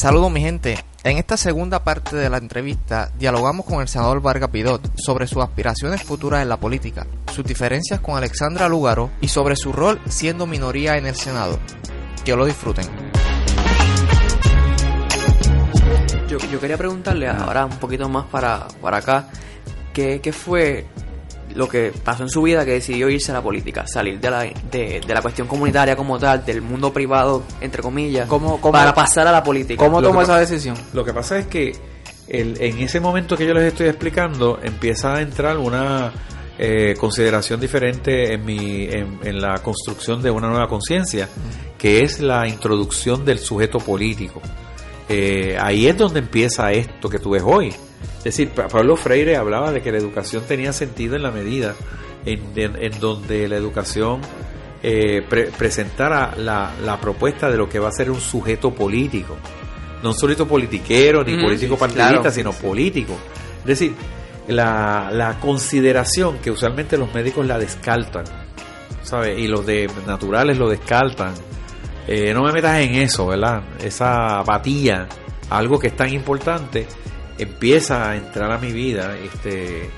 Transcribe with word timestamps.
Saludos 0.00 0.30
mi 0.30 0.40
gente. 0.40 0.82
En 1.04 1.18
esta 1.18 1.36
segunda 1.36 1.84
parte 1.84 2.16
de 2.16 2.30
la 2.30 2.38
entrevista 2.38 3.12
dialogamos 3.18 3.66
con 3.66 3.82
el 3.82 3.88
senador 3.88 4.22
Vargas 4.22 4.48
Pidot 4.48 4.90
sobre 4.96 5.26
sus 5.26 5.42
aspiraciones 5.42 6.02
futuras 6.02 6.40
en 6.40 6.48
la 6.48 6.58
política, 6.58 7.06
sus 7.30 7.44
diferencias 7.44 8.00
con 8.00 8.16
Alexandra 8.16 8.66
Lúgaro 8.66 9.10
y 9.20 9.28
sobre 9.28 9.56
su 9.56 9.74
rol 9.74 10.00
siendo 10.08 10.46
minoría 10.46 10.96
en 10.96 11.04
el 11.04 11.16
Senado. 11.16 11.58
Que 12.24 12.34
lo 12.34 12.46
disfruten. 12.46 12.86
Yo, 16.28 16.38
yo 16.38 16.58
quería 16.58 16.78
preguntarle 16.78 17.28
ahora 17.28 17.66
un 17.66 17.76
poquito 17.76 18.08
más 18.08 18.24
para, 18.24 18.68
para 18.80 18.96
acá, 18.96 19.28
¿qué, 19.92 20.22
¿qué 20.22 20.32
fue 20.32 20.86
lo 21.54 21.68
que 21.68 21.92
pasó 22.04 22.22
en 22.22 22.28
su 22.28 22.42
vida 22.42 22.64
que 22.64 22.72
decidió 22.72 23.08
irse 23.08 23.30
a 23.32 23.34
la 23.34 23.42
política, 23.42 23.86
salir 23.86 24.18
de 24.20 24.30
la, 24.30 24.40
de, 24.42 25.00
de 25.06 25.14
la 25.14 25.22
cuestión 25.22 25.46
comunitaria 25.46 25.96
como 25.96 26.18
tal, 26.18 26.44
del 26.44 26.62
mundo 26.62 26.92
privado, 26.92 27.42
entre 27.60 27.82
comillas, 27.82 28.28
¿Cómo- 28.28 28.60
cómo- 28.60 28.72
para 28.72 28.94
pasar 28.94 29.26
a 29.26 29.32
la 29.32 29.42
política? 29.42 29.82
¿Cómo 29.84 30.00
tomó 30.02 30.22
esa 30.22 30.38
decisión? 30.38 30.76
Lo 30.92 31.04
que 31.04 31.12
pasa 31.12 31.38
es 31.38 31.46
que 31.46 31.72
el- 32.28 32.60
en 32.60 32.78
ese 32.78 33.00
momento 33.00 33.36
que 33.36 33.46
yo 33.46 33.54
les 33.54 33.64
estoy 33.64 33.88
explicando 33.88 34.58
empieza 34.62 35.14
a 35.16 35.20
entrar 35.20 35.56
una 35.58 36.12
eh, 36.62 36.94
consideración 37.00 37.58
diferente 37.58 38.34
en, 38.34 38.44
mi, 38.44 38.84
en, 38.84 39.18
en 39.22 39.40
la 39.40 39.54
construcción 39.62 40.20
de 40.20 40.30
una 40.30 40.46
nueva 40.48 40.68
conciencia, 40.68 41.26
que 41.78 42.00
es 42.00 42.20
la 42.20 42.46
introducción 42.46 43.24
del 43.24 43.38
sujeto 43.38 43.78
político. 43.78 44.42
Eh, 45.08 45.56
ahí 45.58 45.86
es 45.86 45.96
donde 45.96 46.20
empieza 46.20 46.70
esto 46.70 47.08
que 47.08 47.18
tú 47.18 47.30
ves 47.30 47.42
hoy. 47.44 47.74
Es 48.20 48.24
decir, 48.24 48.50
Pa- 48.50 48.68
Pablo 48.68 48.96
Freire 48.96 49.36
hablaba 49.36 49.72
de 49.72 49.80
que 49.82 49.90
la 49.92 49.98
educación 49.98 50.44
tenía 50.46 50.72
sentido 50.72 51.16
en 51.16 51.22
la 51.22 51.30
medida 51.30 51.74
en, 52.26 52.40
en- 52.56 52.76
en 52.76 53.00
donde 53.00 53.48
la 53.48 53.56
educación 53.56 54.20
eh, 54.82 55.22
pre- 55.28 55.50
presentara 55.56 56.34
la, 56.36 56.72
la 56.84 57.00
propuesta 57.00 57.50
de 57.50 57.56
lo 57.56 57.68
que 57.68 57.78
va 57.78 57.88
a 57.88 57.92
ser 57.92 58.10
un 58.10 58.20
sujeto 58.20 58.72
político. 58.74 59.36
No 60.02 60.10
un 60.10 60.14
sujeto 60.14 60.46
politiquero 60.46 61.22
ni 61.24 61.34
Mm, 61.36 61.42
político 61.42 61.76
partidista, 61.76 62.08
claro. 62.20 62.30
sino 62.30 62.52
político. 62.52 63.16
Es 63.60 63.66
decir, 63.66 63.94
la, 64.48 65.10
la 65.12 65.38
consideración 65.40 66.38
que 66.38 66.50
usualmente 66.50 66.96
los 66.98 67.12
médicos 67.14 67.46
la 67.46 67.58
descartan, 67.58 68.24
¿sabes? 69.02 69.38
Y 69.38 69.46
los 69.48 69.64
de 69.66 69.88
naturales 70.06 70.58
lo 70.58 70.68
descartan. 70.68 71.34
Eh, 72.08 72.32
no 72.34 72.42
me 72.42 72.52
metas 72.52 72.78
en 72.80 72.94
eso, 72.96 73.26
¿verdad? 73.28 73.62
Esa 73.82 74.40
apatía, 74.40 75.06
algo 75.50 75.78
que 75.78 75.88
es 75.88 75.96
tan 75.96 76.12
importante, 76.12 76.86
empieza 77.42 78.10
a 78.10 78.16
entrar 78.16 78.50
a 78.50 78.58
mi 78.58 78.72
vida. 78.72 79.14
Este, 79.22 79.88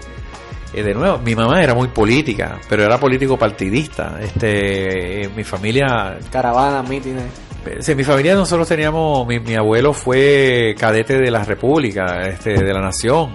eh, 0.74 0.82
de 0.82 0.94
nuevo, 0.94 1.18
mi 1.18 1.34
mamá 1.34 1.62
era 1.62 1.74
muy 1.74 1.88
política, 1.88 2.58
pero 2.68 2.84
era 2.84 2.98
político 2.98 3.36
partidista. 3.38 4.18
Este, 4.22 5.24
en 5.24 5.34
mi 5.36 5.44
familia, 5.44 6.18
Caravanas, 6.30 6.88
mítines. 6.88 7.24
sí, 7.80 7.92
en 7.92 7.98
mi 7.98 8.04
familia 8.04 8.34
nosotros 8.34 8.66
teníamos, 8.68 9.26
mi, 9.26 9.38
mi 9.40 9.54
abuelo 9.54 9.92
fue 9.92 10.74
cadete 10.78 11.18
de 11.18 11.30
la 11.30 11.44
República, 11.44 12.26
este, 12.28 12.54
de 12.62 12.72
la 12.72 12.80
Nación. 12.80 13.30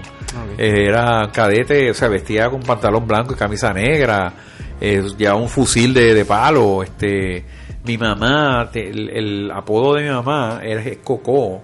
Eh, 0.58 0.86
era 0.88 1.30
cadete, 1.32 1.90
o 1.90 1.94
sea, 1.94 2.08
vestía 2.10 2.50
con 2.50 2.62
pantalón 2.62 3.08
blanco 3.08 3.34
y 3.34 3.38
camisa 3.38 3.72
negra, 3.74 4.34
eh, 4.82 5.04
llevaba 5.18 5.40
un 5.40 5.50
fusil 5.50 5.94
de, 5.94 6.14
de 6.14 6.26
palo. 6.26 6.84
Este, 6.84 7.46
mi 7.86 7.98
mamá, 7.98 8.70
te- 8.72 8.90
el, 8.90 9.10
el 9.10 9.52
apodo 9.52 9.96
de 9.96 10.04
mi 10.04 10.10
mamá 10.10 10.60
era 10.64 10.84
Cocó, 11.04 11.62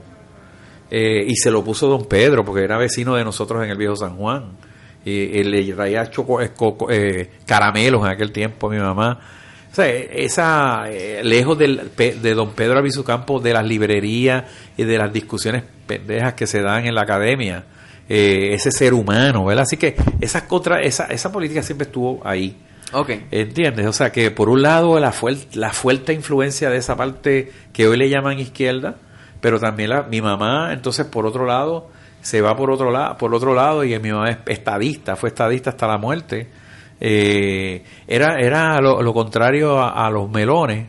eh, 0.94 1.25
y 1.27 1.36
se 1.36 1.49
lo 1.49 1.63
puso 1.63 1.88
Don 1.88 2.05
Pedro, 2.05 2.45
porque 2.45 2.63
era 2.63 2.77
vecino 2.77 3.16
de 3.16 3.23
nosotros 3.23 3.63
en 3.63 3.72
el 3.72 3.77
viejo 3.77 3.95
San 3.95 4.16
Juan. 4.16 4.52
Y, 5.03 5.11
y 5.11 5.44
le 5.44 5.73
traía 5.73 6.09
choco, 6.09 6.39
eh, 6.39 6.52
eh, 6.91 7.30
caramelos 7.45 8.05
en 8.05 8.11
aquel 8.11 8.31
tiempo 8.31 8.67
a 8.67 8.69
mi 8.69 8.77
mamá. 8.77 9.19
O 9.71 9.75
sea, 9.75 9.89
esa, 9.89 10.83
eh, 10.88 11.21
lejos 11.23 11.58
del, 11.58 11.89
de 11.97 12.33
don 12.36 12.52
Pedro 12.52 12.77
Albizucampo, 12.77 13.39
de 13.39 13.53
las 13.53 13.66
librerías 13.66 14.44
y 14.77 14.83
de 14.83 14.97
las 14.99 15.11
discusiones 15.11 15.64
pendejas 15.88 16.36
que 16.36 16.45
se 16.45 16.61
dan 16.61 16.86
en 16.86 16.94
la 16.94 17.02
academia, 17.02 17.66
eh, 18.08 18.52
ese 18.53 18.71
ser 18.71 18.94
humano, 18.94 19.45
¿verdad? 19.45 19.64
Así 19.64 19.77
que 19.77 19.95
esas 20.21 20.43
contra, 20.43 20.81
esa, 20.81 21.08
esa 21.08 21.31
política 21.31 21.64
siempre 21.64 21.87
estuvo 21.87 22.21
ahí. 22.23 22.55
Ok. 22.93 23.10
¿Entiendes? 23.31 23.87
O 23.87 23.93
sea 23.93 24.11
que 24.11 24.30
por 24.30 24.48
un 24.48 24.61
lado 24.61 24.99
la, 24.99 25.11
fuer- 25.11 25.48
la 25.55 25.73
fuerte 25.73 26.14
influencia 26.14 26.70
de 26.70 26.77
esa 26.77 26.95
parte 26.95 27.52
que 27.73 27.87
hoy 27.87 27.98
le 27.98 28.08
llaman 28.10 28.39
izquierda, 28.39 28.98
pero 29.43 29.59
también 29.59 29.89
la, 29.89 30.04
mi 30.04 30.21
mamá, 30.21 30.71
entonces 30.71 31.05
por 31.05 31.26
otro 31.27 31.45
lado, 31.45 31.89
se 32.21 32.39
va 32.42 32.55
por 32.55 32.71
otro 32.71 32.89
lado, 32.89 33.17
por 33.17 33.36
otro 33.36 33.54
lado, 33.54 33.83
y 33.83 33.99
mi 33.99 34.09
mamá 34.14 34.30
es 34.30 34.37
estadista, 34.48 35.17
fue 35.17 35.27
estadista 35.30 35.71
hasta 35.71 35.86
la 35.86 35.98
muerte. 35.98 36.48
Eh, 37.02 37.83
era 38.08 38.39
era 38.39 38.80
lo, 38.80 39.02
lo 39.02 39.14
contrario 39.14 39.77
a, 39.77 40.05
a 40.08 40.09
los 40.09 40.30
melones, 40.30 40.87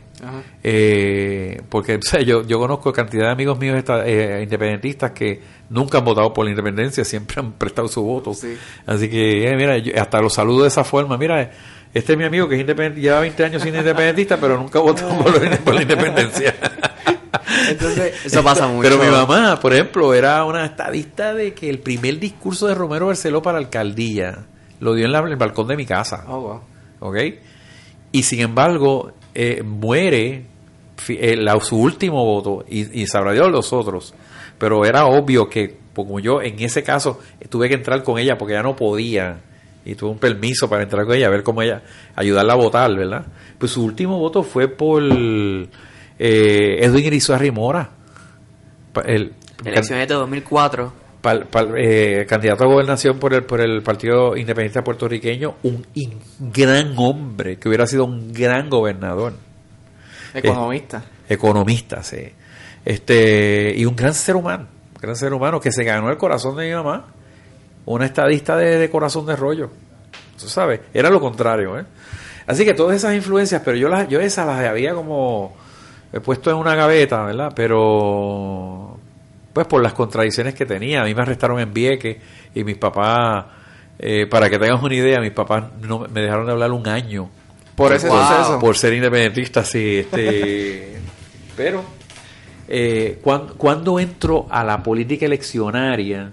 eh, 0.63 1.61
porque 1.69 1.95
o 1.97 2.03
sea, 2.03 2.21
yo, 2.23 2.43
yo 2.47 2.59
conozco 2.61 2.93
cantidad 2.93 3.25
de 3.27 3.33
amigos 3.33 3.59
míos 3.59 3.77
esta- 3.77 4.07
eh, 4.07 4.43
independentistas 4.45 5.11
que 5.11 5.41
nunca 5.71 5.99
han 5.99 6.05
votado 6.05 6.33
por 6.33 6.45
la 6.45 6.51
independencia, 6.53 7.05
siempre 7.15 7.41
han 7.41 7.53
prestado 7.55 7.89
su 7.89 8.03
voto. 8.05 8.33
Sí. 8.35 8.57
Así 8.87 9.09
que, 9.11 9.49
eh, 9.51 9.57
mira, 9.57 9.77
yo 9.79 9.93
hasta 10.01 10.21
lo 10.21 10.31
saludo 10.31 10.63
de 10.63 10.69
esa 10.69 10.85
forma. 10.85 11.17
Mira, 11.19 11.51
este 11.93 12.13
es 12.13 12.19
mi 12.19 12.25
amigo 12.25 12.49
que 12.49 12.57
es 12.57 12.67
independent- 12.67 12.95
lleva 13.01 13.21
20 13.21 13.45
años 13.45 13.63
siendo 13.63 13.81
independentista, 13.81 14.37
pero 14.37 14.57
nunca 14.57 14.79
votó 14.79 15.09
por 15.65 15.75
la 15.75 15.83
independencia. 15.83 16.55
Entonces, 17.69 18.15
Eso 18.27 18.43
pasa 18.43 18.67
mucho. 18.69 18.89
Pero 18.89 19.03
mi 19.03 19.11
mamá, 19.11 19.59
por 19.61 19.73
ejemplo, 19.73 20.13
era 20.15 20.45
una 20.45 20.65
estadista 20.65 21.35
de 21.35 21.55
que 21.55 21.69
el 21.71 21.79
primer 21.79 22.19
discurso 22.19 22.67
de 22.67 22.75
Romero 22.75 23.07
Barceló 23.07 23.43
para 23.43 23.59
la 23.61 23.65
alcaldía 23.67 24.45
lo 24.81 24.95
dio 24.95 25.07
en 25.07 25.13
la- 25.13 25.21
en 25.21 25.29
el 25.29 25.37
balcón 25.37 25.69
de 25.69 25.77
mi 25.77 25.87
casa. 25.87 26.25
oh, 26.29 26.41
wow. 26.41 26.61
¿ok? 27.11 27.17
Y 28.13 28.23
sin 28.23 28.41
embargo, 28.41 29.13
eh, 29.35 29.63
muere 29.65 30.45
eh, 31.09 31.37
la- 31.37 31.59
su 31.61 31.77
último 31.79 32.25
voto 32.25 32.65
y, 32.69 33.03
y 33.03 33.07
sabrá 33.07 33.33
Dios 33.33 33.51
los 33.51 33.73
otros. 33.73 34.15
Pero 34.59 34.85
era 34.85 35.07
obvio 35.07 35.49
que, 35.49 35.77
como 35.95 36.21
yo 36.21 36.41
en 36.41 36.61
ese 36.61 36.83
caso 36.83 37.21
tuve 37.49 37.69
que 37.69 37.75
entrar 37.75 38.03
con 38.05 38.19
ella 38.19 38.39
porque 38.39 38.55
ella 38.55 38.63
no 38.63 38.77
podía 38.77 39.41
y 39.85 39.95
tuve 39.97 40.11
un 40.13 40.19
permiso 40.19 40.69
para 40.71 40.83
entrar 40.85 41.05
con 41.05 41.15
ella, 41.17 41.27
a 41.27 41.31
ver 41.31 41.43
cómo 41.43 41.61
ella, 41.61 41.83
ayudarla 42.15 42.53
a 42.55 42.57
votar, 42.57 42.95
¿verdad? 42.97 43.27
Pues 43.59 43.73
su 43.73 43.85
último 43.85 44.19
voto 44.19 44.43
fue 44.43 44.69
por 44.69 45.03
eh, 46.19 46.79
Edwin 46.81 47.05
Irizarry 47.07 47.51
Mora. 47.51 47.91
El, 49.05 49.33
Elecciones 49.65 50.07
de 50.09 50.15
2004. 50.15 50.93
pal- 51.23 51.47
pal- 51.51 51.75
eh, 51.77 52.27
candidato 52.29 52.65
a 52.65 52.67
gobernación 52.67 53.19
por 53.19 53.33
el 53.35 53.45
por 53.45 53.61
el 53.61 53.83
Partido 53.83 54.37
Independiente 54.37 54.83
Puertorriqueño, 54.83 55.55
un 55.63 55.87
in- 55.95 56.19
gran 56.39 56.95
hombre 56.99 57.59
que 57.59 57.69
hubiera 57.69 57.87
sido 57.87 58.05
un 58.05 58.33
gran 58.33 58.69
gobernador, 58.69 59.33
Economista. 60.35 61.03
economista, 61.29 62.03
sí. 62.03 62.29
Este 62.85 63.73
y 63.77 63.85
un 63.87 63.97
gran 63.97 64.13
ser 64.15 64.37
humano, 64.37 64.67
un 64.95 65.01
gran 65.01 65.17
ser 65.17 65.33
humano 65.33 65.61
que 65.61 65.73
se 65.73 65.85
ganó 65.85 66.11
el 66.11 66.19
corazón 66.19 66.57
de 66.57 66.69
mi 66.69 66.75
mamá, 66.75 67.07
una 67.87 68.05
estadista 68.07 68.57
de, 68.57 68.79
de 68.79 68.91
corazón 68.91 69.25
de 69.27 69.35
rollo. 69.37 69.71
Tú 70.39 70.47
sabes, 70.49 70.81
era 70.93 71.09
lo 71.11 71.21
contrario, 71.21 71.79
¿eh? 71.79 71.85
Así 72.47 72.65
que 72.67 72.75
todas 72.75 72.97
esas 72.97 73.15
influencias, 73.15 73.63
pero 73.65 73.77
yo 73.79 73.89
las 73.89 74.09
yo 74.09 74.21
esas 74.21 74.47
las 74.47 74.59
había 74.67 74.93
como 74.95 75.57
he 76.15 76.21
puesto 76.21 76.51
en 76.51 76.57
una 76.57 76.75
gaveta, 76.77 77.25
¿verdad? 77.25 77.53
Pero 77.57 78.99
pues 79.53 79.67
por 79.67 79.83
las 79.83 79.93
contradicciones 79.95 80.55
que 80.55 80.65
tenía. 80.65 81.03
A 81.03 81.05
mí 81.05 81.15
me 81.15 81.23
arrestaron 81.23 81.59
en 81.61 81.73
Vieques 81.75 82.17
y 82.55 82.63
mis 82.65 82.77
papás, 82.77 83.45
eh, 83.99 84.27
para 84.27 84.49
que 84.49 84.59
tengas 84.59 84.83
una 84.83 84.95
idea, 84.95 85.21
mis 85.21 85.33
papás 85.33 85.65
no, 85.81 86.07
me 86.13 86.21
dejaron 86.23 86.47
de 86.47 86.53
hablar 86.53 86.71
un 86.73 86.87
año. 86.89 87.29
Por 87.75 87.93
ese 87.93 88.09
Wow. 88.09 88.19
suceso. 88.21 88.59
Por 88.61 88.77
ser 88.77 88.93
independentista, 88.95 89.65
sí. 89.65 89.99
Este, 89.99 90.97
pero 91.57 91.83
eh, 92.69 93.19
cuando, 93.23 93.55
cuando 93.57 93.99
entro 93.99 94.47
a 94.51 94.63
la 94.65 94.83
política 94.83 95.27
eleccionaria 95.27 96.31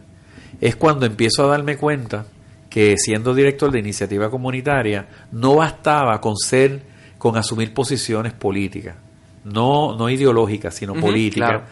es 0.59 0.75
cuando 0.75 1.05
empiezo 1.07 1.43
a 1.45 1.47
darme 1.47 1.77
cuenta 1.77 2.25
que 2.69 2.95
siendo 2.97 3.33
director 3.33 3.71
de 3.71 3.79
iniciativa 3.79 4.29
comunitaria 4.29 5.07
no 5.31 5.55
bastaba 5.55 6.21
con 6.21 6.37
ser, 6.37 6.81
con 7.17 7.35
asumir 7.35 7.73
posiciones 7.73 8.33
políticas, 8.33 8.95
no, 9.43 9.95
no 9.95 10.09
ideológicas, 10.09 10.75
sino 10.75 10.93
claro. 10.93 11.63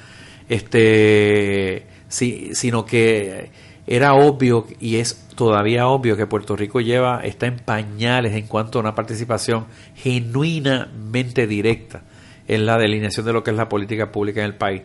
este, 0.48 1.86
sino 2.08 2.86
que 2.86 3.52
era 3.88 4.14
obvio 4.14 4.68
y 4.80 4.98
es 4.98 5.28
todavía 5.36 5.88
obvio 5.88 6.16
que 6.16 6.28
Puerto 6.28 6.56
Rico 6.56 6.80
lleva 6.80 7.22
está 7.24 7.48
en 7.48 7.58
pañales 7.58 8.34
en 8.34 8.46
cuanto 8.46 8.78
a 8.78 8.82
una 8.82 8.94
participación 8.94 9.66
genuinamente 9.96 11.48
directa 11.48 12.04
en 12.48 12.66
la 12.66 12.78
delineación 12.78 13.26
de 13.26 13.34
lo 13.34 13.44
que 13.44 13.52
es 13.52 13.58
la 13.58 13.70
política 13.70 14.12
pública 14.12 14.42
en 14.42 14.48
el 14.48 14.56
país. 14.56 14.84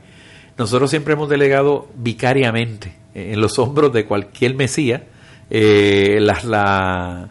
Nosotros 0.56 0.88
siempre 0.88 1.14
hemos 1.14 1.28
delegado 1.28 1.88
vicariamente 1.96 2.94
eh, 3.14 3.32
en 3.32 3.40
los 3.40 3.58
hombros 3.58 3.92
de 3.92 4.06
cualquier 4.06 4.54
mesía 4.54 5.04
eh, 5.50 6.18
las 6.20 6.44
la, 6.44 7.28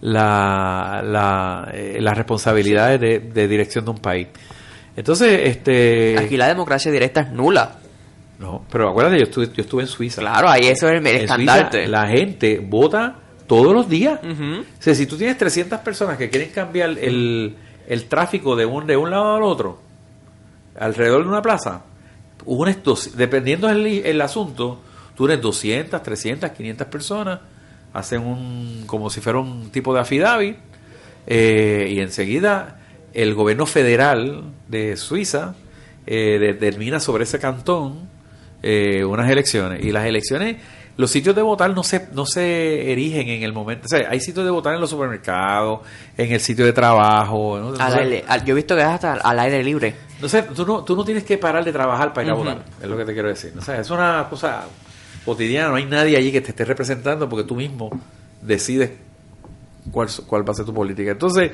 la, 0.00 1.02
la, 1.04 1.70
eh, 1.72 1.98
las 2.00 2.16
responsabilidades 2.16 3.00
de, 3.00 3.18
de 3.20 3.48
dirección 3.48 3.84
de 3.84 3.90
un 3.92 3.98
país. 3.98 4.28
Entonces, 4.96 5.40
este 5.44 6.16
Aquí 6.18 6.36
la 6.36 6.48
democracia 6.48 6.90
directa 6.92 7.22
es 7.22 7.32
nula. 7.32 7.76
no, 8.38 8.64
pero 8.70 8.90
acuérdate, 8.90 9.18
yo 9.18 9.24
estuve, 9.24 9.50
yo 9.54 9.62
estuve 9.62 9.82
en 9.82 9.88
Suiza. 9.88 10.20
Claro, 10.20 10.48
ahí 10.48 10.66
eso 10.66 10.88
es 10.88 11.04
el. 11.04 11.28
Suiza, 11.28 11.70
la 11.86 12.06
gente 12.08 12.58
vota 12.58 13.16
todos 13.46 13.74
los 13.74 13.88
días. 13.88 14.20
O 14.22 14.64
sea, 14.78 14.94
si 14.94 15.06
tú 15.06 15.16
tienes 15.16 15.36
300 15.38 15.80
personas 15.80 16.16
que 16.16 16.30
quieren 16.30 16.50
cambiar 16.50 16.90
el, 16.90 17.56
el 17.86 18.04
tráfico 18.06 18.56
de 18.56 18.66
un, 18.66 18.86
de 18.86 18.96
un 18.96 19.10
lado 19.10 19.36
al 19.36 19.42
otro, 19.42 19.80
alrededor 20.78 21.22
de 21.22 21.28
una 21.28 21.42
plaza, 21.42 21.82
unes 22.46 22.82
dos, 22.82 23.16
dependiendo 23.16 23.68
del 23.68 23.86
el 23.86 24.20
asunto, 24.20 24.80
tú 25.16 25.26
eres 25.26 25.40
200, 25.40 26.02
300, 26.02 26.50
500 26.50 26.86
personas, 26.88 27.40
hacen 27.92 28.22
un, 28.22 28.84
como 28.86 29.10
si 29.10 29.20
fuera 29.20 29.38
un 29.38 29.70
tipo 29.70 29.94
de 29.94 30.00
affidavit, 30.00 30.56
eh, 31.26 31.88
y 31.90 32.00
enseguida 32.00 32.80
el 33.14 33.34
gobierno 33.34 33.66
federal 33.66 34.42
de 34.68 34.96
Suiza 34.96 35.54
eh, 36.06 36.38
determina 36.40 37.00
sobre 37.00 37.24
ese 37.24 37.38
cantón 37.38 38.08
eh, 38.62 39.04
unas 39.04 39.30
elecciones. 39.30 39.84
Y 39.84 39.92
las 39.92 40.04
elecciones, 40.06 40.56
los 40.96 41.10
sitios 41.10 41.34
de 41.36 41.42
votar 41.42 41.72
no 41.74 41.82
se, 41.82 42.08
no 42.12 42.26
se 42.26 42.92
erigen 42.92 43.28
en 43.28 43.42
el 43.42 43.52
momento. 43.52 43.86
O 43.86 43.88
sea, 43.88 44.08
hay 44.10 44.20
sitios 44.20 44.44
de 44.44 44.50
votar 44.50 44.74
en 44.74 44.80
los 44.80 44.90
supermercados, 44.90 45.80
en 46.16 46.32
el 46.32 46.40
sitio 46.40 46.64
de 46.64 46.72
trabajo. 46.72 47.58
¿no? 47.58 47.68
Al 47.84 47.92
aire- 47.98 48.24
al- 48.26 48.44
yo 48.44 48.52
he 48.52 48.56
visto 48.56 48.74
que 48.74 48.82
es 48.82 48.86
hasta 48.88 49.14
al 49.14 49.38
aire 49.38 49.62
libre. 49.62 49.94
No 50.20 50.28
sé, 50.28 50.42
tú 50.42 50.64
no, 50.66 50.82
tú 50.84 50.96
no 50.96 51.04
tienes 51.04 51.24
que 51.24 51.38
parar 51.38 51.64
de 51.64 51.72
trabajar 51.72 52.12
para 52.12 52.26
ir 52.26 52.32
a 52.32 52.34
votar, 52.34 52.64
es 52.82 52.88
lo 52.88 52.96
que 52.96 53.04
te 53.04 53.12
quiero 53.12 53.28
decir. 53.28 53.52
O 53.58 53.60
sea, 53.62 53.78
es 53.80 53.90
una 53.90 54.26
cosa 54.30 54.64
cotidiana, 55.24 55.68
no 55.68 55.76
hay 55.76 55.86
nadie 55.86 56.16
allí 56.16 56.30
que 56.32 56.40
te 56.40 56.50
esté 56.50 56.64
representando 56.64 57.28
porque 57.28 57.44
tú 57.46 57.54
mismo 57.56 57.90
decides 58.42 58.90
cuál, 59.90 60.08
cuál 60.26 60.46
va 60.48 60.52
a 60.52 60.54
ser 60.54 60.64
tu 60.64 60.72
política. 60.74 61.10
Entonces, 61.12 61.50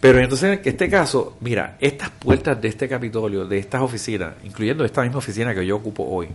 pero 0.00 0.18
entonces 0.20 0.60
en 0.60 0.68
este 0.68 0.88
caso, 0.88 1.36
mira, 1.40 1.76
estas 1.80 2.10
puertas 2.10 2.60
de 2.60 2.68
este 2.68 2.88
Capitolio, 2.88 3.46
de 3.46 3.58
estas 3.58 3.82
oficinas, 3.82 4.34
incluyendo 4.44 4.84
esta 4.84 5.02
misma 5.02 5.18
oficina 5.18 5.54
que 5.54 5.66
yo 5.66 5.76
ocupo 5.76 6.04
hoy, 6.04 6.28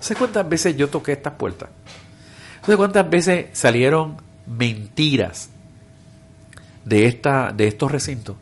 ¿sabes 0.00 0.18
cuántas 0.18 0.48
veces 0.48 0.76
yo 0.76 0.88
toqué 0.88 1.12
estas 1.12 1.34
puertas? 1.34 1.68
¿Sabes 2.60 2.76
cuántas 2.76 3.08
veces 3.08 3.46
salieron 3.52 4.16
mentiras 4.46 5.50
de, 6.84 7.06
esta, 7.06 7.52
de 7.52 7.66
estos 7.66 7.90
recintos? 7.90 8.36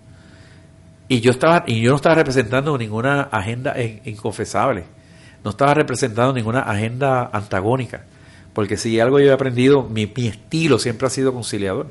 Y 1.08 1.20
yo 1.20 1.31
estaba 1.31 1.62
y 1.67 1.81
yo 1.81 1.91
no 1.91 1.97
estaba 1.97 2.17
representando 2.17 2.76
ninguna 2.76 3.23
agenda 3.23 3.81
in- 3.81 4.00
inconfesable. 4.05 4.85
No 5.44 5.50
estaba 5.50 5.73
representando 5.73 6.32
ninguna 6.32 6.62
agenda 6.62 7.31
antagónica. 7.32 8.03
Porque 8.53 8.76
si 8.76 8.99
algo 8.99 9.20
yo 9.20 9.26
he 9.26 9.32
aprendido, 9.32 9.85
mi 9.85 10.11
estilo 10.17 10.81
siempre 10.81 11.06
ha 11.06 11.11
sido 11.11 11.32
conciliador. 11.32 11.87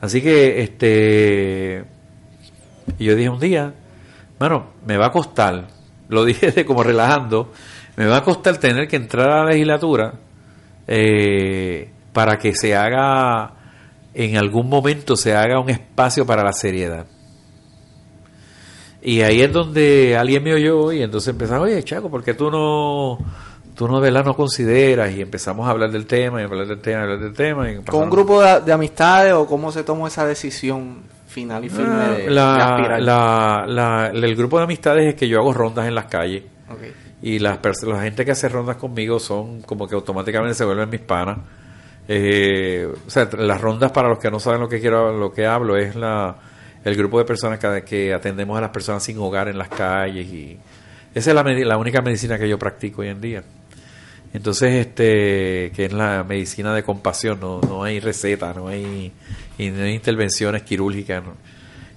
Así 0.00 0.22
que, 0.22 0.62
este. 0.62 1.84
Yo 2.98 3.14
dije 3.14 3.28
un 3.28 3.40
día, 3.40 3.74
bueno, 4.38 4.66
me 4.86 4.96
va 4.96 5.06
a 5.06 5.12
costar, 5.12 5.68
lo 6.08 6.24
dije 6.24 6.50
de 6.50 6.64
como 6.64 6.82
relajando, 6.82 7.52
me 7.96 8.06
va 8.06 8.18
a 8.18 8.24
costar 8.24 8.58
tener 8.58 8.88
que 8.88 8.96
entrar 8.96 9.30
a 9.30 9.44
la 9.44 9.50
legislatura 9.50 10.14
eh, 10.86 11.90
para 12.12 12.38
que 12.38 12.54
se 12.54 12.74
haga, 12.74 13.54
en 14.14 14.36
algún 14.36 14.68
momento 14.68 15.16
se 15.16 15.34
haga 15.34 15.60
un 15.60 15.70
espacio 15.70 16.26
para 16.26 16.42
la 16.42 16.52
seriedad. 16.52 17.06
Y 19.02 19.22
ahí 19.22 19.40
es 19.40 19.52
donde 19.52 20.16
alguien 20.16 20.42
me 20.42 20.54
oyó 20.54 20.92
y 20.92 21.02
entonces 21.02 21.28
empezaron, 21.28 21.64
oye, 21.64 21.82
Chaco, 21.82 22.10
¿por 22.10 22.22
qué 22.22 22.34
tú 22.34 22.50
no, 22.50 23.18
tú 23.80 23.88
no, 23.88 23.98
¿verdad? 23.98 24.26
no 24.26 24.34
consideras? 24.36 25.10
Y 25.12 25.22
empezamos 25.22 25.66
a 25.66 25.70
hablar 25.70 25.90
del 25.90 26.04
tema, 26.04 26.42
y 26.42 26.44
hablar 26.44 26.66
del 26.66 26.80
tema, 26.82 27.00
y 27.00 27.02
hablar 27.04 27.18
del 27.20 27.32
tema. 27.32 27.70
y 27.70 27.76
¿Con 27.82 28.02
un 28.04 28.10
grupo 28.10 28.42
de, 28.42 28.60
de 28.60 28.72
amistades 28.74 29.32
o 29.32 29.46
cómo 29.46 29.72
se 29.72 29.84
tomó 29.84 30.06
esa 30.06 30.26
decisión 30.26 30.98
final 31.26 31.64
y 31.64 31.70
firme 31.70 31.88
Ah, 31.94 32.10
de, 32.10 32.22
de 32.24 32.30
la, 32.30 32.74
aspirar? 32.76 33.00
la, 33.00 33.64
la- 33.66 34.06
el 34.12 34.36
grupo 34.36 34.58
de 34.58 34.64
amistades 34.64 35.06
es 35.06 35.14
que 35.14 35.26
yo 35.28 35.38
hago 35.38 35.54
rondas 35.54 35.86
en 35.88 35.94
las 35.94 36.04
calles 36.04 36.42
y 37.22 37.38
las 37.38 37.58
la 37.86 38.02
gente 38.02 38.26
que 38.26 38.32
hace 38.32 38.50
rondas 38.50 38.76
conmigo 38.76 39.18
son 39.18 39.62
como 39.62 39.88
que 39.88 39.94
automáticamente 39.94 40.54
se 40.54 40.64
vuelven 40.66 40.90
mis 40.90 41.00
panas. 41.00 41.38
Eh, 42.06 42.86
o 43.06 43.10
sea, 43.10 43.28
las 43.38 43.60
rondas 43.62 43.92
para 43.92 44.08
los 44.10 44.18
que 44.18 44.30
no 44.30 44.40
saben 44.40 44.60
lo 44.60 44.68
que 44.68 44.78
quiero, 44.80 45.16
lo 45.18 45.32
que 45.32 45.46
hablo 45.46 45.76
es 45.78 45.96
la 45.96 46.36
el 46.84 46.96
grupo 46.96 47.18
de 47.18 47.24
personas 47.24 47.58
que, 47.58 47.82
que 47.84 48.12
atendemos 48.12 48.58
a 48.58 48.60
las 48.60 48.70
personas 48.70 49.02
sin 49.02 49.16
hogar 49.18 49.48
en 49.48 49.56
las 49.56 49.68
calles 49.68 50.26
y 50.26 50.58
esa 51.14 51.30
es 51.30 51.34
la, 51.34 51.42
la 51.42 51.76
única 51.78 52.02
medicina 52.02 52.38
que 52.38 52.46
yo 52.48 52.58
practico 52.58 53.00
hoy 53.02 53.08
en 53.08 53.20
día. 53.20 53.42
Entonces, 54.32 54.86
este, 54.86 55.72
que 55.74 55.86
es 55.86 55.92
la 55.92 56.22
medicina 56.22 56.72
de 56.72 56.84
compasión, 56.84 57.40
no, 57.40 57.60
no 57.60 57.82
hay 57.82 57.98
receta, 57.98 58.52
no 58.54 58.68
hay, 58.68 59.12
y 59.58 59.70
no 59.70 59.82
hay 59.82 59.94
intervenciones 59.94 60.62
quirúrgicas, 60.62 61.24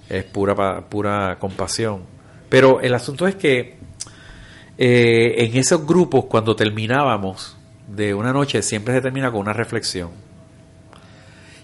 es 0.08 0.24
pura, 0.24 0.82
pura 0.88 1.36
compasión. 1.38 2.02
Pero 2.48 2.80
el 2.80 2.92
asunto 2.94 3.28
es 3.28 3.36
que 3.36 3.76
eh, 4.78 5.34
en 5.38 5.56
esos 5.56 5.86
grupos, 5.86 6.24
cuando 6.24 6.56
terminábamos 6.56 7.56
de 7.86 8.14
una 8.14 8.32
noche, 8.32 8.62
siempre 8.62 8.94
se 8.94 9.00
termina 9.00 9.30
con 9.30 9.40
una 9.40 9.52
reflexión. 9.52 10.10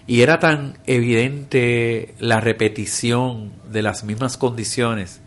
Y 0.07 0.21
era 0.21 0.39
tan 0.39 0.77
evidente 0.85 2.15
la 2.19 2.39
repetición 2.39 3.51
de 3.69 3.81
las 3.81 4.05
mismas 4.05 4.37
condiciones, 4.37 5.21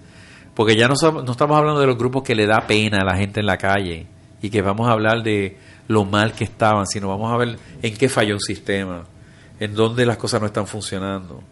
porque 0.55 0.75
ya 0.75 0.89
no, 0.89 0.95
no 1.23 1.33
estamos 1.33 1.57
hablando 1.57 1.81
de 1.81 1.87
los 1.87 1.99
grupos 1.99 2.23
que 2.23 2.35
le 2.35 2.47
da 2.47 2.67
pena 2.67 3.03
a 3.03 3.05
la 3.05 3.17
gente 3.17 3.41
en 3.41 3.47
la 3.47 3.59
calle 3.59 4.07
y 4.45 4.51
que 4.51 4.61
vamos 4.61 4.87
a 4.87 4.93
hablar 4.93 5.23
de 5.23 5.57
lo 5.89 6.05
mal 6.05 6.35
que 6.35 6.45
estaban, 6.45 6.87
sino 6.87 7.09
vamos 7.09 7.33
a 7.33 7.37
ver 7.39 7.59
en 7.81 7.97
qué 7.97 8.11
falló 8.11 8.35
un 8.35 8.43
sistema, 8.43 9.05
en 9.59 9.75
dónde 9.75 10.05
las 10.05 10.19
cosas 10.19 10.39
no 10.39 10.47
están 10.47 10.67
funcionando. 10.67 11.43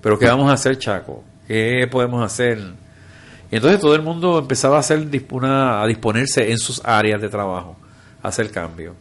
Pero 0.00 0.18
¿qué 0.18 0.24
vamos 0.24 0.48
a 0.50 0.54
hacer, 0.54 0.78
Chaco? 0.78 1.22
¿Qué 1.46 1.86
podemos 1.90 2.24
hacer? 2.24 2.58
Y 3.50 3.56
entonces 3.56 3.78
todo 3.78 3.94
el 3.94 4.00
mundo 4.00 4.38
empezaba 4.38 4.78
a 4.78 4.80
hacer 4.80 5.06
una, 5.32 5.82
a 5.82 5.86
disponerse 5.86 6.50
en 6.50 6.56
sus 6.56 6.80
áreas 6.82 7.20
de 7.20 7.28
trabajo, 7.28 7.76
a 8.22 8.28
hacer 8.28 8.50
cambio. 8.50 8.94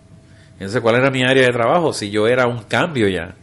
Entonces, 0.56 0.82
¿cuál 0.82 0.96
era 0.96 1.10
mi 1.10 1.24
área 1.24 1.46
de 1.46 1.54
trabajo? 1.54 1.94
Si 1.94 2.10
yo 2.10 2.28
era 2.28 2.46
un 2.46 2.64
cambio 2.64 3.08
ya, 3.08 3.36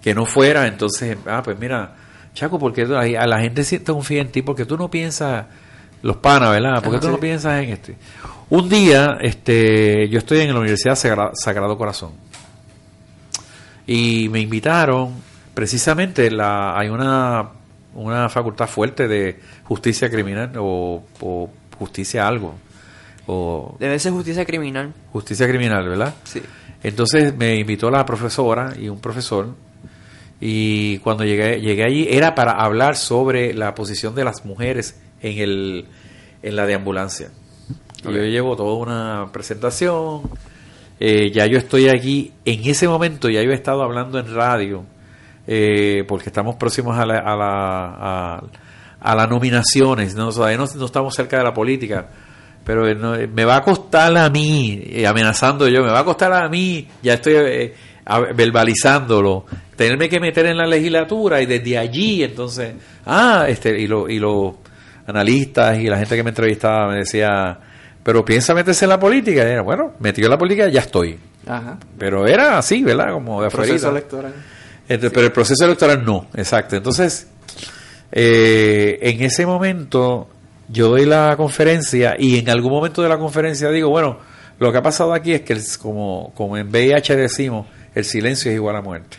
que 0.00 0.14
no 0.14 0.24
fuera, 0.24 0.66
entonces, 0.66 1.18
ah, 1.26 1.42
pues 1.44 1.58
mira, 1.58 1.94
Chaco, 2.32 2.58
porque 2.58 2.84
a 2.84 3.26
la 3.26 3.40
gente 3.40 3.64
sí 3.64 3.80
te 3.80 3.92
confía 3.92 4.22
en 4.22 4.32
ti? 4.32 4.40
Porque 4.40 4.64
tú 4.64 4.78
no 4.78 4.90
piensas, 4.90 5.44
los 6.00 6.16
panas, 6.16 6.52
¿verdad? 6.52 6.82
Porque 6.82 7.00
tú 7.00 7.10
no 7.10 7.18
piensas 7.18 7.62
en 7.62 7.68
esto. 7.68 7.92
Un 8.48 8.68
día, 8.68 9.18
este, 9.20 10.08
yo 10.08 10.18
estoy 10.18 10.40
en 10.40 10.52
la 10.54 10.60
Universidad 10.60 10.94
Sagra- 10.94 11.32
Sagrado 11.34 11.76
Corazón 11.76 12.12
y 13.86 14.28
me 14.28 14.40
invitaron, 14.40 15.14
precisamente, 15.54 16.30
la, 16.30 16.78
hay 16.78 16.88
una, 16.88 17.50
una 17.94 18.28
facultad 18.28 18.68
fuerte 18.68 19.08
de 19.08 19.40
justicia 19.64 20.08
criminal 20.10 20.52
o, 20.58 21.02
o 21.20 21.50
justicia 21.78 22.26
algo, 22.26 22.54
o 23.26 23.76
Debe 23.80 23.98
ser 23.98 24.12
justicia 24.12 24.44
criminal. 24.44 24.92
justicia 25.12 25.48
criminal, 25.48 25.88
¿verdad? 25.88 26.14
Sí. 26.24 26.40
Entonces 26.84 27.36
me 27.36 27.56
invitó 27.56 27.90
la 27.90 28.06
profesora 28.06 28.74
y 28.78 28.88
un 28.88 29.00
profesor 29.00 29.54
y 30.40 30.98
cuando 30.98 31.24
llegué, 31.24 31.60
llegué 31.60 31.82
allí 31.84 32.06
era 32.10 32.34
para 32.36 32.52
hablar 32.52 32.94
sobre 32.96 33.54
la 33.54 33.74
posición 33.74 34.14
de 34.14 34.22
las 34.24 34.44
mujeres 34.44 35.00
en, 35.20 35.38
el, 35.38 35.86
en 36.42 36.54
la 36.56 36.66
de 36.66 36.74
ambulancia. 36.74 37.30
Y 38.10 38.14
Yo 38.14 38.22
llevo 38.24 38.56
toda 38.56 38.74
una 38.76 39.28
presentación, 39.32 40.22
eh, 41.00 41.30
ya 41.32 41.46
yo 41.46 41.58
estoy 41.58 41.88
aquí, 41.88 42.32
en 42.44 42.64
ese 42.68 42.88
momento 42.88 43.28
ya 43.28 43.42
yo 43.42 43.50
he 43.50 43.54
estado 43.54 43.82
hablando 43.82 44.18
en 44.18 44.34
radio, 44.34 44.84
eh, 45.46 46.04
porque 46.08 46.28
estamos 46.30 46.56
próximos 46.56 46.96
a, 46.98 47.04
la, 47.06 47.18
a, 47.18 47.36
la, 47.36 47.94
a, 47.98 48.42
a 49.00 49.14
las 49.14 49.28
nominaciones, 49.28 50.14
¿no? 50.14 50.30
todavía 50.30 50.56
no, 50.58 50.66
no 50.74 50.86
estamos 50.86 51.14
cerca 51.14 51.38
de 51.38 51.44
la 51.44 51.52
política, 51.54 52.08
pero 52.64 52.88
eh, 52.88 52.96
eh, 53.22 53.28
me 53.32 53.44
va 53.44 53.56
a 53.56 53.62
costar 53.62 54.16
a 54.16 54.28
mí, 54.30 54.82
eh, 54.86 55.06
amenazando 55.06 55.68
yo, 55.68 55.82
me 55.82 55.90
va 55.90 56.00
a 56.00 56.04
costar 56.04 56.32
a 56.32 56.48
mí, 56.48 56.86
ya 57.02 57.14
estoy 57.14 57.72
a- 58.06 58.20
verbalizándolo, 58.34 59.44
tenerme 59.76 60.08
que 60.08 60.18
meter 60.20 60.46
en 60.46 60.56
la 60.56 60.66
legislatura 60.66 61.40
y 61.42 61.46
desde 61.46 61.76
allí 61.76 62.22
entonces, 62.22 62.74
ah, 63.04 63.44
este, 63.48 63.78
y, 63.78 63.86
lo, 63.86 64.08
y 64.08 64.18
los 64.18 64.54
analistas 65.06 65.78
y 65.78 65.84
la 65.84 65.98
gente 65.98 66.16
que 66.16 66.22
me 66.24 66.30
entrevistaba 66.30 66.88
me 66.88 66.98
decía, 66.98 67.58
pero 68.06 68.24
piensa 68.24 68.54
meterse 68.54 68.84
en 68.84 68.90
la 68.90 69.00
política, 69.00 69.42
y 69.42 69.50
era, 69.50 69.62
bueno, 69.62 69.94
metió 69.98 70.26
en 70.26 70.30
la 70.30 70.38
política, 70.38 70.68
ya 70.68 70.78
estoy. 70.82 71.18
Ajá. 71.44 71.76
Pero 71.98 72.24
era 72.28 72.56
así, 72.56 72.84
¿verdad? 72.84 73.10
Como 73.12 73.42
de 73.42 73.48
Proceso 73.50 73.88
afuerita. 73.88 73.88
electoral. 73.90 74.34
Entonces, 74.88 75.10
Pero 75.12 75.26
el 75.26 75.32
proceso 75.32 75.64
electoral 75.64 76.04
no, 76.04 76.28
exacto. 76.36 76.76
Entonces, 76.76 77.26
eh, 78.12 78.98
en 79.02 79.22
ese 79.22 79.44
momento 79.44 80.28
yo 80.68 80.88
doy 80.88 81.04
la 81.04 81.34
conferencia 81.36 82.14
y 82.16 82.38
en 82.38 82.48
algún 82.48 82.70
momento 82.72 83.02
de 83.02 83.08
la 83.08 83.18
conferencia 83.18 83.68
digo, 83.70 83.90
bueno, 83.90 84.18
lo 84.60 84.70
que 84.70 84.78
ha 84.78 84.82
pasado 84.82 85.12
aquí 85.12 85.32
es 85.32 85.42
que 85.42 85.54
el- 85.54 85.62
como, 85.80 86.32
como 86.36 86.56
en 86.56 86.68
VIH 86.68 87.16
decimos, 87.16 87.66
el 87.94 88.04
silencio 88.04 88.50
es 88.50 88.54
igual 88.56 88.76
a 88.76 88.82
muerte. 88.82 89.16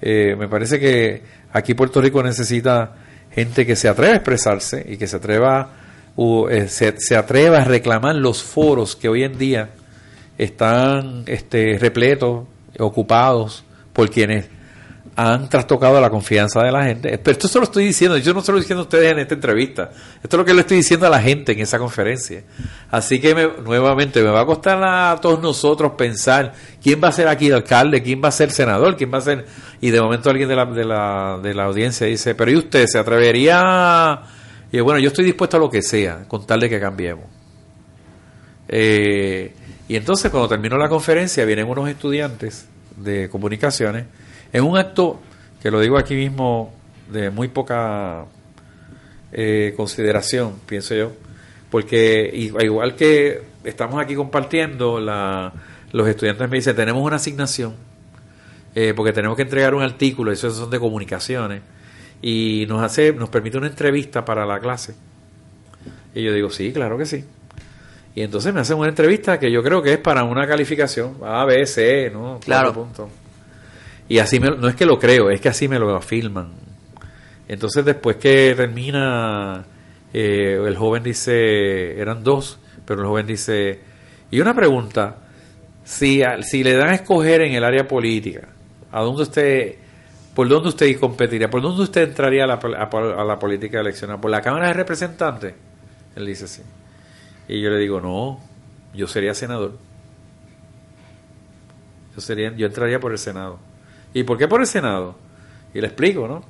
Eh, 0.00 0.36
me 0.38 0.46
parece 0.48 0.78
que 0.78 1.22
aquí 1.52 1.74
Puerto 1.74 2.00
Rico 2.00 2.22
necesita 2.22 2.92
gente 3.32 3.66
que 3.66 3.74
se 3.76 3.88
atreva 3.88 4.12
a 4.12 4.16
expresarse 4.16 4.84
y 4.88 4.96
que 4.96 5.06
se 5.08 5.16
atreva, 5.16 5.70
eh, 6.50 6.68
se, 6.68 6.98
se 6.98 7.16
atreva 7.16 7.58
a 7.58 7.64
reclamar 7.64 8.16
los 8.16 8.42
foros 8.42 8.96
que 8.96 9.08
hoy 9.08 9.22
en 9.22 9.38
día 9.38 9.70
están 10.36 11.22
este, 11.26 11.78
repletos, 11.78 12.44
ocupados 12.78 13.64
por 13.92 14.10
quienes 14.10 14.46
han 15.16 15.48
trastocado 15.48 16.00
la 16.00 16.10
confianza 16.10 16.60
de 16.62 16.70
la 16.70 16.84
gente. 16.84 17.18
Pero 17.18 17.32
esto 17.32 17.48
se 17.48 17.58
lo 17.58 17.64
estoy 17.64 17.84
diciendo, 17.86 18.16
yo 18.18 18.32
no 18.32 18.40
se 18.40 18.52
lo 18.52 18.58
estoy 18.58 18.66
diciendo 18.66 18.82
a 18.82 18.84
ustedes 18.84 19.10
en 19.12 19.18
esta 19.18 19.34
entrevista. 19.34 19.90
Esto 20.22 20.36
es 20.36 20.38
lo 20.38 20.44
que 20.44 20.54
le 20.54 20.60
estoy 20.60 20.76
diciendo 20.76 21.06
a 21.08 21.10
la 21.10 21.20
gente 21.20 21.52
en 21.52 21.58
esa 21.60 21.76
conferencia. 21.78 22.44
Así 22.88 23.20
que 23.20 23.34
me- 23.34 23.48
nuevamente 23.64 24.22
me 24.22 24.30
va 24.30 24.42
a 24.42 24.46
costar 24.46 24.78
a 24.80 25.18
todos 25.20 25.40
nosotros 25.42 25.92
pensar 25.98 26.52
quién 26.80 27.00
va 27.02 27.08
a 27.08 27.12
ser 27.12 27.26
aquí 27.26 27.48
el 27.48 27.54
alcalde, 27.54 28.00
quién 28.00 28.22
va 28.22 28.28
a 28.28 28.32
ser 28.32 28.52
senador, 28.52 28.96
quién 28.96 29.12
va 29.12 29.18
a 29.18 29.22
ser... 29.22 29.44
Y 29.80 29.90
de 29.90 30.00
momento 30.00 30.30
alguien 30.30 30.48
de 30.48 30.54
la, 30.54 30.66
de 30.66 30.84
la, 30.84 31.40
de 31.42 31.52
la 31.54 31.64
audiencia 31.64 32.06
dice, 32.06 32.36
pero 32.36 32.52
¿y 32.52 32.56
usted 32.56 32.86
se 32.86 32.98
atrevería 32.98 34.20
Y 34.70 34.80
bueno, 34.80 35.00
yo 35.00 35.08
estoy 35.08 35.24
dispuesto 35.24 35.56
a 35.56 35.60
lo 35.60 35.70
que 35.70 35.82
sea, 35.82 36.24
con 36.28 36.46
tal 36.46 36.60
de 36.60 36.68
que 36.68 36.78
cambiemos. 36.78 37.24
Eh, 38.68 39.52
y 39.88 39.96
entonces 39.96 40.30
cuando 40.30 40.48
terminó 40.48 40.76
la 40.76 40.88
conferencia 40.88 41.44
vienen 41.46 41.66
unos 41.66 41.88
estudiantes 41.88 42.68
de 42.96 43.30
comunicaciones 43.30 44.04
en 44.52 44.64
un 44.64 44.76
acto, 44.76 45.20
que 45.62 45.70
lo 45.70 45.80
digo 45.80 45.98
aquí 45.98 46.14
mismo, 46.14 46.72
de 47.10 47.30
muy 47.30 47.48
poca 47.48 48.26
eh, 49.32 49.72
consideración, 49.76 50.54
pienso 50.66 50.94
yo, 50.94 51.12
porque 51.70 52.30
igual 52.34 52.94
que 52.94 53.42
estamos 53.64 54.00
aquí 54.00 54.14
compartiendo, 54.14 55.00
la, 55.00 55.52
los 55.92 56.06
estudiantes 56.08 56.48
me 56.48 56.56
dicen, 56.56 56.76
tenemos 56.76 57.02
una 57.02 57.16
asignación, 57.16 57.74
eh, 58.74 58.92
porque 58.94 59.12
tenemos 59.12 59.36
que 59.36 59.42
entregar 59.42 59.74
un 59.74 59.82
artículo, 59.82 60.32
eso 60.32 60.50
son 60.50 60.70
de 60.70 60.78
comunicaciones, 60.78 61.62
y 62.22 62.66
nos 62.68 62.82
hace, 62.82 63.12
nos 63.12 63.28
permite 63.28 63.58
una 63.58 63.68
entrevista 63.68 64.24
para 64.24 64.44
la 64.46 64.58
clase. 64.58 64.94
Y 66.14 66.22
yo 66.22 66.32
digo, 66.32 66.50
sí, 66.50 66.72
claro 66.72 66.98
que 66.98 67.06
sí. 67.06 67.24
Y 68.14 68.22
entonces 68.22 68.52
me 68.52 68.60
hacen 68.60 68.76
una 68.76 68.88
entrevista 68.88 69.38
que 69.38 69.50
yo 69.50 69.62
creo 69.62 69.82
que 69.82 69.92
es 69.92 69.98
para 69.98 70.24
una 70.24 70.46
calificación 70.46 71.18
A, 71.24 71.44
B, 71.44 71.64
C, 71.66 72.10
¿no? 72.12 72.40
Claro. 72.40 72.72
Puntos. 72.72 73.08
Y 74.08 74.18
así 74.18 74.40
me, 74.40 74.50
no 74.50 74.68
es 74.68 74.74
que 74.74 74.86
lo 74.86 74.98
creo, 74.98 75.30
es 75.30 75.40
que 75.40 75.48
así 75.48 75.68
me 75.68 75.78
lo 75.78 75.94
afirman. 75.94 76.52
Entonces 77.46 77.84
después 77.84 78.16
que 78.16 78.54
termina, 78.56 79.64
eh, 80.12 80.60
el 80.66 80.76
joven 80.76 81.02
dice, 81.02 82.00
eran 82.00 82.24
dos, 82.24 82.58
pero 82.84 83.02
el 83.02 83.06
joven 83.06 83.26
dice, 83.26 83.80
y 84.30 84.40
una 84.40 84.54
pregunta, 84.54 85.18
si, 85.84 86.22
si 86.42 86.64
le 86.64 86.74
dan 86.74 86.88
a 86.88 86.94
escoger 86.94 87.42
en 87.42 87.54
el 87.54 87.64
área 87.64 87.86
política, 87.86 88.48
¿a 88.90 89.02
dónde 89.02 89.22
usted, 89.22 89.76
por 90.38 90.48
dónde 90.48 90.68
usted 90.68 91.00
competiría? 91.00 91.50
¿Por 91.50 91.60
dónde 91.60 91.82
usted 91.82 92.10
entraría 92.10 92.44
a 92.44 92.46
la, 92.46 92.54
a, 92.54 93.24
la 93.24 93.38
política 93.40 93.80
eleccional? 93.80 94.20
¿Por 94.20 94.30
la 94.30 94.40
Cámara 94.40 94.68
de 94.68 94.72
Representantes? 94.72 95.52
Él 96.14 96.26
dice 96.26 96.46
sí. 96.46 96.62
Y 97.48 97.60
yo 97.60 97.70
le 97.70 97.78
digo, 97.78 98.00
no, 98.00 98.38
yo 98.94 99.08
sería 99.08 99.34
senador. 99.34 99.72
Yo, 102.14 102.20
sería, 102.20 102.54
yo 102.54 102.68
entraría 102.68 103.00
por 103.00 103.10
el 103.10 103.18
Senado. 103.18 103.58
¿Y 104.14 104.22
por 104.22 104.38
qué 104.38 104.46
por 104.46 104.60
el 104.60 104.68
Senado? 104.68 105.16
Y 105.74 105.80
le 105.80 105.88
explico, 105.88 106.28
¿no? 106.28 106.44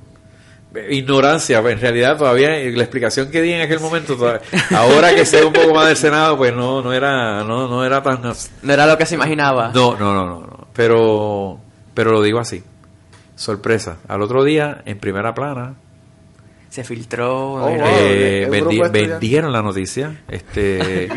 Ignorancia, 0.87 1.57
en 1.57 1.81
realidad 1.81 2.15
todavía 2.15 2.49
la 2.49 2.83
explicación 2.83 3.31
que 3.31 3.41
di 3.41 3.53
en 3.53 3.61
aquel 3.61 3.79
momento, 3.79 4.15
ahora 4.69 5.15
que 5.15 5.25
sé 5.25 5.43
un 5.43 5.51
poco 5.51 5.73
más 5.73 5.87
del 5.87 5.97
Senado, 5.97 6.37
pues 6.37 6.53
no, 6.53 6.83
no 6.83 6.93
era, 6.93 7.43
no, 7.43 7.67
no 7.67 7.83
era 7.83 8.03
tan, 8.03 8.21
no 8.21 8.71
era 8.71 8.85
lo 8.85 8.99
que 8.99 9.07
se 9.07 9.15
imaginaba. 9.15 9.71
No, 9.73 9.97
no, 9.97 10.13
no, 10.13 10.27
no, 10.27 10.41
no. 10.41 10.67
pero, 10.75 11.59
pero 11.95 12.11
lo 12.11 12.21
digo 12.21 12.37
así, 12.37 12.63
sorpresa. 13.39 13.99
Al 14.07 14.21
otro 14.21 14.43
día, 14.43 14.81
en 14.85 14.99
primera 14.99 15.33
plana, 15.33 15.75
se 16.69 16.83
filtró. 16.83 17.53
Oh, 17.53 17.69
eh, 17.69 18.47
vendieron 18.91 19.53
la 19.53 19.61
noticia. 19.61 20.23
Este, 20.27 21.05
eh, 21.05 21.09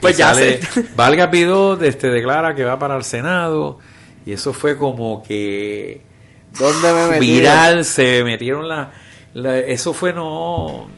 pues 0.00 0.16
ya 0.16 0.34
sale, 0.34 0.60
Valga 0.96 1.30
Pidó 1.30 1.80
este, 1.80 2.08
declara 2.08 2.56
que 2.56 2.64
va 2.64 2.78
para 2.78 2.96
el 2.96 3.04
Senado. 3.04 3.78
Y 4.26 4.32
eso 4.32 4.52
fue 4.52 4.76
como 4.76 5.22
que. 5.22 6.02
¿Dónde 6.58 6.92
me 6.92 7.20
Viral, 7.20 7.84
se 7.84 8.22
metieron 8.24 8.68
la, 8.68 8.90
Eso 9.60 9.94
fue 9.94 10.12
no. 10.12 10.88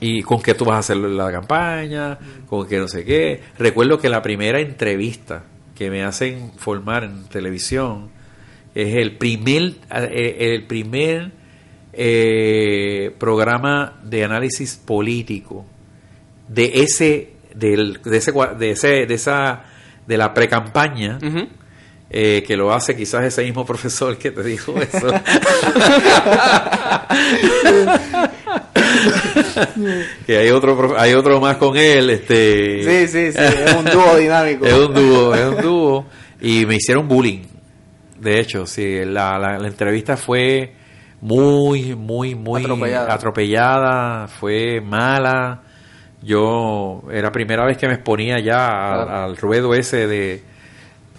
Y 0.00 0.22
con 0.22 0.40
que 0.40 0.54
tú 0.54 0.64
vas 0.64 0.76
a 0.76 0.78
hacer 0.78 0.96
la 0.96 1.30
campaña, 1.30 2.18
con 2.46 2.66
que 2.66 2.78
no 2.78 2.86
sé 2.88 3.04
qué. 3.04 3.42
Recuerdo 3.58 3.98
que 3.98 4.08
la 4.08 4.22
primera 4.22 4.60
entrevista 4.60 5.42
que 5.74 5.90
me 5.90 6.04
hacen 6.04 6.52
formar 6.56 7.04
en 7.04 7.24
televisión 7.24 8.19
es 8.74 8.94
el 8.96 9.16
primer, 9.16 9.74
eh, 9.90 10.36
el 10.54 10.66
primer 10.66 11.32
eh, 11.92 13.14
programa 13.18 13.98
de 14.04 14.24
análisis 14.24 14.76
político 14.76 15.66
de 16.48 16.82
ese, 16.82 17.32
del, 17.54 18.00
de 18.02 18.16
ese, 18.16 18.32
de 18.58 18.70
ese, 18.70 19.06
de 19.06 19.14
esa, 19.14 19.64
de 20.06 20.16
la 20.16 20.32
pre-campaña, 20.32 21.18
eh, 22.10 22.42
que 22.46 22.56
lo 22.56 22.72
hace 22.72 22.96
quizás 22.96 23.24
ese 23.24 23.44
mismo 23.44 23.64
profesor 23.72 24.16
que 24.18 24.30
te 24.30 24.42
dijo 24.42 24.74
eso. 24.80 25.08
que 30.26 30.36
hay 30.36 30.50
otro 30.50 30.98
hay 30.98 31.14
otro 31.14 31.40
más 31.40 31.56
con 31.56 31.76
él 31.76 32.10
este 32.10 32.82
sí 32.82 33.08
sí 33.08 33.32
sí 33.32 33.38
es 33.38 33.74
un 33.74 33.84
dúo 33.84 34.16
dinámico. 34.16 34.66
Es 34.70 34.74
un 34.74 34.92
dúo 34.94 35.34
es 35.34 35.46
un 35.46 35.62
dúo. 35.62 36.06
Y 36.40 36.66
me 36.66 36.76
hicieron 36.76 37.06
bullying 37.06 37.42
de 38.20 38.40
hecho 38.40 38.66
sí 38.66 39.04
la, 39.04 39.38
la 39.38 39.66
entrevista 39.66 40.16
fue 40.16 40.74
muy, 41.20 41.94
muy, 41.94 42.34
muy 42.34 42.64
atropellada. 42.92 44.28
fue 44.28 44.80
mala. 44.80 45.62
Yo 46.22 47.02
era 47.10 47.30
primera 47.32 47.64
vez 47.64 47.78
que 47.78 47.86
me 47.86 47.94
exponía 47.94 48.38
ya 48.40 49.24
al, 49.24 49.36
ruedo 49.36 49.74
ese 49.74 50.06
de... 50.06 50.42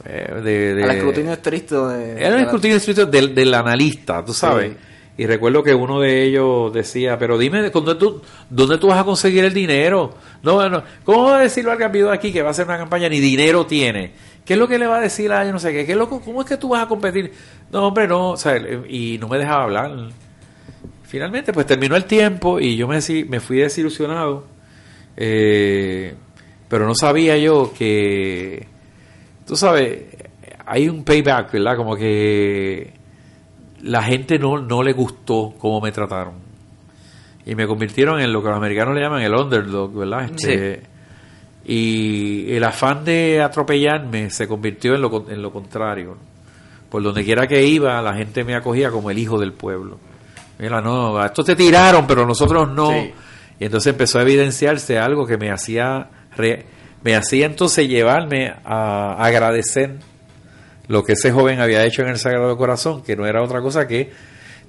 Eh, 0.03 0.41
de, 0.43 0.83
al 0.83 0.95
escrutinio 0.97 1.31
estricto. 1.31 1.91
era 1.91 2.35
el 2.35 2.43
escrutinio 2.43 2.77
estricto 2.77 3.05
del, 3.05 3.53
analista, 3.53 4.23
tú 4.25 4.33
sabes. 4.33 4.75
Y 5.21 5.27
recuerdo 5.27 5.61
que 5.61 5.75
uno 5.75 5.99
de 5.99 6.23
ellos 6.23 6.73
decía, 6.73 7.15
pero 7.19 7.37
dime, 7.37 7.69
¿dónde 7.69 7.93
tú, 7.93 8.23
¿dónde 8.49 8.79
tú 8.79 8.87
vas 8.87 8.99
a 8.99 9.03
conseguir 9.03 9.45
el 9.45 9.53
dinero? 9.53 10.15
No, 10.41 10.55
bueno, 10.55 10.81
¿cómo 11.03 11.25
va 11.25 11.37
a 11.37 11.41
decirlo 11.41 11.71
al 11.71 11.77
campeón 11.77 12.11
aquí 12.11 12.33
que 12.33 12.41
va 12.41 12.47
a 12.47 12.51
hacer 12.51 12.65
una 12.65 12.79
campaña 12.79 13.07
ni 13.07 13.19
dinero 13.19 13.67
tiene? 13.67 14.13
¿Qué 14.43 14.53
es 14.53 14.59
lo 14.59 14.67
que 14.67 14.79
le 14.79 14.87
va 14.87 14.97
a 14.97 15.01
decir 15.01 15.31
a 15.31 15.45
yo 15.45 15.51
no 15.51 15.59
sé 15.59 15.73
qué? 15.73 15.85
¿Qué 15.85 15.95
¿Cómo 15.95 16.41
es 16.41 16.47
que 16.47 16.57
tú 16.57 16.69
vas 16.69 16.83
a 16.83 16.87
competir? 16.87 17.31
No, 17.71 17.89
hombre, 17.89 18.07
no. 18.07 18.33
Y 18.89 19.19
no 19.19 19.27
me 19.27 19.37
dejaba 19.37 19.65
hablar. 19.65 19.91
Finalmente, 21.03 21.53
pues 21.53 21.67
terminó 21.67 21.95
el 21.95 22.05
tiempo 22.05 22.59
y 22.59 22.75
yo 22.75 22.87
me, 22.87 22.97
me 23.29 23.39
fui 23.39 23.57
desilusionado. 23.57 24.47
Eh, 25.15 26.15
pero 26.67 26.87
no 26.87 26.95
sabía 26.95 27.37
yo 27.37 27.71
que, 27.77 28.65
tú 29.45 29.55
sabes, 29.55 30.01
hay 30.65 30.89
un 30.89 31.03
payback, 31.03 31.51
¿verdad? 31.51 31.77
Como 31.77 31.95
que 31.95 33.00
la 33.83 34.03
gente 34.03 34.37
no, 34.37 34.59
no 34.59 34.83
le 34.83 34.93
gustó 34.93 35.53
cómo 35.57 35.81
me 35.81 35.91
trataron. 35.91 36.33
Y 37.45 37.55
me 37.55 37.65
convirtieron 37.65 38.19
en 38.19 38.31
lo 38.31 38.41
que 38.41 38.49
los 38.49 38.57
americanos 38.57 38.95
le 38.95 39.01
llaman 39.01 39.21
el 39.23 39.33
underdog, 39.33 39.93
¿verdad? 39.93 40.25
Este, 40.25 40.83
y 41.65 42.51
el 42.53 42.63
afán 42.63 43.03
de 43.03 43.41
atropellarme 43.41 44.29
se 44.29 44.47
convirtió 44.47 44.93
en 44.95 45.01
lo, 45.01 45.29
en 45.29 45.41
lo 45.41 45.51
contrario. 45.51 46.17
Por 46.89 47.01
donde 47.01 47.23
quiera 47.23 47.47
que 47.47 47.65
iba, 47.65 48.01
la 48.01 48.13
gente 48.13 48.43
me 48.43 48.55
acogía 48.55 48.91
como 48.91 49.09
el 49.09 49.17
hijo 49.17 49.39
del 49.39 49.53
pueblo. 49.53 49.97
Mira, 50.59 50.81
no, 50.81 51.23
estos 51.23 51.45
te 51.45 51.55
tiraron, 51.55 52.05
pero 52.05 52.25
nosotros 52.25 52.69
no. 52.69 52.91
Y 52.93 53.65
entonces 53.65 53.91
empezó 53.91 54.19
a 54.19 54.21
evidenciarse 54.23 54.99
algo 54.99 55.25
que 55.25 55.37
me 55.37 55.49
hacía, 55.49 56.09
me 57.03 57.15
hacía 57.15 57.45
entonces 57.45 57.87
llevarme 57.87 58.53
a 58.63 59.15
agradecer 59.23 59.97
lo 60.87 61.03
que 61.03 61.13
ese 61.13 61.31
joven 61.31 61.59
había 61.59 61.85
hecho 61.85 62.01
en 62.01 62.09
el 62.09 62.17
Sagrado 62.17 62.57
Corazón, 62.57 63.03
que 63.03 63.15
no 63.15 63.25
era 63.25 63.41
otra 63.41 63.61
cosa 63.61 63.87
que 63.87 64.11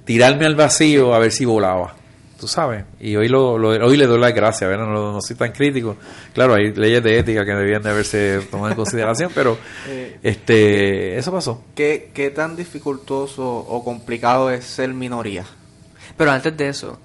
tirarme 0.05 0.45
al 0.45 0.55
vacío 0.55 1.13
a 1.13 1.19
ver 1.19 1.31
si 1.31 1.45
volaba 1.45 1.95
tú 2.43 2.47
sabes. 2.49 2.83
Y 2.99 3.15
hoy 3.15 3.29
lo, 3.29 3.53
hoy 3.53 3.95
le 3.95 4.05
doy 4.05 4.19
las 4.19 4.33
gracias, 4.33 4.69
¿verdad? 4.69 4.85
No, 4.85 5.21
soy 5.21 5.37
tan 5.37 5.53
crítico. 5.53 5.95
Claro, 6.33 6.55
hay 6.55 6.73
leyes 6.73 7.01
de 7.01 7.17
ética 7.17 7.45
que 7.45 7.53
debían 7.53 7.81
de 7.81 7.89
haberse 7.89 8.41
tomado 8.51 8.71
en 8.71 8.75
consideración, 8.75 9.31
pero 9.33 9.57
eh, 9.87 10.19
este 10.21 11.17
eso 11.17 11.31
pasó. 11.31 11.63
¿Qué, 11.73 12.11
¿Qué 12.13 12.31
tan 12.31 12.57
dificultoso 12.57 13.47
o 13.47 13.81
complicado 13.85 14.51
es 14.51 14.65
ser 14.65 14.93
minoría? 14.93 15.45
Pero 16.17 16.31
antes 16.31 16.57
de 16.57 16.67
eso, 16.67 16.99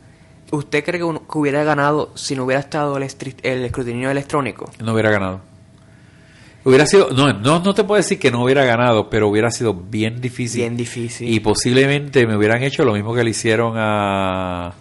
¿usted 0.51 0.85
cree 0.85 0.99
que, 0.99 1.05
hubiera 1.05 1.63
ganado 1.63 2.11
si 2.17 2.35
no 2.35 2.45
hubiera 2.45 2.59
estado 2.59 2.97
el, 2.97 3.07
el 3.45 3.65
escrutinio 3.65 4.11
electrónico? 4.11 4.69
No 4.81 4.93
hubiera 4.93 5.13
ganado. 5.13 5.41
Hubiera 6.69 6.85
sido, 6.85 7.09
no, 7.13 7.33
no, 7.33 7.61
no 7.61 7.73
te 7.73 7.83
puedo 7.83 7.97
decir 7.97 8.19
que 8.19 8.31
no 8.31 8.45
hubiera 8.45 8.63
ganado, 8.63 9.09
pero 9.09 9.27
hubiera 9.27 9.51
sido 9.51 9.73
bien 9.73 10.21
difícil. 10.21 10.61
Bien 10.61 10.77
difícil. 10.77 11.33
Y 11.33 11.41
posiblemente 11.41 12.27
me 12.27 12.37
hubieran 12.37 12.63
hecho 12.63 12.85
lo 12.85 12.93
mismo 12.93 13.15
que 13.15 13.25
le 13.25 13.31
hicieron 13.31 13.73
a, 13.79 14.75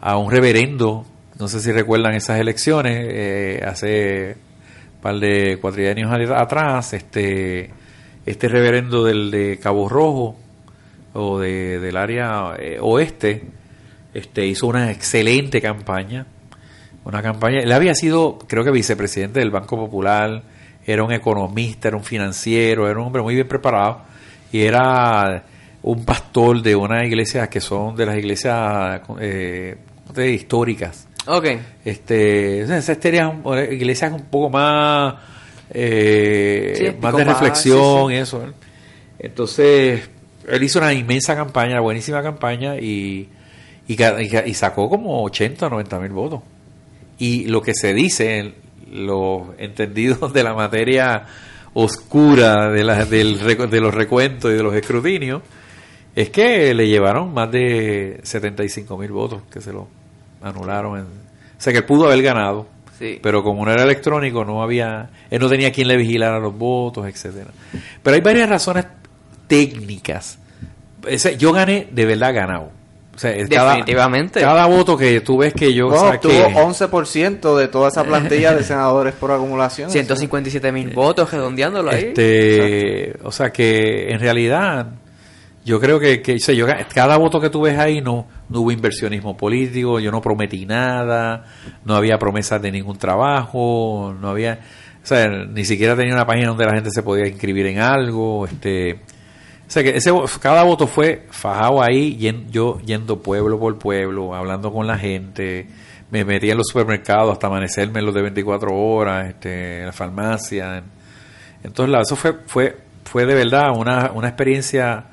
a 0.00 0.16
un 0.16 0.30
reverendo, 0.30 1.04
no 1.38 1.46
sé 1.46 1.60
si 1.60 1.70
recuerdan 1.70 2.14
esas 2.14 2.40
elecciones, 2.40 2.96
eh, 3.10 3.62
hace 3.62 4.36
un 4.94 5.00
par 5.02 5.18
de 5.20 5.58
cuatrienios 5.60 6.10
atrás, 6.34 6.94
este, 6.94 7.72
este 8.24 8.48
reverendo 8.48 9.04
del 9.04 9.30
de 9.30 9.58
Cabo 9.62 9.86
Rojo 9.86 10.34
o 11.12 11.38
de, 11.40 11.78
del 11.78 11.98
área 11.98 12.54
eh, 12.58 12.78
oeste, 12.80 13.42
este, 14.14 14.46
hizo 14.46 14.66
una 14.66 14.90
excelente 14.90 15.60
campaña, 15.60 16.26
una 17.04 17.20
campaña, 17.20 17.58
él 17.58 17.72
había 17.72 17.94
sido, 17.94 18.38
creo 18.48 18.64
que 18.64 18.70
vicepresidente 18.70 19.40
del 19.40 19.50
Banco 19.50 19.76
Popular, 19.76 20.56
era 20.88 21.04
un 21.04 21.12
economista, 21.12 21.88
era 21.88 21.98
un 21.98 22.04
financiero, 22.04 22.88
era 22.88 22.98
un 22.98 23.06
hombre 23.06 23.20
muy 23.20 23.34
bien 23.34 23.46
preparado 23.46 24.00
y 24.50 24.62
era 24.62 25.44
un 25.82 26.04
pastor 26.04 26.62
de 26.62 26.74
una 26.74 27.04
iglesia 27.04 27.46
que 27.48 27.60
son 27.60 27.94
de 27.94 28.06
las 28.06 28.16
iglesias 28.16 29.02
eh, 29.20 29.76
históricas. 30.16 31.06
Ok. 31.26 31.46
Este, 31.84 32.62
esas 32.62 32.88
iglesias 33.70 34.12
un 34.12 34.22
poco 34.22 34.48
más, 34.48 35.16
eh, 35.70 36.96
más 37.00 37.14
de 37.14 37.24
reflexión 37.24 38.10
eso. 38.10 38.42
Entonces, 39.18 40.08
él 40.48 40.62
hizo 40.62 40.78
una 40.78 40.94
inmensa 40.94 41.36
campaña, 41.36 41.80
buenísima 41.80 42.22
campaña 42.22 42.76
y, 42.76 43.28
y, 43.86 44.54
sacó 44.54 44.88
como 44.88 45.22
80 45.24 45.66
o 45.66 45.70
90 45.70 46.00
mil 46.00 46.12
votos. 46.12 46.40
Y 47.18 47.44
lo 47.44 47.60
que 47.60 47.74
se 47.74 47.92
dice, 47.92 48.54
los 48.92 49.42
entendidos 49.58 50.32
de 50.34 50.42
la 50.42 50.54
materia 50.54 51.24
oscura 51.74 52.70
de, 52.70 52.82
la, 52.82 53.04
del, 53.04 53.38
de 53.38 53.80
los 53.80 53.94
recuentos 53.94 54.50
y 54.50 54.54
de 54.54 54.62
los 54.62 54.74
escrutinios, 54.74 55.42
es 56.14 56.30
que 56.30 56.74
le 56.74 56.88
llevaron 56.88 57.32
más 57.32 57.50
de 57.52 58.20
75 58.22 58.96
mil 58.98 59.12
votos 59.12 59.42
que 59.50 59.60
se 59.60 59.72
lo 59.72 59.86
anularon. 60.42 60.98
En, 60.98 61.04
o 61.04 61.60
sea 61.60 61.72
que 61.72 61.80
él 61.80 61.84
pudo 61.84 62.06
haber 62.06 62.22
ganado, 62.22 62.66
pero 63.22 63.42
como 63.42 63.64
no 63.64 63.70
era 63.70 63.84
electrónico, 63.84 64.44
no 64.44 64.62
había, 64.62 65.10
él 65.30 65.40
no 65.40 65.48
tenía 65.48 65.70
quien 65.70 65.88
le 65.88 65.96
vigilara 65.96 66.40
los 66.40 66.56
votos, 66.56 67.06
etcétera. 67.06 67.50
Pero 68.02 68.14
hay 68.14 68.20
varias 68.20 68.48
razones 68.48 68.86
técnicas. 69.46 70.38
yo 71.38 71.52
gané 71.52 71.88
de 71.90 72.06
verdad 72.06 72.34
ganado. 72.34 72.77
Definitivamente. 73.20 74.40
Cada, 74.40 74.66
voto 74.66 74.96
que 74.96 75.20
tú 75.20 75.38
ves 75.38 75.54
que 75.54 75.74
yo 75.74 75.88
no, 75.88 75.96
saqué... 75.96 76.46
11% 76.46 77.56
de 77.56 77.68
toda 77.68 77.88
esa 77.88 78.04
plantilla 78.04 78.54
de 78.54 78.62
senadores 78.62 79.14
por 79.14 79.32
acumulación. 79.32 79.90
157 79.90 80.72
mil 80.72 80.90
votos 80.90 81.30
redondeándolo 81.32 81.90
ahí. 81.90 82.06
Este, 82.06 83.16
o 83.22 83.32
sea 83.32 83.50
que 83.50 84.10
en 84.10 84.20
realidad 84.20 84.92
yo 85.64 85.80
creo 85.80 86.00
que, 86.00 86.22
que 86.22 86.38
yo, 86.38 86.66
cada 86.94 87.16
voto 87.18 87.40
que 87.40 87.50
tú 87.50 87.62
ves 87.62 87.78
ahí 87.78 88.00
no, 88.00 88.26
no 88.48 88.60
hubo 88.60 88.72
inversionismo 88.72 89.36
político, 89.36 90.00
yo 90.00 90.10
no 90.10 90.22
prometí 90.22 90.64
nada, 90.64 91.44
no 91.84 91.94
había 91.94 92.18
promesas 92.18 92.62
de 92.62 92.72
ningún 92.72 92.98
trabajo, 92.98 94.14
no 94.18 94.28
había... 94.30 94.60
O 95.02 95.06
sea, 95.08 95.28
ni 95.28 95.64
siquiera 95.64 95.96
tenía 95.96 96.14
una 96.14 96.26
página 96.26 96.48
donde 96.48 96.66
la 96.66 96.74
gente 96.74 96.90
se 96.90 97.02
podía 97.02 97.26
inscribir 97.26 97.66
en 97.66 97.78
algo, 97.80 98.46
este 98.46 99.00
o 99.68 99.70
sea 99.70 99.82
que 99.82 99.90
ese, 99.90 100.10
cada 100.40 100.62
voto 100.62 100.86
fue 100.86 101.26
fajado 101.30 101.82
ahí, 101.82 102.16
yo 102.50 102.80
yendo 102.80 103.20
pueblo 103.20 103.58
por 103.58 103.78
pueblo, 103.78 104.34
hablando 104.34 104.72
con 104.72 104.86
la 104.86 104.96
gente, 104.96 105.68
me 106.10 106.24
metía 106.24 106.52
en 106.52 106.58
los 106.58 106.68
supermercados 106.68 107.32
hasta 107.32 107.48
amanecerme 107.48 107.98
en 107.98 108.06
los 108.06 108.14
de 108.14 108.22
24 108.22 108.74
horas, 108.74 109.28
este, 109.28 109.80
en 109.80 109.86
la 109.86 109.92
farmacia. 109.92 110.82
Entonces, 111.62 111.94
eso 112.00 112.16
fue, 112.16 112.32
fue, 112.46 112.78
fue 113.04 113.26
de 113.26 113.34
verdad 113.34 113.76
una, 113.76 114.10
una 114.14 114.28
experiencia 114.28 115.04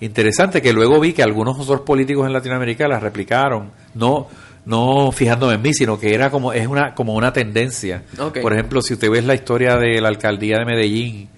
interesante 0.00 0.62
que 0.62 0.72
luego 0.72 1.00
vi 1.00 1.12
que 1.12 1.24
algunos 1.24 1.58
otros 1.58 1.80
políticos 1.80 2.24
en 2.24 2.34
Latinoamérica 2.34 2.86
la 2.86 3.00
replicaron, 3.00 3.72
no 3.94 4.28
no 4.64 5.12
fijándome 5.12 5.54
en 5.54 5.62
mí, 5.62 5.74
sino 5.74 5.98
que 5.98 6.14
era 6.14 6.30
como 6.30 6.52
es 6.52 6.66
una 6.66 6.94
como 6.94 7.14
una 7.14 7.32
tendencia. 7.32 8.02
Por 8.40 8.52
ejemplo, 8.52 8.80
si 8.80 8.94
usted 8.94 9.10
ve 9.10 9.20
la 9.22 9.34
historia 9.34 9.76
de 9.76 10.00
la 10.00 10.08
alcaldía 10.08 10.58
de 10.58 10.64
Medellín 10.64 11.28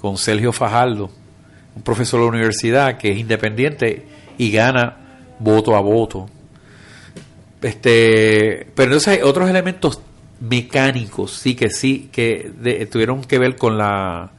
con 0.00 0.16
Sergio 0.16 0.52
Fajardo, 0.52 1.10
un 1.74 1.82
profesor 1.82 2.20
de 2.20 2.26
la 2.26 2.32
universidad 2.32 2.98
que 2.98 3.12
es 3.12 3.18
independiente 3.18 4.04
y 4.38 4.50
gana 4.50 4.96
voto 5.38 5.76
a 5.76 5.80
voto. 5.80 6.28
Este, 7.60 8.66
pero 8.74 8.90
entonces 8.90 9.08
hay 9.08 9.22
otros 9.22 9.48
elementos 9.48 10.00
mecánicos, 10.40 11.32
sí 11.32 11.54
que 11.54 11.70
sí, 11.70 12.08
que 12.10 12.88
tuvieron 12.90 13.22
que 13.22 13.38
ver 13.38 13.56
con 13.56 13.78
la 13.78 14.32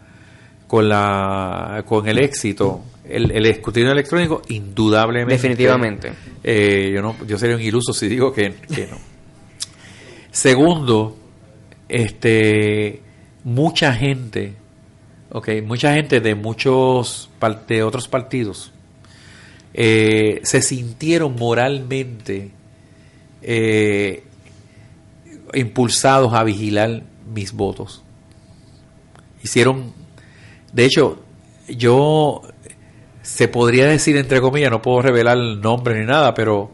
con 0.68 0.90
la 0.90 1.84
con 1.88 2.08
el 2.08 2.20
éxito. 2.20 2.84
El, 3.08 3.32
el 3.32 3.46
escrutinio 3.46 3.92
electrónico, 3.92 4.42
indudablemente. 4.48 5.34
Definitivamente. 5.34 6.14
Eh, 6.42 6.90
yo 6.94 7.02
no, 7.02 7.16
yo 7.28 7.38
sería 7.38 7.58
un 7.58 7.62
iluso 7.62 7.92
si 7.94 8.08
digo 8.08 8.32
que, 8.34 8.54
que 8.74 8.88
no. 8.88 8.98
Segundo, 10.32 11.18
este, 11.90 13.02
mucha 13.44 13.94
gente 13.94 14.56
Ok, 15.36 15.50
mucha 15.66 15.96
gente 15.96 16.22
de 16.22 16.36
muchos 16.36 17.28
de 17.68 17.82
otros 17.82 18.08
partidos 18.08 18.72
eh, 19.74 20.42
se 20.44 20.62
sintieron 20.62 21.36
moralmente 21.36 22.52
eh, 23.42 24.24
impulsados 25.56 26.34
a 26.36 26.44
vigilar 26.44 27.02
mis 27.34 27.52
votos. 27.52 28.04
Hicieron, 29.42 29.92
de 30.72 30.86
hecho, 30.86 31.24
yo 31.68 32.44
se 33.24 33.48
podría 33.48 33.88
decir 33.88 34.16
entre 34.18 34.40
comillas, 34.40 34.70
no 34.70 34.84
puedo 34.84 35.02
revelar 35.02 35.40
el 35.40 35.60
nombre 35.60 36.00
ni 36.00 36.06
nada, 36.06 36.36
pero 36.36 36.70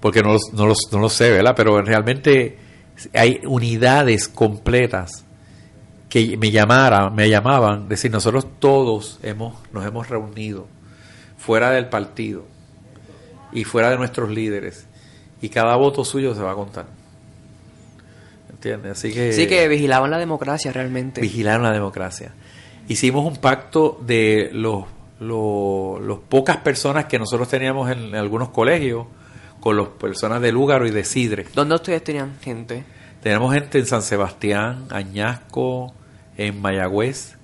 porque 0.00 0.24
no, 0.24 0.32
no, 0.54 0.72
no 0.90 0.98
lo 0.98 1.08
sé, 1.08 1.30
¿verdad? 1.30 1.54
Pero 1.56 1.80
realmente 1.82 2.58
hay 3.14 3.38
unidades 3.44 4.26
completas 4.26 5.24
que 6.12 6.36
me 6.36 6.50
llamara, 6.50 7.08
me 7.08 7.30
llamaban, 7.30 7.88
decir, 7.88 8.10
nosotros 8.10 8.46
todos 8.58 9.18
hemos, 9.22 9.54
nos 9.72 9.86
hemos 9.86 10.10
reunido 10.10 10.66
fuera 11.38 11.70
del 11.70 11.88
partido 11.88 12.44
y 13.50 13.64
fuera 13.64 13.88
de 13.88 13.96
nuestros 13.96 14.28
líderes 14.28 14.86
y 15.40 15.48
cada 15.48 15.74
voto 15.76 16.04
suyo 16.04 16.34
se 16.34 16.42
va 16.42 16.52
a 16.52 16.54
contar. 16.54 16.84
¿Entiendes? 18.50 18.92
Así 18.92 19.10
que... 19.10 19.32
Sí, 19.32 19.46
que 19.46 19.66
vigilaban 19.68 20.10
la 20.10 20.18
democracia 20.18 20.70
realmente. 20.70 21.22
Vigilaron 21.22 21.62
la 21.62 21.72
democracia. 21.72 22.34
Hicimos 22.88 23.24
un 23.24 23.38
pacto 23.38 23.98
de 24.04 24.50
los, 24.52 24.84
los, 25.18 26.18
pocas 26.28 26.58
personas 26.58 27.06
que 27.06 27.18
nosotros 27.18 27.48
teníamos 27.48 27.90
en, 27.90 28.14
algunos 28.14 28.50
colegios 28.50 29.06
con 29.60 29.78
las 29.78 29.88
personas 29.88 30.42
de 30.42 30.52
Lúgaro 30.52 30.86
y 30.86 30.90
de 30.90 31.04
Sidre. 31.04 31.46
¿Dónde 31.54 31.74
ustedes 31.74 32.04
tenían 32.04 32.34
gente? 32.42 32.84
Teníamos 33.22 33.54
gente 33.54 33.78
en 33.78 33.86
San 33.86 34.02
Sebastián, 34.02 34.88
Añasco, 34.90 35.94
en 36.46 36.60
Mayagüez, 36.60 37.36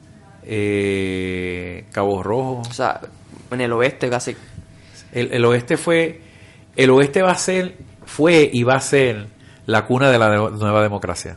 eh, 0.45 1.85
Cabo 1.93 2.23
Rojo. 2.23 2.63
O 2.69 2.73
sea, 2.73 3.01
en 3.51 3.61
el 3.61 3.73
oeste 3.73 4.11
casi. 4.11 4.37
El, 5.13 5.45
oeste 5.45 5.77
fue, 5.77 6.21
el 6.77 6.91
oeste 6.91 7.23
va 7.23 7.31
a 7.31 7.39
ser, 7.39 7.77
fue 8.05 8.49
y 8.53 8.63
va 8.63 8.75
a 8.75 8.81
ser 8.81 9.27
la 9.67 9.87
cuna 9.87 10.11
de 10.11 10.19
la 10.19 10.51
nueva 10.51 10.83
democracia. 10.83 11.37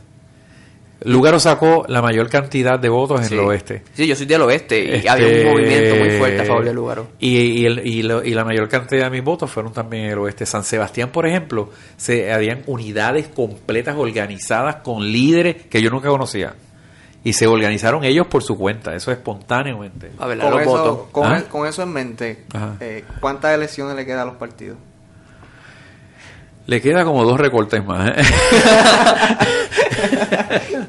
Lugaro 1.04 1.40
sacó 1.40 1.84
la 1.88 2.00
mayor 2.00 2.28
cantidad 2.28 2.78
de 2.78 2.88
votos 2.88 3.26
en 3.26 3.32
el 3.32 3.44
oeste. 3.44 3.82
Sí, 3.92 4.06
yo 4.06 4.14
soy 4.14 4.26
del 4.26 4.42
oeste 4.42 4.98
y 5.02 5.06
había 5.08 5.26
un 5.26 5.32
este, 5.32 5.50
movimiento 5.50 5.96
muy 5.96 6.10
fuerte 6.18 6.42
a 6.42 6.44
favor 6.44 6.64
de 6.64 6.74
Lugaro. 6.74 7.08
Y, 7.18 7.66
y, 7.66 8.02
la 8.02 8.44
mayor 8.44 8.68
cantidad 8.68 9.04
de 9.06 9.10
mis 9.10 9.24
votos 9.24 9.50
fueron 9.50 9.72
también 9.72 10.04
en 10.04 10.10
el 10.12 10.18
oeste. 10.18 10.46
San 10.46 10.62
Sebastián, 10.62 11.10
por 11.10 11.26
ejemplo, 11.26 11.70
se 11.96 12.32
habían 12.32 12.62
unidades 12.66 13.26
completas 13.26 13.96
organizadas 13.96 14.76
con 14.76 15.02
líderes 15.10 15.56
que 15.68 15.82
yo 15.82 15.90
nunca 15.90 16.08
conocía 16.08 16.54
y 17.24 17.32
se 17.34 17.46
organizaron 17.46 18.04
ellos 18.04 18.26
por 18.26 18.42
su 18.42 18.58
cuenta, 18.58 18.94
eso 18.94 19.12
espontáneamente. 19.12 20.10
A 20.18 20.26
ver, 20.26 20.38
con, 20.38 20.60
eso, 20.60 21.08
¿Ah? 21.22 21.42
con, 21.48 21.66
eso 21.66 21.82
en 21.82 21.92
mente, 21.92 22.44
eh, 22.80 23.04
¿cuántas 23.20 23.54
elecciones 23.54 23.94
le 23.94 24.04
quedan 24.04 24.20
a 24.20 24.24
los 24.24 24.36
partidos? 24.36 24.78
Le 26.66 26.80
queda 26.80 27.04
como 27.04 27.24
dos 27.24 27.38
recortes 27.38 27.84
más. 27.84 28.10
¿eh? 28.10 28.22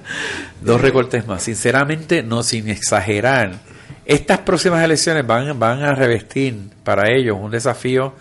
dos 0.62 0.82
recortes 0.82 1.28
más. 1.28 1.44
Sinceramente, 1.44 2.22
no 2.22 2.44
sin 2.44 2.70
exagerar. 2.70 3.54
Estas 4.06 4.40
próximas 4.40 4.84
elecciones 4.84 5.26
van, 5.26 5.58
van 5.58 5.84
a 5.84 5.96
revestir 5.96 6.56
para 6.84 7.12
ellos 7.12 7.38
un 7.40 7.50
desafío 7.50 8.14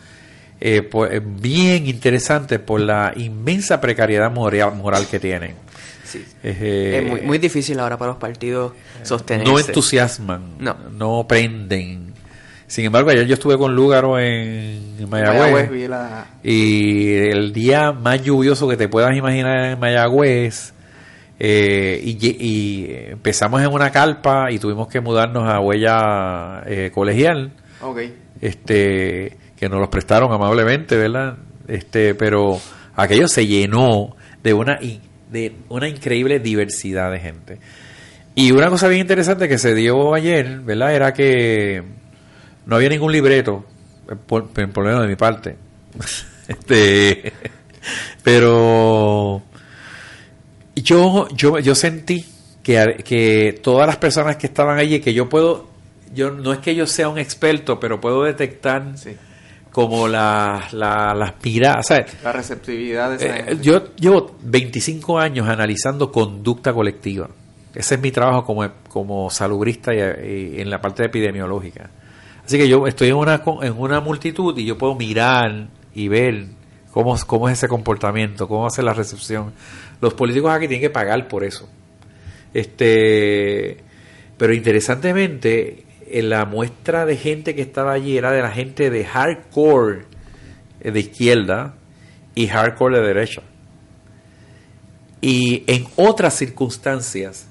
eh, 0.60 0.88
bien 1.24 1.86
interesante 1.86 2.58
por 2.58 2.80
la 2.80 3.12
inmensa 3.16 3.80
precariedad 3.80 4.30
moral 4.30 5.06
que 5.10 5.18
tienen 5.18 5.56
es 6.42 7.04
muy, 7.04 7.20
muy, 7.22 7.38
difícil 7.38 7.78
ahora 7.80 7.96
para 7.96 8.12
los 8.12 8.18
partidos 8.18 8.72
sostenerse. 9.02 9.52
No 9.52 9.58
entusiasman, 9.58 10.58
no, 10.58 11.26
prenden. 11.26 12.12
Sin 12.66 12.86
embargo, 12.86 13.10
ayer 13.10 13.26
yo 13.26 13.34
estuve 13.34 13.58
con 13.58 13.74
Lúgaro 13.74 14.18
en 14.18 15.08
Mayagüez, 15.08 15.70
y 16.42 17.14
el 17.14 17.52
día 17.52 17.92
más 17.92 18.22
lluvioso 18.22 18.66
que 18.68 18.76
te 18.76 18.88
puedas 18.88 19.14
imaginar 19.16 19.72
en 19.72 19.78
Mayagüez, 19.78 20.72
eh, 21.38 22.00
y, 22.04 22.86
empezamos 23.10 23.60
en 23.62 23.72
una 23.72 23.90
carpa 23.90 24.50
y 24.50 24.58
tuvimos 24.58 24.88
que 24.88 25.00
mudarnos 25.00 25.48
a 25.48 25.60
huella 25.60 26.62
eh, 26.66 26.90
colegial, 26.94 27.52
este 28.40 29.36
que 29.56 29.68
nos 29.68 29.78
los 29.78 29.88
prestaron 29.90 30.32
amablemente, 30.32 30.96
¿verdad? 30.96 31.36
Este, 31.68 32.16
pero 32.16 32.58
aquello 32.96 33.28
se 33.28 33.46
llenó 33.46 34.16
de 34.42 34.52
una 34.54 34.78
de 35.32 35.56
una 35.68 35.88
increíble 35.88 36.38
diversidad 36.38 37.10
de 37.10 37.18
gente. 37.18 37.58
Y 38.34 38.52
una 38.52 38.68
cosa 38.68 38.88
bien 38.88 39.00
interesante 39.00 39.48
que 39.48 39.58
se 39.58 39.74
dio 39.74 40.14
ayer, 40.14 40.60
¿verdad? 40.60 40.94
Era 40.94 41.12
que 41.12 41.82
no 42.66 42.76
había 42.76 42.88
ningún 42.88 43.12
libreto, 43.12 43.64
por, 44.26 44.48
por 44.48 44.84
menos 44.84 45.02
de 45.02 45.08
mi 45.08 45.16
parte. 45.16 45.56
este, 46.48 47.32
pero 48.22 49.42
yo, 50.76 51.28
yo, 51.34 51.58
yo 51.58 51.74
sentí 51.74 52.24
que, 52.62 53.02
que 53.04 53.58
todas 53.62 53.86
las 53.86 53.96
personas 53.96 54.36
que 54.36 54.46
estaban 54.46 54.78
allí, 54.78 55.00
que 55.00 55.12
yo 55.12 55.28
puedo, 55.28 55.68
yo 56.14 56.30
no 56.30 56.52
es 56.52 56.60
que 56.60 56.74
yo 56.74 56.86
sea 56.86 57.08
un 57.08 57.18
experto, 57.18 57.80
pero 57.80 58.00
puedo 58.00 58.22
detectar 58.24 58.94
como 59.72 60.06
la, 60.06 60.68
la, 60.72 61.14
las 61.14 61.32
La 62.22 62.32
receptividad 62.32 63.18
de 63.18 63.26
eh, 63.26 63.58
Yo 63.60 63.94
llevo 63.96 64.36
25 64.42 65.18
años 65.18 65.48
analizando 65.48 66.12
conducta 66.12 66.72
colectiva. 66.72 67.28
Ese 67.74 67.94
es 67.94 68.00
mi 68.00 68.12
trabajo 68.12 68.44
como, 68.44 68.68
como 68.88 69.30
salubrista 69.30 69.92
y, 69.94 70.60
en 70.60 70.68
la 70.70 70.80
parte 70.80 71.04
epidemiológica. 71.04 71.90
Así 72.44 72.58
que 72.58 72.68
yo 72.68 72.86
estoy 72.86 73.08
en 73.08 73.16
una, 73.16 73.42
en 73.62 73.78
una 73.78 74.00
multitud 74.00 74.56
y 74.58 74.66
yo 74.66 74.76
puedo 74.76 74.94
mirar 74.94 75.68
y 75.94 76.08
ver 76.08 76.46
¿Cómo, 76.92 77.16
¿Cómo 77.26 77.48
es 77.48 77.56
ese 77.56 77.68
comportamiento? 77.68 78.46
¿Cómo 78.46 78.66
hace 78.66 78.82
la 78.82 78.92
recepción? 78.92 79.54
Los 80.02 80.12
políticos 80.12 80.52
aquí 80.52 80.68
tienen 80.68 80.82
que 80.82 80.90
pagar 80.90 81.26
por 81.26 81.42
eso. 81.42 81.66
Este, 82.52 83.78
pero 84.36 84.52
interesantemente, 84.52 85.84
en 85.88 85.91
la 86.20 86.44
muestra 86.44 87.06
de 87.06 87.16
gente 87.16 87.54
que 87.54 87.62
estaba 87.62 87.92
allí 87.92 88.16
era 88.18 88.32
de 88.32 88.42
la 88.42 88.50
gente 88.50 88.90
de 88.90 89.04
hardcore 89.04 90.04
de 90.80 91.00
izquierda 91.00 91.74
y 92.34 92.48
hardcore 92.48 93.00
de 93.00 93.06
derecha. 93.06 93.42
Y 95.20 95.62
en 95.68 95.86
otras 95.96 96.34
circunstancias, 96.34 97.46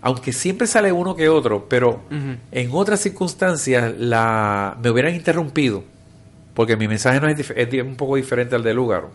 aunque 0.00 0.32
siempre 0.32 0.66
sale 0.66 0.90
uno 0.92 1.14
que 1.14 1.28
otro, 1.28 1.68
pero 1.68 2.02
en 2.50 2.70
otras 2.72 3.00
circunstancias 3.00 3.94
la, 3.98 4.78
me 4.82 4.90
hubieran 4.90 5.14
interrumpido, 5.14 5.84
porque 6.54 6.76
mi 6.76 6.88
mensaje 6.88 7.20
no 7.20 7.28
es, 7.28 7.50
es 7.54 7.82
un 7.82 7.96
poco 7.96 8.16
diferente 8.16 8.56
al 8.56 8.62
de 8.62 8.72
Lugaro. 8.72 9.10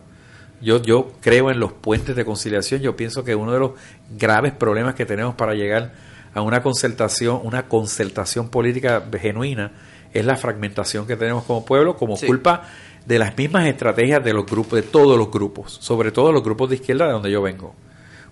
Yo, 0.60 0.80
yo 0.82 1.12
creo 1.20 1.50
en 1.50 1.60
los 1.60 1.72
puentes 1.72 2.16
de 2.16 2.24
conciliación, 2.24 2.80
yo 2.80 2.96
pienso 2.96 3.22
que 3.24 3.34
uno 3.34 3.52
de 3.52 3.60
los 3.60 3.72
graves 4.16 4.52
problemas 4.52 4.94
que 4.94 5.06
tenemos 5.06 5.34
para 5.34 5.54
llegar 5.54 5.92
a 6.34 6.42
una 6.42 6.62
concertación, 6.62 7.40
una 7.42 7.68
concertación 7.68 8.48
política 8.48 9.04
genuina, 9.20 9.72
es 10.12 10.24
la 10.24 10.36
fragmentación 10.36 11.06
que 11.06 11.16
tenemos 11.16 11.44
como 11.44 11.64
pueblo, 11.64 11.96
como 11.96 12.16
culpa 12.16 12.68
de 13.04 13.18
las 13.18 13.36
mismas 13.36 13.66
estrategias 13.66 14.22
de 14.22 14.32
los 14.32 14.46
grupos, 14.46 14.80
de 14.80 14.82
todos 14.82 15.18
los 15.18 15.30
grupos, 15.30 15.78
sobre 15.80 16.12
todo 16.12 16.32
los 16.32 16.42
grupos 16.42 16.70
de 16.70 16.76
izquierda 16.76 17.06
de 17.06 17.12
donde 17.12 17.30
yo 17.30 17.42
vengo. 17.42 17.74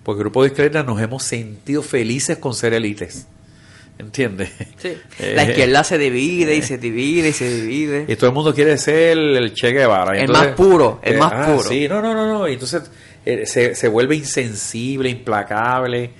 Porque 0.03 0.19
grupos 0.19 0.43
de 0.43 0.47
izquierda 0.49 0.83
nos 0.83 1.01
hemos 1.01 1.23
sentido 1.23 1.81
felices 1.81 2.37
con 2.37 2.53
ser 2.53 2.73
élites. 2.73 3.27
¿Entiendes? 3.99 4.51
Sí. 4.77 4.97
Eh, 5.19 5.33
la 5.35 5.45
izquierda 5.45 5.83
se 5.83 5.97
divide 5.97 6.55
y 6.55 6.61
se 6.61 6.77
divide 6.77 7.29
y 7.29 7.33
se 7.33 7.49
divide. 7.49 8.05
Y 8.07 8.15
todo 8.15 8.29
el 8.29 8.35
mundo 8.35 8.53
quiere 8.53 8.77
ser 8.77 9.17
el 9.17 9.53
Che 9.55 9.71
Guevara. 9.71 10.15
el 10.15 10.29
más 10.29 10.49
puro, 10.49 10.99
el 11.01 11.15
eh, 11.15 11.17
más 11.17 11.33
ah, 11.33 11.45
puro. 11.47 11.67
Sí, 11.67 11.87
no, 11.87 12.03
no, 12.03 12.13
no, 12.13 12.27
no. 12.27 12.45
Entonces 12.45 12.83
eh, 13.25 13.47
se, 13.47 13.73
se 13.73 13.87
vuelve 13.87 14.15
insensible, 14.15 15.09
implacable. 15.09 16.11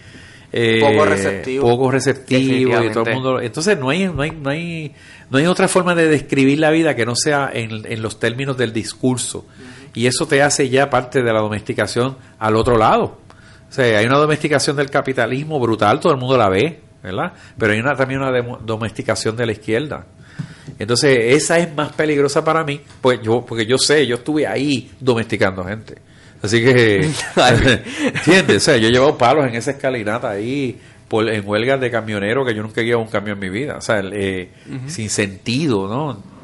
Poco 0.52 1.06
receptivo. 1.06 1.68
Poco 1.68 1.92
receptivo. 1.92 2.84
Y 2.84 2.92
todo 2.92 3.06
el 3.06 3.14
mundo, 3.14 3.42
entonces 3.42 3.78
no 3.78 3.90
hay, 3.90 4.08
no 4.08 4.22
hay, 4.22 4.32
no 4.32 4.50
hay, 4.50 4.94
no 5.30 5.38
hay 5.38 5.46
otra 5.46 5.68
forma 5.68 5.94
de 5.96 6.08
describir 6.08 6.60
la 6.60 6.72
vida 6.72 6.96
que 6.96 7.06
no 7.06 7.16
sea 7.16 7.50
en, 7.54 7.86
en 7.86 8.02
los 8.02 8.20
términos 8.20 8.58
del 8.58 8.74
discurso. 8.74 9.46
Y 9.94 10.08
eso 10.08 10.28
te 10.28 10.42
hace 10.42 10.70
ya 10.70 10.90
parte 10.90 11.22
de 11.22 11.34
la 11.34 11.40
domesticación 11.40 12.18
al 12.40 12.56
otro 12.56 12.78
lado. 12.78 13.20
O 13.70 13.74
sea, 13.74 14.00
hay 14.00 14.06
una 14.06 14.18
domesticación 14.18 14.76
del 14.78 14.90
capitalismo 14.90 15.60
brutal, 15.60 16.00
todo 16.00 16.14
el 16.14 16.20
mundo 16.20 16.38
la 16.38 16.50
ve, 16.50 16.80
¿verdad? 17.04 17.34
Pero 17.58 17.74
hay 17.74 17.80
una, 17.80 17.96
también 17.96 18.22
una 18.22 18.32
domesticación 18.62 19.36
de 19.36 19.46
la 19.46 19.52
izquierda. 19.52 20.06
Entonces, 20.80 21.18
esa 21.20 21.58
es 21.58 21.74
más 21.76 21.92
peligrosa 21.94 22.44
para 22.44 22.64
mí, 22.64 22.82
pues 23.02 23.20
yo, 23.22 23.46
porque 23.46 23.66
yo 23.66 23.78
sé, 23.78 24.06
yo 24.06 24.16
estuve 24.16 24.46
ahí 24.46 24.92
domesticando 25.00 25.64
gente. 25.64 25.96
Así 26.42 26.64
que, 26.64 26.98
¿entiendes? 28.06 28.58
O 28.58 28.60
sea, 28.60 28.78
yo 28.78 28.88
he 28.88 28.92
llevado 28.92 29.18
palos 29.18 29.48
en 29.48 29.56
esa 29.56 29.72
escalinata 29.72 30.30
ahí, 30.30 30.80
por, 31.08 31.30
en 31.30 31.48
huelgas 31.48 31.80
de 31.80 31.90
camionero, 31.90 32.46
que 32.46 32.54
yo 32.54 32.62
nunca 32.62 32.82
he 32.82 32.86
llevado 32.86 33.04
un 33.04 33.12
camión 33.12 33.38
en 33.38 33.40
mi 33.40 33.50
vida. 33.50 33.78
O 33.78 33.82
sea, 33.82 34.02
eh, 34.04 34.50
sin 34.88 35.10
sentido, 35.10 35.88
¿no? 35.88 36.38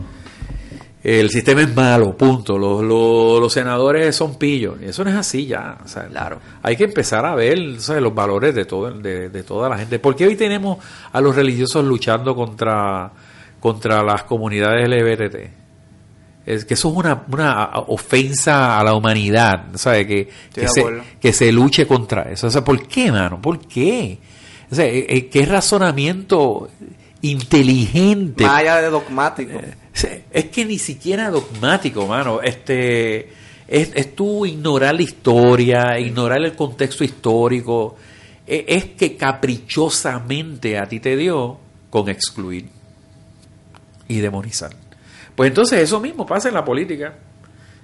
el 1.04 1.30
sistema 1.30 1.62
es 1.62 1.76
malo, 1.76 2.16
punto. 2.16 2.58
Los, 2.58 2.82
los, 2.82 3.52
senadores 3.52 4.16
son 4.16 4.38
pillos. 4.38 4.82
Eso 4.82 5.04
no 5.04 5.10
es 5.10 5.18
así 5.18 5.46
ya. 5.46 5.78
claro. 6.10 6.40
Hay 6.62 6.78
que 6.78 6.86
empezar 6.86 7.26
a 7.26 7.36
ver 7.36 7.60
los 7.60 8.16
valores 8.16 8.56
de, 8.56 8.64
todo, 8.64 8.90
de, 8.90 9.30
de, 9.30 9.44
toda 9.44 9.68
la 9.68 9.78
gente. 9.78 10.00
¿Por 10.00 10.16
qué 10.16 10.28
hoy 10.28 10.38
tenemos 10.38 10.78
a 11.12 11.20
los 11.20 11.36
religiosos 11.36 11.84
luchando 11.84 12.34
contra, 12.34 13.12
contra 13.60 14.02
las 14.02 14.24
comunidades 14.24 14.88
LGBT? 14.88 15.63
Es 16.46 16.66
que 16.66 16.74
eso 16.74 16.90
es 16.90 16.96
una, 16.96 17.24
una 17.32 17.70
ofensa 17.88 18.78
a 18.78 18.84
la 18.84 18.94
humanidad, 18.96 19.68
¿sabe? 19.76 20.06
Que, 20.06 20.30
que 20.54 20.68
se, 20.68 20.84
que 21.22 21.32
se 21.32 21.52
luche 21.52 21.88
contra 21.88 22.24
eso. 22.24 22.48
O 22.48 22.50
sea, 22.50 22.64
¿por 22.64 22.86
qué, 22.88 23.12
mano? 23.12 23.42
¿Por 23.42 23.60
qué? 23.60 24.18
O 24.70 24.76
sea, 24.76 24.86
eh, 24.86 25.06
eh, 25.08 25.28
¿qué 25.28 25.46
razonamiento 25.46 26.70
inteligente? 27.22 28.44
Más 28.44 28.60
allá 28.60 28.82
de 28.82 28.90
dogmático. 28.90 29.52
Eh, 29.54 30.24
es 30.32 30.46
que 30.46 30.66
ni 30.66 30.80
siquiera 30.80 31.30
dogmático, 31.30 32.08
mano. 32.08 32.42
Este, 32.42 33.30
es, 33.68 33.92
es 33.94 34.16
tú 34.16 34.46
ignorar 34.46 34.96
la 34.96 35.04
historia, 35.04 35.98
ignorar 35.98 36.44
el 36.44 36.56
contexto 36.56 37.06
histórico. 37.06 37.96
Es, 38.46 38.64
es, 38.68 38.86
que 38.86 39.16
caprichosamente 39.16 40.78
a 40.78 40.88
ti 40.88 41.00
te 41.00 41.16
dio 41.16 41.58
con 41.90 42.10
excluir 42.10 42.68
y 44.10 44.20
demonizar. 44.20 44.83
Pues 45.36 45.50
entonces 45.50 45.80
eso 45.82 46.00
mismo 46.00 46.26
pasa 46.26 46.48
en 46.48 46.56
la 46.56 46.64
política. 46.64 47.16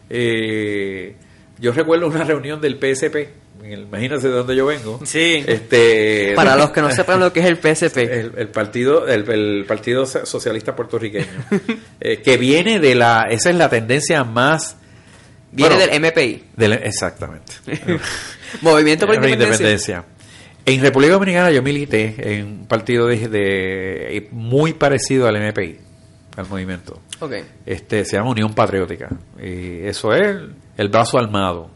Eh, 0.10 1.16
yo 1.60 1.72
recuerdo 1.72 2.08
una 2.08 2.24
reunión 2.24 2.62
del 2.62 2.76
PSP 2.76 3.30
imagínate 3.68 4.28
de 4.28 4.34
dónde 4.34 4.56
yo 4.56 4.66
vengo. 4.66 5.00
Sí. 5.06 5.44
Este, 5.46 6.34
Para 6.36 6.56
los 6.56 6.72
que 6.72 6.82
no 6.82 6.92
sepan 6.92 7.20
lo 7.20 7.34
que 7.34 7.42
es 7.42 7.46
el 7.46 7.58
PSP. 7.58 7.98
El, 8.38 8.48
partido, 8.50 9.08
el, 9.08 9.66
partido 9.66 10.06
socialista 10.06 10.76
puertorriqueño, 10.76 11.26
eh, 12.00 12.22
que 12.22 12.38
viene 12.38 12.80
de 12.80 12.96
la, 12.96 13.28
esa 13.30 13.50
es 13.50 13.56
la 13.56 13.70
tendencia 13.70 14.24
más. 14.24 14.78
Viene 15.52 15.78
del 15.78 16.00
MPI. 16.02 16.44
exactamente. 16.84 17.54
Movimiento 18.62 19.06
por 19.08 19.16
independencia. 19.16 20.06
En 20.66 20.82
República 20.82 21.14
Dominicana 21.14 21.52
yo 21.52 21.64
milité 21.64 22.16
en 22.18 22.46
un 22.46 22.68
partido 22.68 23.08
de, 23.08 24.28
muy 24.32 24.74
parecido 24.74 25.28
al 25.28 25.36
MPI, 25.40 25.80
al 26.38 26.48
movimiento. 26.48 27.02
Okay. 27.20 27.44
Este 27.66 28.06
se 28.06 28.16
llama 28.16 28.32
Unión 28.32 28.54
Patriótica 28.54 29.10
y 29.42 29.86
eso 29.86 30.14
es 30.14 30.38
el 30.78 30.90
brazo 30.90 31.18
armado 31.18 31.70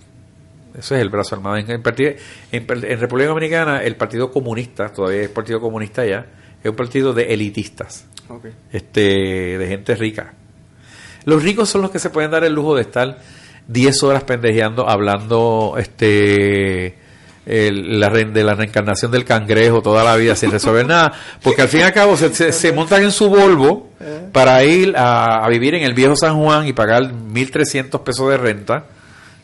eso 0.78 0.96
es 0.96 1.02
el 1.02 1.10
brazo 1.10 1.36
armado. 1.36 1.58
En, 1.58 1.70
en, 1.70 3.00
República 3.00 3.30
Dominicana, 3.30 3.84
el 3.84 3.96
Partido 3.96 4.32
Comunista, 4.32 4.90
todavía 4.90 5.22
es 5.22 5.30
Partido 5.30 5.60
Comunista 5.60 6.06
ya, 6.06 6.26
es 6.64 6.70
un 6.70 6.76
partido 6.76 7.14
de 7.14 7.34
elitistas, 7.34 8.08
este, 8.72 9.58
de 9.58 9.68
gente 9.68 9.96
rica. 9.96 10.34
Los 11.26 11.44
ricos 11.44 11.70
son 11.70 11.84
los 11.84 11.92
que 11.92 12.00
se 12.00 12.10
pueden 12.10 12.32
dar 12.32 12.44
el 12.44 12.54
lujo 12.54 12.76
de 12.76 12.82
estar 12.82 13.20
10 13.68 14.04
horas 14.04 14.24
pendejeando, 14.24 14.90
hablando 14.90 15.76
este 15.78 16.98
la 17.46 18.10
de 18.10 18.44
la 18.44 18.56
reencarnación 18.56 19.12
del 19.12 19.26
cangrejo 19.26 19.82
toda 19.82 20.04
la 20.04 20.16
vida 20.16 20.36
sin 20.36 20.52
resolver 20.52 20.86
nada, 20.86 21.14
porque 21.42 21.62
al 21.62 21.68
fin 21.68 21.82
y 21.82 21.84
al 21.84 21.94
cabo 21.94 22.16
se, 22.16 22.72
montan 22.74 23.04
en 23.04 23.12
su 23.12 23.30
Volvo 23.30 23.90
para 24.32 24.64
ir 24.64 24.94
a, 24.98 25.48
vivir 25.50 25.76
en 25.76 25.84
el 25.84 25.94
viejo 25.94 26.16
San 26.16 26.40
Juan 26.40 26.68
y 26.68 26.74
pagar 26.74 27.04
1.300 27.04 28.04
pesos 28.04 28.30
de 28.30 28.38
renta 28.38 28.86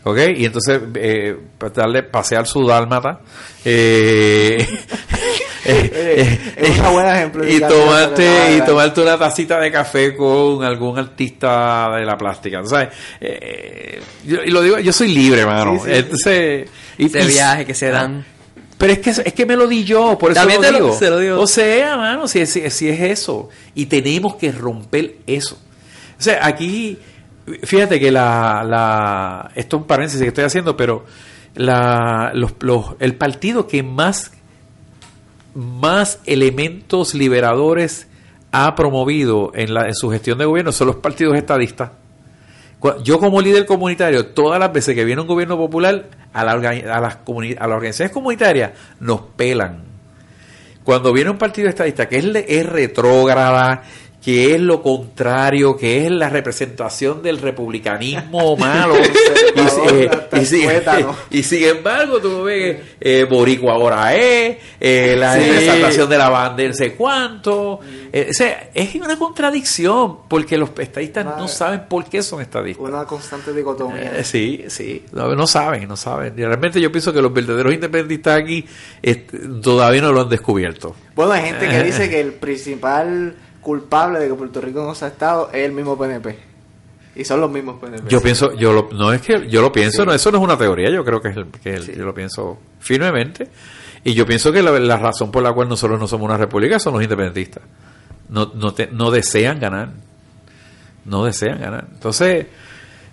¿Ok? 0.04 0.18
Y 0.38 0.46
entonces, 0.46 0.82
eh, 0.96 1.38
darle 1.76 2.04
pasear 2.04 2.48
su 2.48 2.66
dálmata. 2.66 3.20
Eh, 3.66 4.66
es 5.65 6.80
una 6.80 6.89
buena 6.89 7.17
ejemplo. 7.17 7.48
Y 7.48 7.60
tomarte, 7.60 8.58
y 8.58 8.62
tomarte 8.62 9.02
una 9.02 9.17
tacita 9.17 9.60
de 9.60 9.72
café 9.72 10.15
con 10.15 10.63
algún 10.63 10.98
artista 10.98 11.89
de 11.95 12.06
la 12.06 12.17
plástica. 12.17 12.62
¿sabes? 12.65 12.89
Eh, 13.19 14.02
yo, 14.26 14.43
y 14.43 14.52
lo 14.52 14.62
digo, 14.62 14.80
yo 14.80 14.93
soy 14.93 15.10
libre, 15.10 15.45
mano. 15.45 15.82
Entonces, 15.86 16.69
y, 16.98 17.06
Ese 17.06 17.26
viaje 17.26 17.65
que 17.65 17.74
se 17.74 17.89
dan. 17.89 18.26
Pero 18.78 18.93
es 18.93 19.00
que, 19.00 19.10
es 19.10 19.34
que 19.34 19.45
me 19.45 19.58
lo 19.58 19.67
di 19.67 19.84
yo, 19.84 20.17
por 20.17 20.32
eso 20.32 20.45
lo 20.45 21.19
digo. 21.19 21.41
O 21.41 21.48
sea, 21.48 21.98
mano, 21.98 22.28
si, 22.28 22.45
si, 22.45 22.69
si 22.69 22.88
es 22.88 23.02
eso. 23.02 23.50
Y 23.76 23.88
tenemos 23.88 24.36
que 24.36 24.52
romper 24.52 25.17
eso. 25.28 25.60
O 26.17 26.22
sea, 26.22 26.45
aquí 26.45 26.98
Fíjate 27.63 28.00
que 28.00 28.12
la, 28.12 28.63
la 28.63 29.52
esto 29.56 29.78
es 29.78 29.82
un 29.82 29.88
paréntesis 29.88 30.22
que 30.22 30.28
estoy 30.28 30.43
haciendo, 30.43 30.78
pero 30.78 31.06
la, 31.56 32.32
los, 32.34 32.54
el 33.00 33.15
partido 33.15 33.67
que 33.67 33.82
más, 33.82 34.32
más 35.60 36.19
elementos 36.26 37.13
liberadores 37.13 38.08
ha 38.52 38.76
promovido 38.76 39.52
en, 39.54 39.74
la, 39.74 39.88
en 39.88 39.93
su 39.93 40.10
gestión 40.10 40.38
de 40.38 40.45
gobierno 40.45 40.72
son 40.72 40.88
los 40.88 40.95
partidos 40.98 41.36
estadistas. 41.36 41.91
Yo 43.04 43.19
como 43.19 43.41
líder 43.41 43.65
comunitario, 43.65 44.28
todas 44.28 44.58
las 44.58 44.72
veces 44.72 44.95
que 44.95 45.04
viene 45.04 45.22
un 45.22 45.28
gobierno 45.28 45.58
popular, 45.58 46.06
a, 46.32 46.45
la, 46.45 46.52
a, 46.54 46.56
las, 46.56 46.93
a 46.93 47.02
las 47.02 47.76
organizaciones 47.76 48.13
comunitarias 48.13 48.72
nos 49.02 49.19
pelan. 49.36 49.84
Cuando 50.86 51.12
viene 51.12 51.30
un 51.30 51.38
partido 51.38 51.67
estadista 51.67 52.08
que 52.08 52.19
es, 52.19 52.26
es 52.26 52.65
retrógrada, 52.65 53.84
que 54.24 54.54
es 54.54 54.60
lo 54.60 54.82
contrario, 54.82 55.78
que 55.78 56.06
es 56.06 56.12
la 56.12 56.30
representación 56.30 57.22
del 57.24 57.38
republicanismo 57.38 58.58
malo. 58.58 58.96
y, 61.32 61.44
sin 61.44 61.64
embargo, 61.64 62.20
tú 62.20 62.44
ves, 62.44 62.80
eh, 63.00 63.26
Boricua 63.30 63.74
ahora 63.74 64.14
es, 64.16 64.58
eh, 64.80 65.16
la 65.18 65.36
representación 65.36 66.10
de 66.10 66.18
la 66.18 66.30
bandera, 66.30 66.74
sé 66.74 66.96
cuánto. 66.96 67.80
Eh, 68.12 68.28
o 68.30 68.34
sea, 68.34 68.70
es 68.74 68.94
una 68.96 69.18
contradicción, 69.18 70.20
porque 70.28 70.58
los 70.58 70.72
estadistas 70.78 71.26
no 71.26 71.48
saben 71.48 71.86
por 71.88 72.06
qué 72.06 72.22
son 72.22 72.42
estadistas. 72.42 72.86
Una 72.86 73.06
constante 73.06 73.54
dicotomía. 73.54 74.18
Eh, 74.18 74.24
sí, 74.26 74.66
sí, 74.68 75.06
no, 75.14 75.48
saben, 75.48 75.88
no 75.88 75.96
saben. 75.96 76.34
Y 76.38 76.44
realmente 76.44 76.82
yo 76.82 76.92
pienso 76.92 77.14
que 77.14 77.22
los 77.22 77.34
verdaderos 77.34 77.74
independentistas 77.74 78.42
aquí 78.42 78.66
todavía 79.64 80.02
no 80.02 80.12
lo 80.12 80.22
han 80.22 80.30
descubierto. 80.30 80.94
Bueno, 81.16 81.32
hay 81.32 81.44
gente 81.44 81.70
que 81.70 81.84
dice 81.84 82.10
que 82.10 82.20
el 82.20 82.34
principal 82.34 83.36
culpable 83.70 84.18
de 84.18 84.28
que 84.28 84.34
Puerto 84.34 84.62
Rico 84.62 84.84
no 84.84 84.96
se 84.96 85.06
ha 85.06 85.10
estado 85.10 85.52
es 85.54 85.64
el 85.64 85.74
mismo 85.74 85.96
PNP. 85.96 86.36
Y 87.16 87.24
son 87.24 87.40
los 87.40 87.52
mismos 87.52 87.76
Yo 88.08 88.20
pienso, 88.20 88.54
yo 88.54 88.74
lo, 88.74 88.90
no 88.92 89.14
es 89.14 89.22
que 89.22 89.48
yo 89.48 89.62
lo 89.62 89.72
pienso, 89.72 90.06
no, 90.06 90.14
eso 90.14 90.32
no 90.32 90.40
es 90.40 90.44
una 90.44 90.58
teoría, 90.58 90.90
yo 90.90 91.06
creo 91.06 91.22
que, 91.22 91.30
es 91.30 91.36
que 91.62 91.96
yo 91.96 92.04
lo 92.04 92.16
pienso 92.16 92.58
firmemente. 92.80 93.48
Y 94.04 94.16
yo 94.16 94.26
pienso 94.26 94.52
que 94.52 94.64
la, 94.64 94.98
razón 94.98 95.30
por 95.30 95.44
la 95.44 95.54
cual 95.54 95.70
nosotros 95.70 96.00
no 96.00 96.08
somos 96.08 96.26
una 96.26 96.38
república 96.38 96.80
son 96.80 96.94
los 96.94 97.04
independentistas. 97.04 97.62
No, 98.30 98.52
no, 98.56 98.74
no 98.92 99.12
desean 99.12 99.60
ganar. 99.60 99.90
No 101.06 101.26
desean 101.26 101.60
ganar. 101.60 101.86
Entonces, 101.94 102.48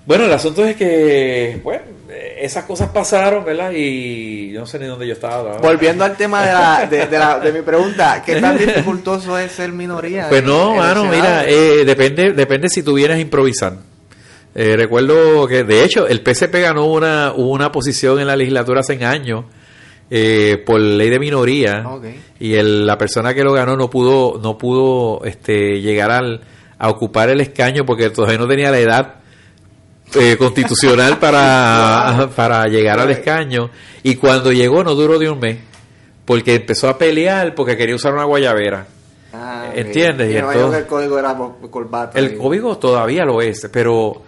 bueno, 0.06 0.24
el 0.24 0.32
asunto 0.32 0.64
es 0.64 0.76
que, 0.76 1.60
bueno, 1.62 1.84
esas 2.38 2.64
cosas 2.64 2.90
pasaron, 2.90 3.44
¿verdad? 3.44 3.72
Y 3.74 4.52
yo 4.52 4.60
no 4.60 4.66
sé 4.66 4.78
ni 4.78 4.86
dónde 4.86 5.06
yo 5.06 5.14
estaba. 5.14 5.58
Volviendo 5.58 6.04
al 6.04 6.16
tema 6.16 6.44
de, 6.44 6.52
la, 7.18 7.38
de, 7.40 7.52
mi 7.52 7.62
pregunta, 7.62 8.22
¿qué 8.24 8.40
tan 8.40 8.58
dificultoso 8.58 9.38
es 9.38 9.52
ser 9.52 9.72
minoría? 9.72 10.28
Pues 10.28 10.44
no, 10.44 10.74
mano, 10.74 11.04
mira, 11.04 11.44
eh, 11.46 11.84
depende, 11.84 12.32
depende 12.32 12.68
si 12.68 12.82
tú 12.82 12.94
vienes 12.94 13.16
a 13.16 13.20
improvisar. 13.20 13.74
Eh, 14.54 14.74
recuerdo 14.76 15.46
que, 15.46 15.64
de 15.64 15.84
hecho, 15.84 16.06
el 16.06 16.22
PCP 16.22 16.62
ganó 16.62 16.86
una, 16.86 17.32
una 17.32 17.70
posición 17.70 18.20
en 18.20 18.26
la 18.26 18.36
legislatura 18.36 18.80
hace 18.80 19.04
años 19.04 19.44
eh, 20.08 20.62
por 20.64 20.80
ley 20.80 21.10
de 21.10 21.18
minoría 21.18 21.84
y 22.38 22.54
el, 22.54 22.86
la 22.86 22.96
persona 22.96 23.34
que 23.34 23.42
lo 23.42 23.52
ganó 23.52 23.76
no 23.76 23.90
pudo, 23.90 24.40
no 24.40 24.56
pudo 24.56 25.24
este, 25.24 25.80
llegar 25.80 26.10
al, 26.10 26.42
a 26.78 26.88
ocupar 26.88 27.28
el 27.28 27.40
escaño 27.40 27.84
porque 27.84 28.10
todavía 28.10 28.38
no 28.38 28.46
tenía 28.46 28.70
la 28.70 28.78
edad 28.78 29.14
eh, 30.18 30.36
constitucional 30.36 31.18
para, 31.18 32.30
para 32.36 32.64
llegar 32.66 32.98
al 33.00 33.10
escaño. 33.10 33.70
Y 34.02 34.16
cuando 34.16 34.52
llegó 34.52 34.84
no 34.84 34.94
duró 34.94 35.18
de 35.18 35.30
un 35.30 35.38
mes, 35.38 35.58
porque 36.24 36.56
empezó 36.56 36.88
a 36.88 36.98
pelear 36.98 37.54
porque 37.54 37.76
quería 37.76 37.94
usar 37.94 38.12
una 38.12 38.24
guayabera. 38.24 38.86
Ah, 39.32 39.70
¿Entiendes? 39.74 40.32
Y 40.32 40.36
el 40.36 40.86
código 40.86 41.18
era 41.18 41.36
El 42.14 42.36
código 42.36 42.78
todavía 42.78 43.24
lo 43.24 43.42
es, 43.42 43.68
pero, 43.72 44.22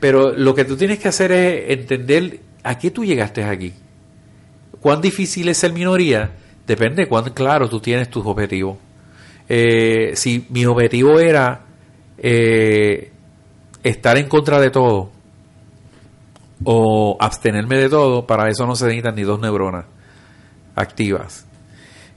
pero 0.00 0.32
lo 0.32 0.54
que 0.54 0.64
tú 0.64 0.76
tienes 0.76 0.98
que 0.98 1.08
hacer 1.08 1.32
es 1.32 1.70
entender 1.78 2.40
a 2.62 2.78
qué 2.78 2.90
tú 2.90 3.04
llegaste 3.04 3.44
aquí. 3.44 3.74
¿Cuán 4.80 5.00
difícil 5.00 5.48
es 5.48 5.58
ser 5.58 5.72
minoría? 5.72 6.30
Depende 6.66 7.02
de 7.02 7.08
cuán 7.08 7.30
claro 7.30 7.68
tú 7.68 7.80
tienes 7.80 8.10
tus 8.10 8.24
objetivos. 8.24 8.78
Eh, 9.48 10.12
si 10.14 10.46
mi 10.50 10.66
objetivo 10.66 11.18
era 11.18 11.62
eh, 12.18 13.10
estar 13.82 14.16
en 14.18 14.28
contra 14.28 14.60
de 14.60 14.70
todo 14.70 15.10
o 16.64 17.16
abstenerme 17.20 17.78
de 17.78 17.88
todo, 17.88 18.26
para 18.26 18.48
eso 18.48 18.66
no 18.66 18.74
se 18.74 18.86
necesitan 18.86 19.14
ni 19.14 19.22
dos 19.22 19.40
neuronas 19.40 19.84
activas. 20.74 21.46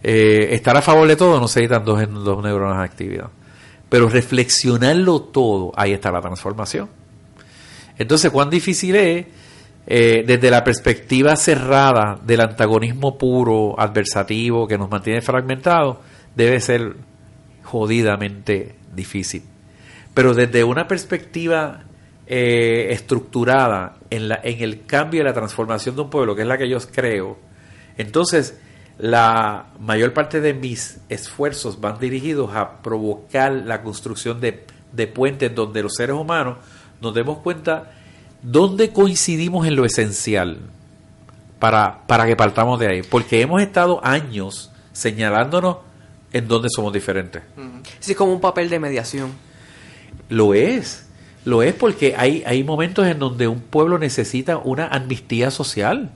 Eh, 0.03 0.49
estar 0.51 0.75
a 0.75 0.81
favor 0.81 1.07
de 1.07 1.15
todo 1.15 1.39
no 1.39 1.47
se 1.47 1.61
necesitan 1.61 1.85
dos, 1.85 2.43
neuronas 2.43 2.83
activas. 2.83 3.29
Pero 3.89 4.09
reflexionarlo 4.09 5.21
todo, 5.21 5.71
ahí 5.75 5.93
está 5.93 6.11
la 6.11 6.21
transformación. 6.21 6.89
Entonces, 7.97 8.31
¿cuán 8.31 8.49
difícil 8.49 8.95
es 8.95 9.25
eh, 9.85 10.23
desde 10.25 10.49
la 10.49 10.63
perspectiva 10.63 11.35
cerrada 11.35 12.17
del 12.23 12.41
antagonismo 12.41 13.17
puro, 13.17 13.79
adversativo, 13.79 14.67
que 14.67 14.77
nos 14.77 14.89
mantiene 14.89 15.21
fragmentados? 15.21 15.97
Debe 16.35 16.59
ser 16.61 16.95
jodidamente 17.63 18.75
difícil 18.95 19.43
pero 20.13 20.33
desde 20.33 20.63
una 20.63 20.87
perspectiva 20.87 21.83
eh, 22.33 22.93
estructurada 22.93 23.97
en, 24.09 24.29
la, 24.29 24.39
en 24.41 24.61
el 24.61 24.85
cambio 24.85 25.19
y 25.19 25.23
la 25.25 25.33
transformación 25.33 25.97
de 25.97 26.03
un 26.03 26.09
pueblo, 26.09 26.33
que 26.33 26.43
es 26.43 26.47
la 26.47 26.57
que 26.57 26.69
yo 26.69 26.77
creo, 26.79 27.37
entonces 27.97 28.57
la 28.97 29.65
mayor 29.81 30.13
parte 30.13 30.39
de 30.39 30.53
mis 30.53 31.01
esfuerzos 31.09 31.81
van 31.81 31.99
dirigidos 31.99 32.55
a 32.55 32.81
provocar 32.81 33.51
la 33.51 33.81
construcción 33.81 34.39
de, 34.39 34.65
de 34.93 35.07
puentes 35.07 35.53
donde 35.53 35.83
los 35.83 35.93
seres 35.93 36.15
humanos 36.15 36.59
nos 37.01 37.13
demos 37.13 37.39
cuenta 37.39 37.91
dónde 38.41 38.91
coincidimos 38.91 39.67
en 39.67 39.75
lo 39.75 39.83
esencial 39.83 40.59
para, 41.59 42.07
para 42.07 42.25
que 42.25 42.37
partamos 42.37 42.79
de 42.79 42.87
ahí. 42.87 43.01
Porque 43.01 43.41
hemos 43.41 43.61
estado 43.61 43.99
años 44.05 44.71
señalándonos 44.93 45.79
en 46.31 46.47
dónde 46.47 46.69
somos 46.69 46.93
diferentes. 46.93 47.43
Sí, 47.99 48.11
es 48.13 48.17
como 48.17 48.31
un 48.31 48.39
papel 48.39 48.69
de 48.69 48.79
mediación. 48.79 49.33
Lo 50.29 50.53
es. 50.53 51.10
Lo 51.45 51.63
es 51.63 51.73
porque 51.73 52.15
hay, 52.17 52.43
hay 52.45 52.63
momentos 52.63 53.07
en 53.07 53.19
donde 53.19 53.47
un 53.47 53.61
pueblo 53.61 53.97
necesita 53.97 54.57
una 54.57 54.87
amnistía 54.87 55.49
social. 55.49 56.11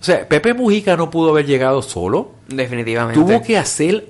O 0.00 0.04
sea, 0.04 0.26
Pepe 0.28 0.54
Mujica 0.54 0.96
no 0.96 1.10
pudo 1.10 1.30
haber 1.30 1.46
llegado 1.46 1.82
solo. 1.82 2.32
Definitivamente. 2.48 3.20
Tuvo 3.20 3.42
que 3.42 3.58
hacer, 3.58 4.06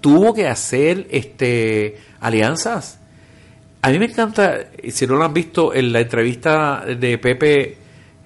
tuvo 0.00 0.34
que 0.34 0.48
hacer 0.48 1.06
este 1.10 1.98
alianzas. 2.20 3.00
A 3.82 3.90
mí 3.90 3.98
me 3.98 4.06
encanta, 4.06 4.66
si 4.88 5.06
no 5.06 5.16
lo 5.16 5.24
han 5.24 5.34
visto, 5.34 5.74
en 5.74 5.92
la 5.92 6.00
entrevista 6.00 6.84
de 6.86 7.18
Pepe 7.18 7.76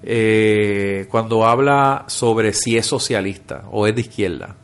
eh, 0.01 1.07
cuando 1.09 1.45
habla 1.45 2.05
sobre 2.07 2.53
si 2.53 2.77
es 2.77 2.85
socialista 2.85 3.65
o 3.71 3.85
es 3.85 3.93
de 3.93 4.01
izquierda 4.01 4.55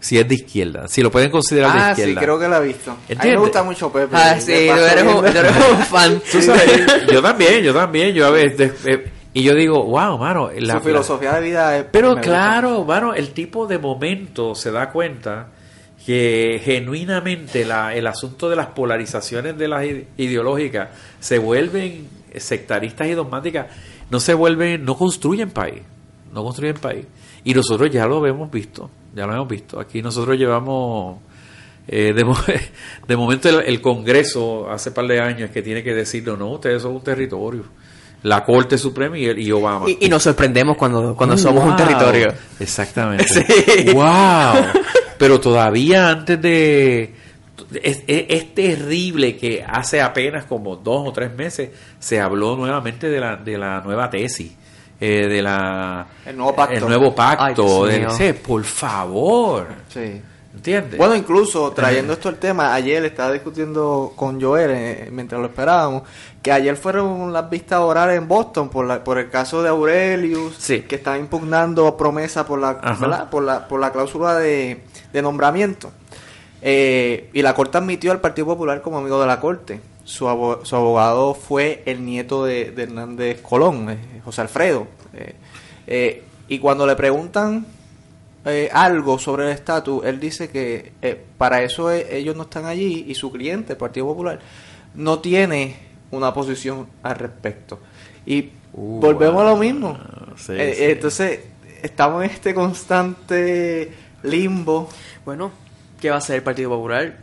si 0.00 0.18
es 0.18 0.28
de 0.28 0.34
izquierda, 0.36 0.88
si 0.88 1.02
lo 1.02 1.10
pueden 1.10 1.30
considerar 1.30 1.72
de 1.72 1.90
izquierda. 1.90 2.12
Ah, 2.12 2.20
sí, 2.20 2.24
creo 2.24 2.38
que 2.38 2.48
lo 2.48 2.56
he 2.56 2.66
visto. 2.66 2.90
A 2.92 3.24
mí 3.24 3.30
me 3.30 3.36
gusta 3.36 3.62
mucho 3.62 3.92
Pepe. 3.92 4.16
Ah, 4.16 4.40
sí, 4.40 4.68
tú 4.68 4.80
eres, 4.80 5.04
un, 5.04 5.26
eres 5.26 5.52
un 5.70 5.78
fan. 5.78 6.22
yo 7.12 7.22
también, 7.22 7.62
yo 7.62 7.74
también, 7.74 8.14
yo 8.14 8.26
a 8.26 8.30
veces... 8.30 8.72
Eh, 8.86 9.10
y 9.34 9.42
yo 9.42 9.54
digo, 9.54 9.84
wow, 9.84 10.18
mano. 10.18 10.50
La, 10.58 10.74
Su 10.74 10.80
filosofía 10.80 11.34
de 11.34 11.40
vida 11.42 11.78
es... 11.78 11.84
Pero 11.92 12.16
claro, 12.16 12.84
mano, 12.84 13.14
el 13.14 13.30
tipo 13.30 13.66
de 13.66 13.78
momento 13.78 14.54
se 14.54 14.72
da 14.72 14.90
cuenta 14.90 15.48
que 16.04 16.60
genuinamente 16.64 17.64
la, 17.64 17.94
el 17.94 18.06
asunto 18.06 18.48
de 18.48 18.56
las 18.56 18.68
polarizaciones 18.68 19.58
de 19.58 19.68
las 19.68 19.84
ideológicas 20.16 20.88
se 21.20 21.38
vuelven 21.38 22.08
sectaristas 22.36 23.08
y 23.08 23.12
dogmáticas, 23.12 23.66
no 24.10 24.18
se 24.18 24.34
vuelven, 24.34 24.84
no 24.84 24.96
construyen 24.96 25.50
país, 25.50 25.82
no 26.32 26.42
construyen 26.42 26.76
país. 26.76 27.04
Y 27.44 27.52
nosotros 27.54 27.90
ya 27.90 28.06
lo 28.06 28.24
hemos 28.26 28.50
visto 28.50 28.90
ya 29.18 29.26
lo 29.26 29.34
hemos 29.34 29.48
visto. 29.48 29.80
Aquí 29.80 30.00
nosotros 30.00 30.38
llevamos, 30.38 31.18
eh, 31.88 32.14
de, 32.14 32.24
momento 33.16 33.48
el, 33.60 33.80
Congreso 33.80 34.70
hace 34.70 34.92
par 34.92 35.06
de 35.06 35.20
años 35.20 35.50
que 35.50 35.60
tiene 35.60 35.82
que 35.82 35.92
decirlo, 35.92 36.36
no, 36.36 36.50
ustedes 36.52 36.82
son 36.82 36.94
un 36.94 37.02
territorio. 37.02 37.64
La 38.22 38.44
Corte 38.44 38.78
Suprema 38.78 39.16
y, 39.18 39.52
Obama. 39.52 39.86
Y, 39.88 40.08
nos 40.08 40.22
sorprendemos 40.22 40.76
cuando, 40.76 41.14
cuando 41.14 41.36
somos 41.36 41.64
un 41.64 41.76
territorio. 41.76 42.32
Exactamente. 42.58 43.92
¡Wow! 43.92 44.82
Pero 45.18 45.40
todavía 45.40 46.10
antes 46.10 46.40
de... 46.40 47.14
Es, 47.82 48.02
es, 48.06 48.54
terrible 48.54 49.36
que 49.36 49.64
hace 49.66 50.00
apenas 50.00 50.46
como 50.46 50.76
dos 50.76 51.08
o 51.08 51.12
tres 51.12 51.34
meses 51.34 51.70
se 51.98 52.20
habló 52.20 52.56
nuevamente 52.56 53.08
de 53.08 53.20
la, 53.20 53.36
de 53.36 53.58
la 53.58 53.80
nueva 53.82 54.08
tesis 54.08 54.52
eh, 55.00 55.28
de 55.28 55.42
la 55.42 56.06
el 56.26 56.36
nuevo 56.36 56.54
pacto, 56.54 56.74
el 56.74 56.86
nuevo 56.86 57.14
pacto 57.14 57.86
por 58.46 58.64
favor. 58.64 59.66
Sí. 59.88 60.20
¿entiendes? 60.54 60.98
bueno 60.98 61.14
incluso 61.14 61.70
trayendo 61.72 62.12
esto 62.14 62.28
al 62.28 62.36
tema 62.36 62.74
ayer 62.74 63.04
estaba 63.04 63.32
discutiendo 63.32 64.12
con 64.16 64.40
Joel 64.40 64.70
eh, 64.72 65.08
mientras 65.12 65.40
lo 65.40 65.46
esperábamos 65.46 66.02
que 66.42 66.50
ayer 66.50 66.76
fueron 66.76 67.32
las 67.32 67.48
vistas 67.48 67.80
orales 67.80 68.18
en 68.18 68.26
Boston 68.26 68.68
por 68.68 68.86
la, 68.86 69.04
por 69.04 69.18
el 69.18 69.30
caso 69.30 69.62
de 69.62 69.68
Aurelius 69.68 70.56
que 70.66 70.96
está 70.96 71.16
impugnando 71.18 71.96
promesa 71.96 72.46
por 72.46 72.58
la, 72.58 72.80
por 73.30 73.42
la 73.42 73.68
por 73.68 73.80
la 73.80 73.92
cláusula 73.92 74.36
de, 74.36 74.82
nombramiento 75.22 75.90
eh, 76.62 77.30
y 77.32 77.42
la 77.42 77.54
corte 77.54 77.78
admitió 77.78 78.12
al 78.12 78.20
Partido 78.20 78.46
Popular 78.46 78.82
como 78.82 78.98
amigo 78.98 79.20
de 79.20 79.26
la 79.26 79.40
corte 79.40 79.80
su, 80.08 80.26
abogado 80.26 81.34
fue 81.34 81.82
el 81.84 82.02
nieto 82.02 82.46
de, 82.46 82.72
Hernández 82.74 83.42
Colón, 83.42 83.90
eh, 83.90 83.98
José 84.24 84.40
Alfredo. 84.40 84.86
Eh, 85.12 85.34
eh, 85.86 86.22
y 86.48 86.58
cuando 86.58 86.86
le 86.86 86.96
preguntan 86.96 87.66
algo 88.72 89.18
sobre 89.18 89.44
el 89.44 89.50
estatus, 89.50 90.06
él 90.06 90.18
dice 90.18 90.48
que 90.48 90.92
para 91.36 91.62
eso 91.62 91.90
ellos 91.90 92.34
no 92.34 92.44
están 92.44 92.64
allí 92.64 93.04
y 93.06 93.14
su 93.14 93.30
cliente, 93.30 93.74
el 93.74 93.76
Partido 93.76 94.06
Popular, 94.06 94.38
no 94.94 95.18
tiene 95.18 95.76
una 96.10 96.32
posición 96.32 96.86
al 97.02 97.16
respecto. 97.16 97.78
Y 98.24 98.48
uh, 98.72 99.00
volvemos 99.00 99.42
a 99.42 99.50
lo 99.50 99.56
mismo. 99.58 99.98
Entonces, 100.48 101.40
estamos 101.82 102.24
en 102.24 102.30
este 102.30 102.54
constante 102.54 103.92
limbo. 104.22 104.88
Bueno, 105.26 105.52
¿qué 106.00 106.10
va 106.10 106.16
a 106.16 106.18
hacer 106.18 106.36
el 106.36 106.42
Partido 106.42 106.70
Popular? 106.70 107.16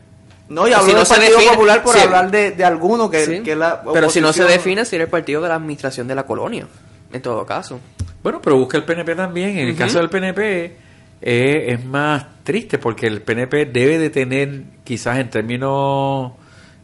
No, 0.48 0.68
y 0.68 0.74
habló 0.74 0.94
del 0.94 1.08
Partido 1.08 1.40
Popular 1.52 1.84
por 1.84 1.98
hablar 1.98 2.30
de, 2.30 2.52
de 2.52 2.64
alguno 2.64 3.10
que, 3.10 3.42
que 3.44 3.56
la 3.56 3.82
Pero 3.92 4.10
si 4.10 4.22
no 4.22 4.32
se 4.32 4.44
define, 4.44 4.86
sería 4.86 5.06
el 5.06 5.10
partido 5.10 5.42
de 5.42 5.50
la 5.50 5.56
administración 5.56 6.08
de 6.08 6.16
la 6.16 6.26
colonia, 6.26 6.68
en 7.12 7.22
todo 7.22 7.46
caso. 7.46 7.80
Bueno, 8.22 8.42
pero 8.42 8.58
busca 8.58 8.78
el 8.78 8.84
PNP 8.84 9.16
también. 9.16 9.58
En 9.58 9.68
el 9.70 9.76
caso 9.76 10.00
del 10.00 10.10
PNP 10.10 10.78
eh, 11.22 11.66
es 11.68 11.86
más 11.86 12.26
triste 12.44 12.78
porque 12.78 13.08
el 13.08 13.22
PNP 13.22 13.66
debe 13.66 13.98
de 13.98 14.10
tener, 14.10 14.64
quizás 14.84 15.18
en 15.18 15.30
términos 15.30 16.34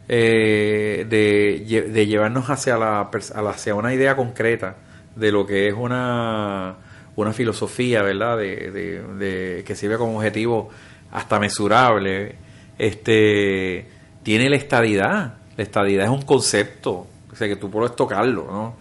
eh, 0.08 1.06
de, 1.08 1.88
de, 1.88 2.06
llevarnos 2.06 2.50
hacia, 2.50 2.76
la, 2.76 3.10
hacia 3.48 3.74
una 3.74 3.94
idea 3.94 4.16
concreta 4.16 4.76
de 5.14 5.30
lo 5.30 5.46
que 5.46 5.68
es 5.68 5.74
una, 5.74 6.76
una 7.14 7.32
filosofía, 7.32 8.02
¿verdad? 8.02 8.38
De, 8.38 8.70
de, 8.70 9.02
de 9.02 9.64
que 9.64 9.76
sirve 9.76 9.98
como 9.98 10.16
objetivo 10.18 10.70
hasta 11.12 11.38
mesurable 11.38 12.36
este 12.78 13.86
tiene 14.22 14.48
la 14.48 14.56
estadidad. 14.56 15.34
La 15.56 15.62
estadidad 15.62 16.06
es 16.06 16.10
un 16.10 16.22
concepto 16.22 17.06
o 17.32 17.36
sea, 17.36 17.48
que 17.48 17.56
tú 17.56 17.70
puedes 17.70 17.96
tocarlo, 17.96 18.46
¿no? 18.50 18.74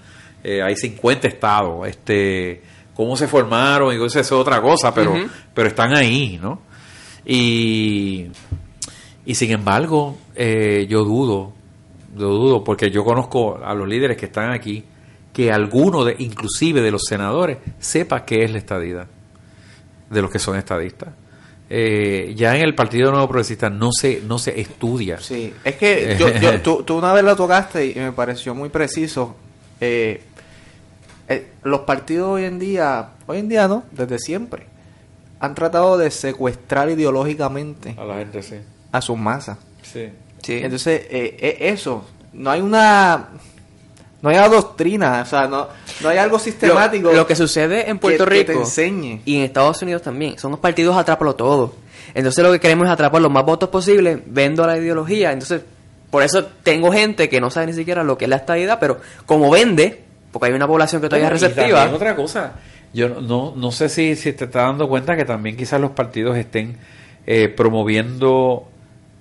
Eh, 0.43 0.61
hay 0.61 0.75
50 0.75 1.27
estados, 1.27 1.87
este, 1.87 2.61
cómo 2.93 3.15
se 3.15 3.27
formaron, 3.27 3.93
y 3.93 4.05
eso 4.05 4.19
es 4.19 4.31
otra 4.31 4.61
cosa, 4.61 4.93
pero, 4.93 5.13
pero 5.53 5.69
están 5.69 5.95
ahí, 5.95 6.37
¿no? 6.41 6.61
Y, 7.25 8.27
y 9.25 9.35
sin 9.35 9.51
embargo, 9.51 10.17
eh, 10.35 10.85
yo 10.89 11.03
dudo, 11.03 11.53
yo 12.17 12.27
dudo, 12.27 12.63
porque 12.63 12.89
yo 12.89 13.05
conozco 13.05 13.59
a 13.63 13.73
los 13.73 13.87
líderes 13.87 14.17
que 14.17 14.25
están 14.25 14.51
aquí, 14.51 14.83
que 15.31 15.51
alguno, 15.51 16.03
de, 16.03 16.15
inclusive 16.19 16.81
de 16.81 16.91
los 16.91 17.03
senadores, 17.07 17.59
sepa 17.79 18.25
qué 18.25 18.43
es 18.43 18.51
la 18.51 18.57
estadidad, 18.57 19.07
de 20.09 20.21
los 20.21 20.29
que 20.29 20.39
son 20.39 20.57
estadistas. 20.57 21.09
Eh, 21.73 22.33
ya 22.35 22.53
en 22.53 22.63
el 22.63 22.75
Partido 22.75 23.11
Nuevo 23.11 23.29
Progresista 23.29 23.69
no 23.69 23.93
se, 23.93 24.21
no 24.27 24.37
se 24.39 24.59
estudia. 24.59 25.19
Sí, 25.19 25.53
es 25.63 25.77
que 25.77 26.17
yo, 26.19 26.61
tú, 26.61 26.83
tú, 26.83 26.97
una 26.97 27.13
vez 27.13 27.23
lo 27.23 27.33
tocaste 27.37 27.85
y 27.85 27.95
me 27.95 28.11
pareció 28.11 28.53
muy 28.53 28.67
preciso. 28.67 29.37
Eh, 29.79 30.21
eh, 31.29 31.47
los 31.63 31.81
partidos 31.81 32.27
hoy 32.27 32.43
en 32.43 32.59
día, 32.59 33.11
hoy 33.25 33.37
en 33.37 33.47
día 33.47 33.69
no, 33.69 33.85
desde 33.93 34.19
siempre, 34.19 34.65
han 35.39 35.55
tratado 35.55 35.97
de 35.97 36.11
secuestrar 36.11 36.89
ideológicamente 36.89 37.95
a 37.97 38.03
la 38.03 38.17
gente, 38.17 38.43
sí. 38.43 38.55
A 38.91 38.99
sus 38.99 39.17
masas. 39.17 39.57
Sí. 39.81 40.09
sí. 40.43 40.59
Entonces, 40.61 41.03
eso, 41.09 42.05
no 42.33 42.51
hay 42.51 42.59
una 42.59 43.29
no 44.21 44.29
hay 44.29 44.37
una 44.37 44.49
doctrina, 44.49 45.21
o 45.21 45.25
sea, 45.25 45.47
no, 45.47 45.67
no 46.01 46.09
hay 46.09 46.17
algo 46.17 46.37
sistemático. 46.37 47.11
Lo, 47.11 47.25
que 47.25 47.35
sucede 47.35 47.89
en 47.89 47.97
Puerto 47.97 48.25
Rico 48.25 48.63
y 49.25 49.37
en 49.37 49.43
Estados 49.43 49.81
Unidos 49.81 50.03
también, 50.03 50.37
son 50.37 50.51
los 50.51 50.59
partidos 50.59 50.95
atrápalo 50.95 51.35
todo. 51.35 51.73
Entonces 52.13 52.43
lo 52.43 52.51
que 52.51 52.59
queremos 52.59 52.85
es 52.87 52.93
atrapar 52.93 53.21
los 53.21 53.31
más 53.31 53.45
votos 53.45 53.69
posibles, 53.69 54.19
vendo 54.25 54.65
la 54.67 54.77
ideología. 54.77 55.31
Entonces, 55.31 55.61
por 56.09 56.23
eso 56.23 56.45
tengo 56.63 56.91
gente 56.91 57.29
que 57.29 57.39
no 57.39 57.49
sabe 57.49 57.67
ni 57.67 57.73
siquiera 57.73 58.03
lo 58.03 58.17
que 58.17 58.25
es 58.25 58.29
la 58.29 58.35
estadidad, 58.35 58.79
pero 58.79 58.99
como 59.25 59.49
vende, 59.49 60.03
porque 60.31 60.47
hay 60.47 60.53
una 60.53 60.67
población 60.67 61.01
que 61.01 61.07
todavía 61.07 61.27
es 61.27 61.41
receptiva. 61.41 61.87
Y 61.89 61.93
otra 61.93 62.15
cosa, 62.15 62.53
yo 62.93 63.09
no, 63.09 63.53
no 63.55 63.71
sé 63.71 63.89
si, 63.89 64.15
si 64.15 64.33
te 64.33 64.45
estás 64.45 64.67
dando 64.67 64.87
cuenta 64.87 65.15
que 65.15 65.25
también 65.25 65.55
quizás 65.55 65.79
los 65.79 65.91
partidos 65.91 66.37
estén 66.37 66.77
eh, 67.25 67.47
promoviendo 67.47 68.70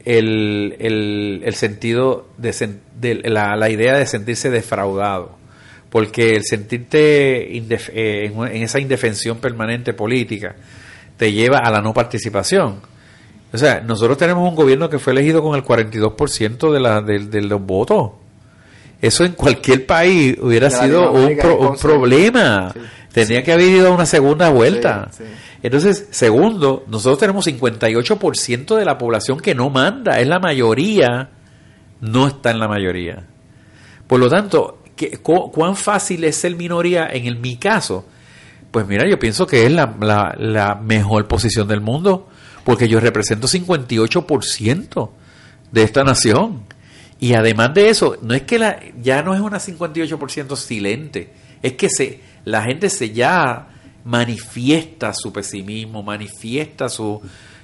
el, 0.04 0.76
el, 0.78 1.42
el 1.44 1.54
sentido 1.54 2.28
de, 2.38 2.78
de 3.00 3.14
la, 3.28 3.56
la, 3.56 3.70
idea 3.70 3.96
de 3.96 4.06
sentirse 4.06 4.50
defraudado. 4.50 5.38
Porque 5.90 6.30
el 6.30 6.44
sentirte 6.44 7.56
eh, 7.56 8.32
en, 8.34 8.62
esa 8.62 8.78
indefensión 8.78 9.38
permanente 9.38 9.92
política 9.92 10.54
te 11.16 11.32
lleva 11.32 11.58
a 11.58 11.70
la 11.70 11.80
no 11.80 11.92
participación. 11.92 12.80
O 13.52 13.58
sea, 13.58 13.80
nosotros 13.80 14.16
tenemos 14.16 14.48
un 14.48 14.54
gobierno 14.54 14.88
que 14.88 14.98
fue 14.98 15.12
elegido 15.12 15.42
con 15.42 15.56
el 15.56 15.64
42% 15.64 16.72
de, 16.72 16.80
la, 16.80 17.00
de, 17.02 17.42
los 17.42 17.60
votos. 17.60 18.12
Eso 19.02 19.24
en 19.24 19.32
cualquier 19.32 19.86
país 19.86 20.36
hubiera 20.40 20.70
sido 20.70 21.10
un, 21.10 21.36
un 21.58 21.76
problema. 21.76 22.72
Tenía 23.12 23.42
que 23.42 23.52
haber 23.52 23.66
ido 23.66 23.88
a 23.88 23.90
una 23.90 24.06
segunda 24.06 24.50
vuelta. 24.50 25.10
Entonces, 25.62 26.08
segundo, 26.10 26.84
nosotros 26.88 27.18
tenemos 27.18 27.46
58% 27.46 28.76
de 28.76 28.84
la 28.84 28.98
población 28.98 29.40
que 29.40 29.54
no 29.54 29.68
manda, 29.68 30.20
es 30.20 30.28
la 30.28 30.38
mayoría, 30.38 31.30
no 32.00 32.28
está 32.28 32.50
en 32.50 32.60
la 32.60 32.68
mayoría. 32.68 33.26
Por 34.06 34.20
lo 34.20 34.28
tanto, 34.28 34.82
¿qué, 34.96 35.18
¿cuán 35.18 35.76
fácil 35.76 36.24
es 36.24 36.36
ser 36.36 36.56
minoría 36.56 37.08
en 37.10 37.26
el, 37.26 37.36
mi 37.36 37.56
caso? 37.56 38.06
Pues 38.70 38.86
mira, 38.86 39.08
yo 39.08 39.18
pienso 39.18 39.46
que 39.46 39.66
es 39.66 39.72
la, 39.72 39.94
la, 40.38 40.74
mejor 40.76 41.26
posición 41.26 41.66
del 41.66 41.80
mundo, 41.80 42.28
porque 42.64 42.88
yo 42.88 43.00
represento 43.00 43.48
58% 43.48 45.10
de 45.72 45.82
esta 45.82 46.04
nación. 46.04 46.62
Y 47.18 47.34
además 47.34 47.74
de 47.74 47.90
eso, 47.90 48.16
no 48.22 48.34
es 48.34 48.42
que 48.42 48.58
la, 48.58 48.80
ya 49.02 49.22
no 49.22 49.34
es 49.34 49.40
una 49.40 49.58
58% 49.58 50.56
silente, 50.56 51.32
es 51.62 51.72
que 51.74 51.90
se, 51.90 52.20
la 52.44 52.62
gente 52.62 52.90
se 52.90 53.10
ya 53.10 53.68
manifiesta 54.04 55.12
su 55.14 55.32
pesimismo, 55.32 56.02
manifiesta 56.02 56.88
su, 56.88 57.20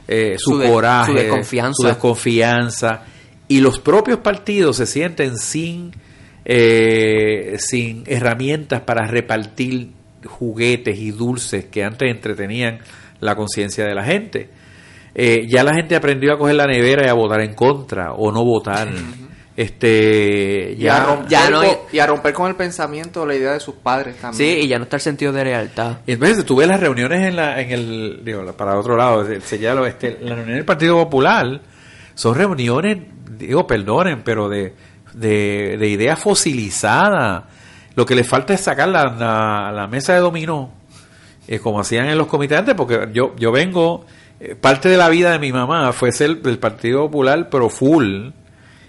eh, 0.07 0.37
su, 0.39 0.61
coraje, 0.61 1.13
su 1.13 1.19
desconfianza. 1.19 1.89
desconfianza. 1.89 3.03
Y 3.49 3.61
los 3.61 3.79
propios 3.79 4.19
partidos 4.19 4.77
se 4.77 4.87
sienten 4.87 5.39
sin, 5.39 5.93
eh, 6.45 7.57
sin 7.59 8.05
herramientas 8.07 8.83
para 8.83 9.07
repartir 9.07 9.91
juguetes 10.25 10.99
y 10.99 11.13
dulces 11.13 11.67
que 11.67 11.85
antes 11.85 12.11
entretenían 12.11 12.81
la 13.21 13.37
conciencia 13.37 13.85
de 13.85 13.95
la 13.95 14.05
gente. 14.05 14.49
Eh, 15.15 15.47
ya 15.49 15.65
la 15.65 15.75
gente 15.75 15.97
aprendió 15.97 16.35
a 16.35 16.39
coger 16.39 16.57
la 16.57 16.67
nevera 16.67 17.07
y 17.07 17.09
a 17.09 17.15
votar 17.15 17.41
en 17.41 17.55
contra 17.55 18.13
o 18.13 18.31
no 18.31 18.45
votar 18.45 18.89
este 19.57 20.77
ya, 20.79 20.85
y 20.85 20.89
a, 20.89 21.05
romper, 21.05 21.51
no, 21.51 21.59
con, 21.61 21.77
y 21.91 21.99
a 21.99 22.07
romper 22.07 22.35
con 22.35 22.49
el 22.49 22.57
pensamiento 22.57 23.25
la 23.25 23.35
idea 23.35 23.53
de 23.53 23.61
sus 23.61 23.75
padres 23.77 24.17
también. 24.17 24.59
Sí 24.59 24.67
y 24.67 24.69
ya 24.69 24.79
no 24.79 24.85
está 24.85 24.97
el 24.97 25.03
sentido 25.03 25.33
de 25.33 25.45
lealtad. 25.45 25.99
Y 26.07 26.13
entonces 26.13 26.45
tú 26.45 26.57
ves 26.57 26.69
las 26.69 26.79
reuniones 26.79 27.27
en 27.27 27.37
la 27.37 27.61
en 27.61 27.71
el 27.71 28.21
digo 28.23 28.45
para 28.53 28.79
otro 28.79 28.97
lado 28.97 29.27
se 29.41 29.59
llama 29.59 29.89
este 29.89 30.19
las 30.21 30.37
reuniones 30.37 30.57
del 30.57 30.65
Partido 30.65 30.97
Popular 30.97 31.61
son 32.15 32.35
reuniones 32.35 32.99
digo 33.31 33.67
perdonen 33.67 34.23
pero 34.23 34.49
de 34.49 34.75
de, 35.15 35.77
de 35.79 35.89
ideas 35.89 36.19
fosilizadas. 36.19 37.45
Lo 37.95 38.05
que 38.05 38.15
le 38.15 38.25
falta 38.25 38.53
es 38.53 38.61
sacar 38.61 38.89
la, 38.89 39.73
la, 39.73 39.87
mesa 39.87 40.13
de 40.13 40.21
dominó 40.21 40.71
eh, 41.49 41.59
como 41.59 41.81
hacían 41.81 42.07
en 42.07 42.19
los 42.19 42.27
comités 42.27 42.59
antes 42.59 42.75
porque 42.75 43.09
yo 43.15 43.35
yo 43.37 43.53
vengo 43.53 44.05
eh, 44.39 44.55
parte 44.55 44.91
de 44.91 44.99
la 44.99 45.09
vida 45.09 45.31
de 45.31 45.39
mi 45.39 45.51
mamá 45.51 45.95
fue 45.95 46.13
ser 46.13 46.43
del 46.43 46.59
Partido 46.59 47.07
Popular 47.07 47.49
pero 47.51 47.71
full 47.71 48.29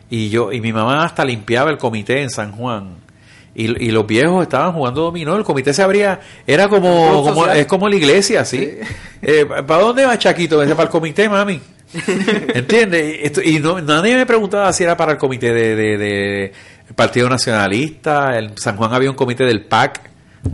y 0.10 0.30
yo 0.30 0.52
y 0.52 0.62
mi 0.62 0.72
mamá 0.74 1.04
hasta 1.04 1.26
limpiaba 1.26 1.70
el 1.70 1.78
comité 1.78 2.22
en 2.22 2.30
San 2.30 2.52
Juan. 2.52 3.08
Y, 3.56 3.86
y 3.86 3.90
los 3.90 4.06
viejos 4.06 4.44
estaban 4.44 4.72
jugando 4.72 5.02
dominó, 5.02 5.36
el 5.36 5.44
comité 5.44 5.74
se 5.74 5.82
abría, 5.82 6.20
era 6.46 6.68
como, 6.68 7.24
como 7.24 7.48
es 7.48 7.66
como 7.66 7.90
la 7.90 7.96
iglesia, 7.96 8.46
¿sí? 8.46 8.78
Eh, 9.20 9.46
¿Para 9.46 9.82
dónde 9.82 10.06
va 10.06 10.16
Chaquito? 10.20 10.60
Para 10.60 10.84
el 10.84 10.90
comité, 10.90 11.28
mami. 11.28 11.60
¿Entiendes? 12.54 13.36
Y 13.44 13.60
no, 13.60 13.82
nadie 13.82 14.16
me 14.16 14.28
preguntaba 14.28 14.72
si 14.74 14.84
era 14.84 14.96
para 14.96 15.14
el 15.14 15.18
comité 15.18 15.54
de, 15.54 15.76
de, 15.76 16.54
Partido 16.96 17.30
Nacionalista, 17.30 18.38
en 18.38 18.58
San 18.58 18.78
Juan 18.78 18.94
había 18.94 19.10
un 19.10 19.16
comité 19.16 19.44
del 19.44 19.66
PAC, 19.66 20.02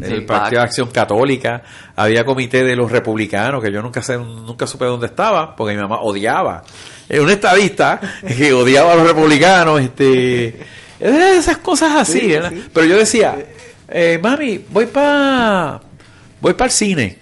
el 0.01 0.25
Partido 0.25 0.61
de 0.61 0.65
Acción 0.65 0.89
Católica, 0.89 1.61
había 1.95 2.23
comité 2.23 2.63
de 2.63 2.75
los 2.75 2.91
republicanos, 2.91 3.61
que 3.61 3.71
yo 3.71 3.81
nunca 3.81 4.01
sé, 4.01 4.17
nunca 4.17 4.65
supe 4.65 4.85
dónde 4.85 5.07
estaba, 5.07 5.55
porque 5.55 5.75
mi 5.75 5.81
mamá 5.81 5.99
odiaba 6.01 6.63
un 7.09 7.29
estadista 7.29 7.99
que 8.25 8.53
odiaba 8.53 8.93
a 8.93 8.95
los 8.95 9.07
republicanos, 9.07 9.81
este, 9.81 10.55
esas 10.99 11.57
cosas 11.57 11.95
así, 11.95 12.35
Pero 12.73 12.85
yo 12.85 12.97
decía, 12.97 13.35
eh, 13.89 14.19
mami, 14.21 14.59
voy 14.69 14.85
para 14.85 15.81
voy 16.39 16.53
para 16.53 16.65
el 16.65 16.71
cine. 16.71 17.17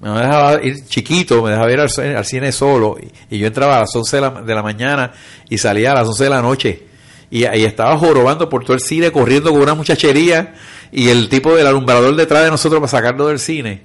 Me 0.00 0.10
dejaba 0.10 0.62
ir 0.62 0.86
chiquito, 0.86 1.42
me 1.42 1.50
dejaba 1.50 1.72
ir 1.72 1.80
al, 1.80 2.24
cine 2.24 2.52
solo. 2.52 2.96
Y, 3.30 3.38
yo 3.38 3.46
entraba 3.46 3.76
a 3.76 3.80
las 3.80 3.94
11 3.94 4.16
de 4.44 4.54
la, 4.54 4.62
mañana 4.62 5.12
y 5.48 5.58
salía 5.58 5.92
a 5.92 5.94
las 5.94 6.08
11 6.08 6.24
de 6.24 6.30
la 6.30 6.42
noche. 6.42 6.82
Y 7.30 7.44
ahí 7.44 7.64
estaba 7.64 7.98
jorobando 7.98 8.48
por 8.48 8.64
todo 8.64 8.74
el 8.74 8.80
cine, 8.80 9.10
corriendo 9.10 9.50
con 9.50 9.60
una 9.60 9.74
muchachería 9.74 10.54
y 10.92 11.08
el 11.08 11.28
tipo 11.28 11.54
del 11.54 11.66
alumbrador 11.66 12.14
detrás 12.16 12.44
de 12.44 12.50
nosotros 12.50 12.80
para 12.80 12.90
sacarlo 12.90 13.26
del 13.26 13.38
cine. 13.38 13.82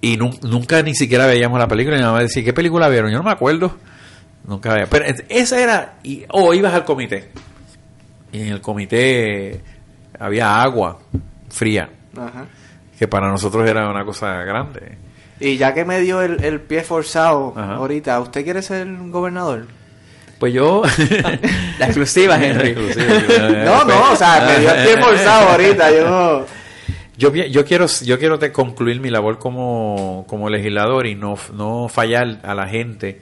Y 0.00 0.16
nunca 0.16 0.82
ni 0.82 0.94
siquiera 0.94 1.26
veíamos 1.26 1.58
la 1.58 1.68
película. 1.68 1.96
Y 1.96 2.00
mi 2.00 2.04
mamá 2.04 2.20
decía, 2.20 2.44
¿qué 2.44 2.52
película 2.52 2.88
vieron? 2.88 3.10
Yo 3.10 3.18
no 3.18 3.24
me 3.24 3.30
acuerdo. 3.30 3.76
Nunca 4.44 4.72
había. 4.72 4.86
Pero 4.86 5.04
esa 5.28 5.60
era. 5.60 5.94
Y, 6.02 6.24
o 6.30 6.54
ibas 6.54 6.74
al 6.74 6.84
comité. 6.84 7.30
Y 8.32 8.42
en 8.42 8.48
el 8.48 8.60
comité 8.60 9.60
había 10.18 10.60
agua 10.60 10.98
fría. 11.48 11.90
Que 12.98 13.06
para 13.08 13.28
nosotros 13.28 13.68
era 13.68 13.88
una 13.88 14.04
cosa 14.04 14.42
grande. 14.44 14.98
Y 15.40 15.56
ya 15.56 15.72
que 15.72 15.84
me 15.84 16.00
dio 16.00 16.20
el, 16.20 16.60
pie 16.60 16.82
forzado 16.82 17.54
ahorita, 17.56 18.18
¿usted 18.20 18.44
quiere 18.44 18.60
ser 18.62 18.88
gobernador? 19.08 19.66
Pues 20.38 20.52
yo. 20.52 20.82
la 21.78 21.86
exclusiva, 21.86 22.42
Henry. 22.42 22.74
no, 23.64 23.84
no, 23.84 24.12
o 24.12 24.16
sea, 24.16 24.44
me 24.46 24.60
dio 24.60 24.74
el 24.74 24.84
pie 24.84 24.96
forzado 25.02 25.50
ahorita. 25.50 25.90
Yo. 25.92 26.46
Yo, 27.16 27.34
yo 27.34 27.64
quiero 27.64 27.86
yo 27.86 28.16
quiero 28.16 28.38
concluir 28.52 29.00
mi 29.00 29.10
labor 29.10 29.40
como, 29.40 30.24
como 30.28 30.48
legislador 30.48 31.06
y 31.08 31.16
no, 31.16 31.36
no 31.52 31.88
fallar 31.88 32.38
a 32.44 32.54
la 32.54 32.68
gente 32.68 33.20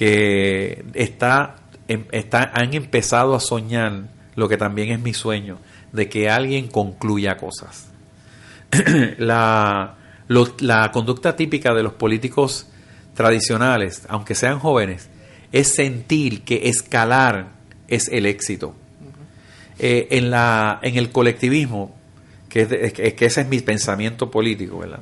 que 0.00 0.82
está, 0.94 1.56
em, 1.86 2.06
está, 2.10 2.52
han 2.54 2.72
empezado 2.72 3.34
a 3.34 3.40
soñar 3.40 4.04
lo 4.34 4.48
que 4.48 4.56
también 4.56 4.92
es 4.92 4.98
mi 4.98 5.12
sueño, 5.12 5.58
de 5.92 6.08
que 6.08 6.30
alguien 6.30 6.68
concluya 6.68 7.36
cosas. 7.36 7.90
la, 9.18 9.96
la 10.60 10.90
conducta 10.90 11.36
típica 11.36 11.74
de 11.74 11.82
los 11.82 11.92
políticos 11.92 12.66
tradicionales, 13.12 14.06
aunque 14.08 14.34
sean 14.34 14.58
jóvenes, 14.58 15.10
es 15.52 15.74
sentir 15.74 16.44
que 16.44 16.70
escalar 16.70 17.48
es 17.86 18.08
el 18.08 18.24
éxito. 18.24 18.74
Eh, 19.78 20.08
en, 20.12 20.30
la, 20.30 20.78
en 20.80 20.96
el 20.96 21.10
colectivismo, 21.10 21.94
que, 22.48 22.62
es 22.62 23.12
que 23.12 23.26
ese 23.26 23.42
es 23.42 23.48
mi 23.48 23.60
pensamiento 23.60 24.30
político, 24.30 24.78
¿verdad? 24.78 25.00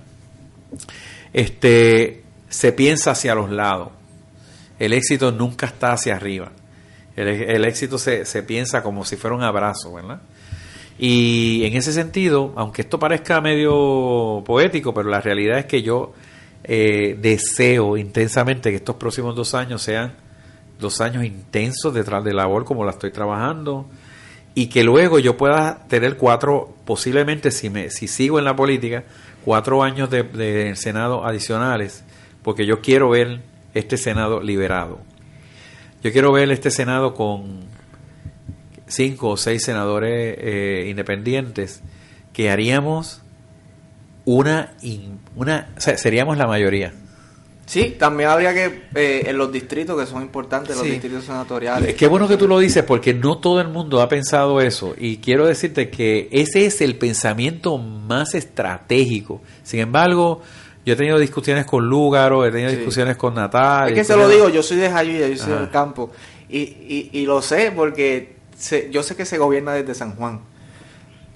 Este, 1.32 2.24
se 2.48 2.72
piensa 2.72 3.12
hacia 3.12 3.36
los 3.36 3.48
lados 3.48 3.97
el 4.78 4.92
éxito 4.92 5.32
nunca 5.32 5.66
está 5.66 5.92
hacia 5.92 6.16
arriba. 6.16 6.52
El, 7.16 7.64
éxito 7.64 7.98
se, 7.98 8.24
se, 8.24 8.44
piensa 8.44 8.82
como 8.82 9.04
si 9.04 9.16
fuera 9.16 9.34
un 9.34 9.42
abrazo, 9.42 9.92
¿verdad? 9.92 10.20
Y 11.00 11.64
en 11.64 11.76
ese 11.76 11.92
sentido, 11.92 12.52
aunque 12.54 12.82
esto 12.82 13.00
parezca 13.00 13.40
medio 13.40 14.42
poético, 14.46 14.94
pero 14.94 15.08
la 15.08 15.20
realidad 15.20 15.58
es 15.58 15.66
que 15.66 15.82
yo 15.82 16.12
eh, 16.64 17.16
deseo 17.20 17.96
intensamente 17.96 18.70
que 18.70 18.76
estos 18.76 18.96
próximos 18.96 19.34
dos 19.34 19.54
años 19.54 19.82
sean 19.82 20.14
dos 20.78 21.00
años 21.00 21.24
intensos 21.24 21.92
detrás 21.94 22.22
de 22.24 22.32
labor 22.32 22.64
como 22.64 22.84
la 22.84 22.92
estoy 22.92 23.10
trabajando 23.10 23.86
y 24.54 24.68
que 24.68 24.84
luego 24.84 25.18
yo 25.18 25.36
pueda 25.36 25.86
tener 25.88 26.16
cuatro, 26.16 26.74
posiblemente 26.84 27.50
si, 27.50 27.70
me, 27.70 27.90
si 27.90 28.08
sigo 28.08 28.38
en 28.38 28.44
la 28.44 28.56
política, 28.56 29.04
cuatro 29.44 29.82
años 29.82 30.10
de, 30.10 30.24
de 30.24 30.74
Senado 30.74 31.24
adicionales, 31.24 32.04
porque 32.42 32.66
yo 32.66 32.80
quiero 32.80 33.10
ver 33.10 33.40
este 33.74 33.96
Senado 33.96 34.42
liberado. 34.42 35.00
Yo 36.02 36.12
quiero 36.12 36.32
ver 36.32 36.50
este 36.50 36.70
Senado 36.70 37.14
con 37.14 37.60
cinco 38.86 39.30
o 39.30 39.36
seis 39.36 39.64
senadores 39.64 40.36
eh, 40.38 40.86
independientes 40.88 41.82
que 42.32 42.50
haríamos 42.50 43.22
una, 44.24 44.74
una 45.34 45.68
seríamos 45.76 46.36
la 46.36 46.46
mayoría. 46.46 46.92
Sí, 47.68 47.96
también 47.98 48.30
habría 48.30 48.54
que, 48.54 48.84
eh, 48.94 49.24
en 49.26 49.36
los 49.36 49.52
distritos 49.52 49.98
que 50.00 50.06
son 50.06 50.22
importantes, 50.22 50.74
los 50.74 50.86
distritos 50.86 51.24
senatoriales. 51.24 51.94
Qué 51.96 52.06
bueno 52.06 52.26
que 52.26 52.38
tú 52.38 52.48
lo 52.48 52.58
dices, 52.58 52.82
porque 52.82 53.12
no 53.12 53.38
todo 53.38 53.60
el 53.60 53.68
mundo 53.68 54.00
ha 54.00 54.08
pensado 54.08 54.62
eso. 54.62 54.94
Y 54.96 55.18
quiero 55.18 55.46
decirte 55.46 55.90
que 55.90 56.28
ese 56.32 56.64
es 56.64 56.80
el 56.80 56.96
pensamiento 56.96 57.76
más 57.76 58.34
estratégico. 58.34 59.42
Sin 59.64 59.80
embargo, 59.80 60.40
yo 60.88 60.94
he 60.94 60.96
tenido 60.96 61.18
discusiones 61.18 61.66
con 61.66 61.86
Lúgaro, 61.86 62.46
he 62.46 62.50
tenido 62.50 62.70
discusiones 62.70 63.18
con 63.18 63.34
Natal. 63.34 63.90
Es 63.90 63.94
que 63.94 64.04
se 64.04 64.16
lo 64.16 64.26
digo, 64.26 64.48
yo 64.48 64.62
soy 64.62 64.78
de 64.78 64.90
Jayuya, 64.90 65.28
yo 65.28 65.36
soy 65.36 65.52
del 65.52 65.68
campo. 65.68 66.10
Y, 66.48 66.60
y, 66.60 67.10
y, 67.12 67.26
lo 67.26 67.42
sé 67.42 67.72
porque 67.76 68.36
yo 68.90 69.02
sé 69.02 69.14
que 69.14 69.26
se 69.26 69.36
gobierna 69.36 69.74
desde 69.74 69.94
San 69.94 70.16
Juan. 70.16 70.40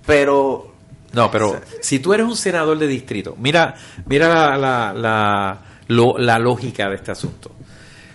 Pero... 0.06 0.72
No, 1.12 1.30
pero 1.30 1.60
si 1.82 1.98
tú 1.98 2.14
eres 2.14 2.24
un 2.24 2.34
senador 2.34 2.78
de 2.78 2.86
distrito, 2.86 3.36
mira, 3.38 3.74
mira 4.06 4.56
la, 4.56 4.94
la, 4.94 5.58
la 6.16 6.38
lógica 6.38 6.88
de 6.88 6.94
este 6.94 7.10
asunto. 7.10 7.50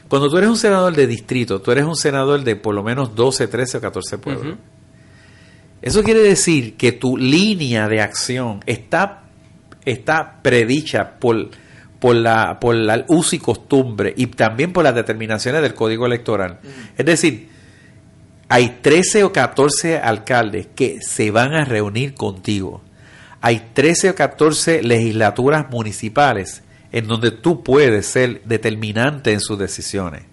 Cuando 0.07 0.31
tú 0.31 0.39
eres 0.39 0.49
un 0.49 0.57
senador 0.57 0.95
de 0.95 1.05
distrito, 1.05 1.61
tú 1.61 1.71
eres 1.71 1.85
un 1.85 1.95
senador 1.95 2.43
de 2.43 2.55
por 2.55 2.73
lo 2.73 2.81
menos 2.81 3.13
12, 3.15 3.47
13 3.47 3.77
o 3.77 3.81
14 3.81 4.17
pueblos. 4.17 4.57
Eso 5.83 6.01
quiere 6.01 6.21
decir 6.21 6.75
que 6.77 6.93
tu 6.93 7.15
línea 7.15 7.87
de 7.87 8.01
acción 8.01 8.61
está 8.65 9.26
está 9.91 10.41
predicha 10.41 11.19
por, 11.19 11.49
por, 11.99 12.15
la, 12.15 12.59
por 12.59 12.75
la 12.75 13.05
uso 13.07 13.35
y 13.35 13.39
costumbre 13.39 14.13
y 14.15 14.27
también 14.27 14.73
por 14.73 14.83
las 14.83 14.95
determinaciones 14.95 15.61
del 15.61 15.73
Código 15.73 16.05
Electoral. 16.05 16.59
Es 16.97 17.05
decir, 17.05 17.49
hay 18.49 18.79
13 18.81 19.23
o 19.23 19.33
14 19.33 19.97
alcaldes 19.97 20.67
que 20.75 21.01
se 21.01 21.31
van 21.31 21.53
a 21.53 21.65
reunir 21.65 22.13
contigo. 22.13 22.81
Hay 23.41 23.69
13 23.73 24.11
o 24.11 24.15
14 24.15 24.83
legislaturas 24.83 25.69
municipales 25.69 26.63
en 26.91 27.07
donde 27.07 27.31
tú 27.31 27.63
puedes 27.63 28.05
ser 28.05 28.41
determinante 28.43 29.33
en 29.33 29.39
sus 29.39 29.57
decisiones. 29.57 30.23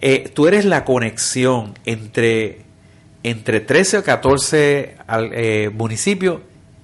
Eh, 0.00 0.30
tú 0.34 0.46
eres 0.46 0.64
la 0.64 0.84
conexión 0.84 1.74
entre, 1.84 2.62
entre 3.22 3.60
13 3.60 3.98
o 3.98 4.04
14 4.04 4.96
eh, 5.32 5.70
municipios 5.74 6.40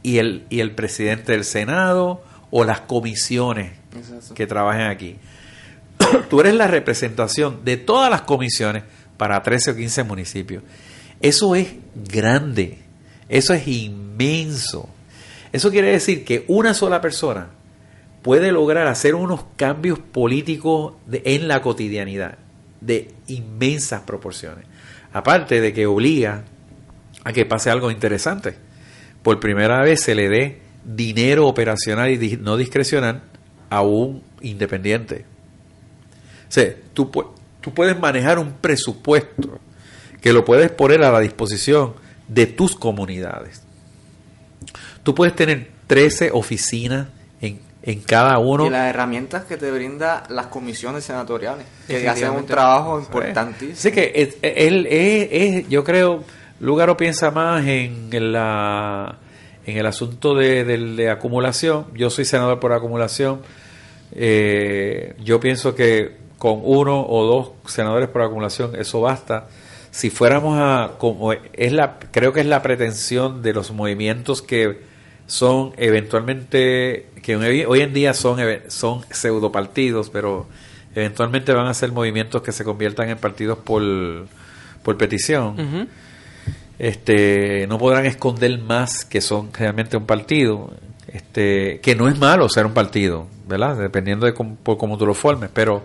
y 0.07 0.19
el, 0.19 0.45
y 0.51 0.61
el 0.61 0.71
presidente 0.71 1.33
del 1.33 1.43
Senado 1.43 2.23
o 2.53 2.63
las 2.63 2.83
comisiones 2.83 3.73
que 4.37 4.47
trabajan 4.47 4.89
aquí. 4.89 5.17
Tú 6.31 6.39
eres 6.39 6.55
la 6.55 6.69
representación 6.69 7.65
de 7.65 7.77
todas 7.77 8.09
las 8.09 8.23
comisiones 8.23 8.85
para 9.17 9.43
13 9.43 9.73
o 9.73 9.77
15 9.77 10.05
municipios. 10.05 10.63
Eso 11.21 11.57
es 11.57 11.75
grande, 11.97 12.79
eso 13.29 13.53
es 13.53 13.67
inmenso. 13.67 14.89
Eso 15.53 15.73
quiere 15.73 15.91
decir 15.91 16.25
que 16.25 16.45
una 16.47 16.73
sola 16.73 17.01
persona 17.01 17.49
puede 18.23 18.53
lograr 18.53 18.87
hacer 18.87 19.17
unos 19.17 19.41
cambios 19.57 19.99
políticos 19.99 20.95
en 21.11 21.49
la 21.49 21.63
cotidianidad 21.63 22.39
de 22.81 23.11
inmensas 23.27 24.03
proporciones. 24.03 24.67
Aparte 25.13 25.61
de 25.61 25.73
que 25.73 25.87
obliga 25.87 26.45
a 27.25 27.33
que 27.33 27.45
pase 27.45 27.71
algo 27.71 27.91
interesante 27.91 28.66
por 29.27 29.41
primera 29.41 29.83
vez 29.83 30.03
se 30.03 30.15
le 30.15 30.29
dé 30.29 30.61
dinero 30.85 31.49
operacional 31.49 32.13
y 32.13 32.37
no 32.37 32.57
discrecional 32.57 33.25
a 33.71 33.83
un 33.83 34.23
independiente. 34.41 35.25
O 36.49 36.53
sea, 36.53 36.73
tú, 36.95 37.11
tú 37.61 37.75
puedes 37.75 37.99
manejar 37.99 38.39
un 38.39 38.53
presupuesto 38.53 39.59
que 40.21 40.33
lo 40.33 40.45
puedes 40.45 40.71
poner 40.71 41.03
a 41.03 41.11
la 41.11 41.19
disposición 41.19 41.95
de 42.29 42.47
tus 42.47 42.77
comunidades. 42.77 43.63
Tú 45.03 45.13
puedes 45.13 45.35
tener 45.35 45.73
13 45.89 46.31
oficinas 46.33 47.09
en, 47.41 47.59
en 47.83 48.03
cada 48.03 48.39
uno. 48.39 48.67
Y 48.67 48.71
las 48.71 48.91
herramientas 48.91 49.43
que 49.43 49.57
te 49.57 49.73
brinda 49.73 50.23
las 50.29 50.47
comisiones 50.47 51.03
senatoriales, 51.03 51.67
que 51.89 52.09
hacen 52.09 52.31
un 52.31 52.47
trabajo 52.47 53.01
importantísimo. 53.01 53.75
Sí, 53.75 53.91
que 53.91 54.33
él 54.41 54.87
es, 54.89 55.69
yo 55.69 55.83
creo, 55.83 56.23
Lugaro 56.61 56.97
piensa 56.97 57.31
más 57.31 57.67
en 57.67 58.33
la 58.33 59.19
en 59.67 59.77
el 59.77 59.87
asunto 59.87 60.35
de, 60.35 61.11
acumulación. 61.11 61.87
Yo 61.95 62.09
soy 62.09 62.25
senador 62.25 62.61
por 62.61 62.73
acumulación. 62.73 63.41
Eh, 64.13 65.15
yo 65.23 65.41
pienso 65.41 65.75
que 65.75 66.17
con 66.39 66.61
uno 66.63 67.05
o 67.07 67.25
dos 67.25 67.73
senadores 67.73 68.09
por 68.09 68.23
acumulación 68.23 68.77
eso 68.77 69.01
basta. 69.01 69.49
Si 69.91 70.11
fuéramos 70.11 70.59
a, 70.61 70.93
como 70.99 71.33
es 71.33 71.73
la, 71.73 71.99
creo 72.13 72.33
que 72.33 72.41
es 72.41 72.47
la 72.47 72.63
pretensión 72.63 73.43
de 73.43 73.55
los 73.55 73.73
movimientos 73.73 74.41
que 74.41 74.79
son 75.27 75.73
eventualmente, 75.77 77.07
que 77.23 77.37
hoy 77.37 77.81
en 77.81 77.93
día 77.93 78.15
son, 78.15 78.39
son 78.69 79.03
pseudo 79.11 79.51
partidos, 79.51 80.11
pero 80.11 80.47
eventualmente 80.95 81.53
van 81.53 81.67
a 81.67 81.75
ser 81.75 81.91
movimientos 81.91 82.43
que 82.43 82.53
se 82.53 82.63
conviertan 82.63 83.09
en 83.09 83.19
partidos 83.19 83.59
por, 83.59 83.83
por 84.85 84.97
petición 84.97 85.89
este, 86.79 87.67
no 87.67 87.79
podrán 87.79 88.07
esconder 88.07 88.59
más 88.59 89.05
que 89.05 89.21
son 89.21 89.53
realmente 89.53 89.97
un 89.97 90.07
partido, 90.07 90.71
este, 91.09 91.81
que 91.81 91.95
no 91.95 92.09
es 92.09 92.19
malo 92.19 92.49
ser 92.49 92.67
un 92.67 92.75
partido, 92.75 93.27
¿verdad? 93.49 93.77
Dependiendo 93.77 94.27
de 94.27 94.35
cómo, 94.35 94.57
por 94.57 94.77
cómo 94.77 94.99
tú 94.99 95.07
lo 95.07 95.15
formes, 95.15 95.51
pero 95.53 95.85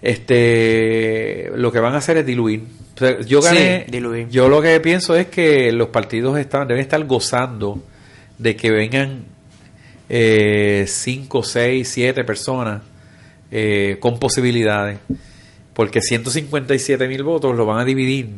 este, 0.00 1.50
lo 1.56 1.72
que 1.72 1.80
van 1.80 1.94
a 1.94 1.98
hacer 1.98 2.18
es 2.18 2.26
diluir. 2.26 2.62
yo 3.26 3.40
gané, 3.40 3.86
yo 4.30 4.48
lo 4.48 4.62
que 4.62 4.78
pienso 4.80 5.16
es 5.16 5.26
que 5.26 5.72
los 5.72 5.88
partidos 5.88 6.38
están, 6.38 6.68
deben 6.68 6.82
estar 6.82 7.02
gozando 7.04 7.82
de 8.38 8.54
que 8.54 8.70
vengan 8.70 9.24
eh, 10.08 10.84
cinco, 10.86 11.42
seis, 11.42 11.88
siete 11.88 12.22
personas 12.22 12.82
eh, 13.50 13.96
con 13.98 14.18
posibilidades, 14.20 14.98
porque 15.74 16.00
157 16.00 17.08
mil 17.08 17.24
votos 17.24 17.56
lo 17.56 17.66
van 17.66 17.78
a 17.80 17.84
dividir 17.84 18.28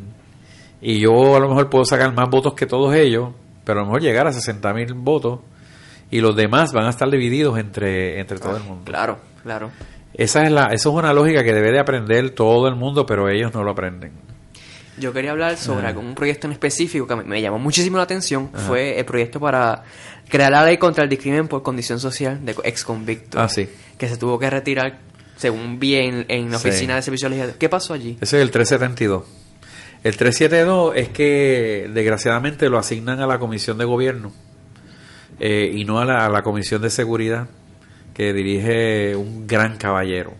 y 0.81 0.99
yo 0.99 1.35
a 1.35 1.39
lo 1.39 1.47
mejor 1.47 1.69
puedo 1.69 1.85
sacar 1.85 2.13
más 2.13 2.29
votos 2.29 2.53
que 2.53 2.65
todos 2.65 2.93
ellos, 2.95 3.29
pero 3.63 3.79
a 3.79 3.83
lo 3.83 3.87
mejor 3.87 4.01
llegar 4.01 4.27
a 4.27 4.33
60 4.33 4.73
mil 4.73 4.93
votos 4.95 5.39
y 6.09 6.19
los 6.19 6.35
demás 6.35 6.73
van 6.73 6.85
a 6.85 6.89
estar 6.89 7.09
divididos 7.09 7.57
entre, 7.59 8.19
entre 8.19 8.39
todo 8.39 8.57
el 8.57 8.63
mundo. 8.63 8.83
Claro, 8.85 9.19
claro. 9.43 9.71
Esa 10.13 10.43
es, 10.43 10.51
la, 10.51 10.65
eso 10.73 10.89
es 10.89 10.95
una 10.95 11.13
lógica 11.13 11.43
que 11.43 11.53
debe 11.53 11.71
de 11.71 11.79
aprender 11.79 12.31
todo 12.31 12.67
el 12.67 12.75
mundo, 12.75 13.05
pero 13.05 13.29
ellos 13.29 13.53
no 13.53 13.63
lo 13.63 13.71
aprenden. 13.71 14.11
Yo 14.97 15.13
quería 15.13 15.31
hablar 15.31 15.57
sobre 15.57 15.89
un 15.93 16.13
proyecto 16.15 16.47
en 16.47 16.53
específico 16.53 17.07
que 17.07 17.15
me, 17.15 17.41
llamó 17.41 17.57
muchísimo 17.59 17.97
la 17.97 18.03
atención. 18.03 18.51
Fue 18.67 18.99
el 18.99 19.05
proyecto 19.05 19.39
para 19.39 19.83
crear 20.27 20.51
la 20.51 20.65
ley 20.65 20.77
contra 20.77 21.03
el 21.05 21.09
discrimen 21.09 21.47
por 21.47 21.63
condición 21.63 21.99
social 21.99 22.45
de 22.45 22.55
ex 22.63 22.83
convictos. 22.83 23.41
Ah, 23.41 23.47
sí. 23.47 23.69
Que 23.97 24.09
se 24.09 24.17
tuvo 24.17 24.37
que 24.37 24.49
retirar, 24.49 24.99
según 25.37 25.79
vi 25.79 25.95
en, 25.95 26.51
la 26.51 26.57
oficina 26.57 26.95
de 26.95 27.01
servicios 27.01 27.31
legislativos. 27.31 27.57
¿Qué 27.57 27.69
pasó 27.69 27.93
allí? 27.93 28.17
Ese 28.19 28.37
es 28.37 28.43
el 28.43 28.51
372. 28.51 29.23
El 30.03 30.17
372 30.17 30.93
es 30.95 31.09
que 31.09 31.89
desgraciadamente 31.93 32.69
lo 32.69 32.79
asignan 32.79 33.19
a 33.19 33.27
la 33.27 33.37
Comisión 33.37 33.77
de 33.77 33.85
Gobierno 33.85 34.31
eh, 35.39 35.71
y 35.75 35.85
no 35.85 35.99
a 35.99 36.05
la, 36.05 36.41
Comisión 36.41 36.81
de 36.81 36.89
Seguridad 36.89 37.47
que 38.15 38.33
dirige 38.33 39.15
un 39.15 39.45
gran 39.45 39.77
caballero. 39.77 40.33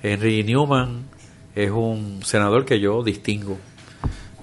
Henry 0.00 0.44
Newman 0.44 1.06
es 1.56 1.72
un 1.72 2.20
senador 2.24 2.64
que 2.64 2.78
yo 2.78 3.02
distingo. 3.02 3.58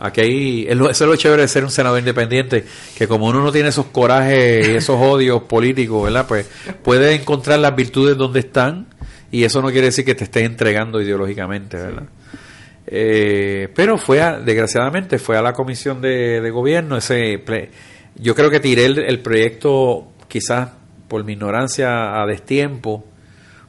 Aquí, 0.02 0.66
eso 0.68 0.90
es 0.90 1.02
lo 1.02 1.16
chévere 1.16 1.44
de 1.44 1.48
ser 1.48 1.64
un 1.64 1.72
senador 1.72 2.00
independiente, 2.00 2.66
que 2.98 3.08
como 3.08 3.28
uno 3.28 3.42
no 3.42 3.52
tiene 3.52 3.70
esos 3.70 3.86
corajes 3.86 4.68
y 4.68 4.72
esos 4.72 5.00
odios 5.00 5.44
políticos, 5.44 6.04
¿verdad? 6.04 6.26
Pues 6.28 6.50
puede 6.84 7.14
encontrar 7.14 7.60
las 7.60 7.76
virtudes 7.76 8.18
donde 8.18 8.40
están 8.40 8.88
y 9.32 9.44
eso 9.46 9.62
no 9.62 9.70
quiere 9.70 9.88
decir 9.88 10.04
que 10.04 10.16
te 10.16 10.26
estés 10.26 10.44
entregando 10.44 11.00
ideológicamente, 11.00 11.78
¿verdad? 11.78 12.04
Eh, 12.94 13.70
pero 13.74 13.98
fue, 13.98 14.20
desgraciadamente, 14.44 15.18
fue 15.18 15.38
a 15.38 15.42
la 15.42 15.54
comisión 15.54 16.02
de, 16.02 16.50
gobierno. 16.52 16.98
Ese 16.98 17.42
yo 18.16 18.36
creo 18.36 18.50
que 18.50 18.60
tiré 18.60 18.86
el, 18.86 19.22
proyecto 19.22 20.12
quizás 20.28 20.72
por 21.08 21.24
mi 21.24 21.34
ignorancia 21.34 22.22
a 22.22 22.26
destiempo, 22.26 23.06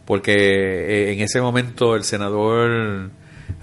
porque 0.05 0.35
eh, 0.35 1.13
en 1.13 1.21
ese 1.21 1.41
momento 1.41 1.95
el 1.95 2.03
senador 2.03 3.11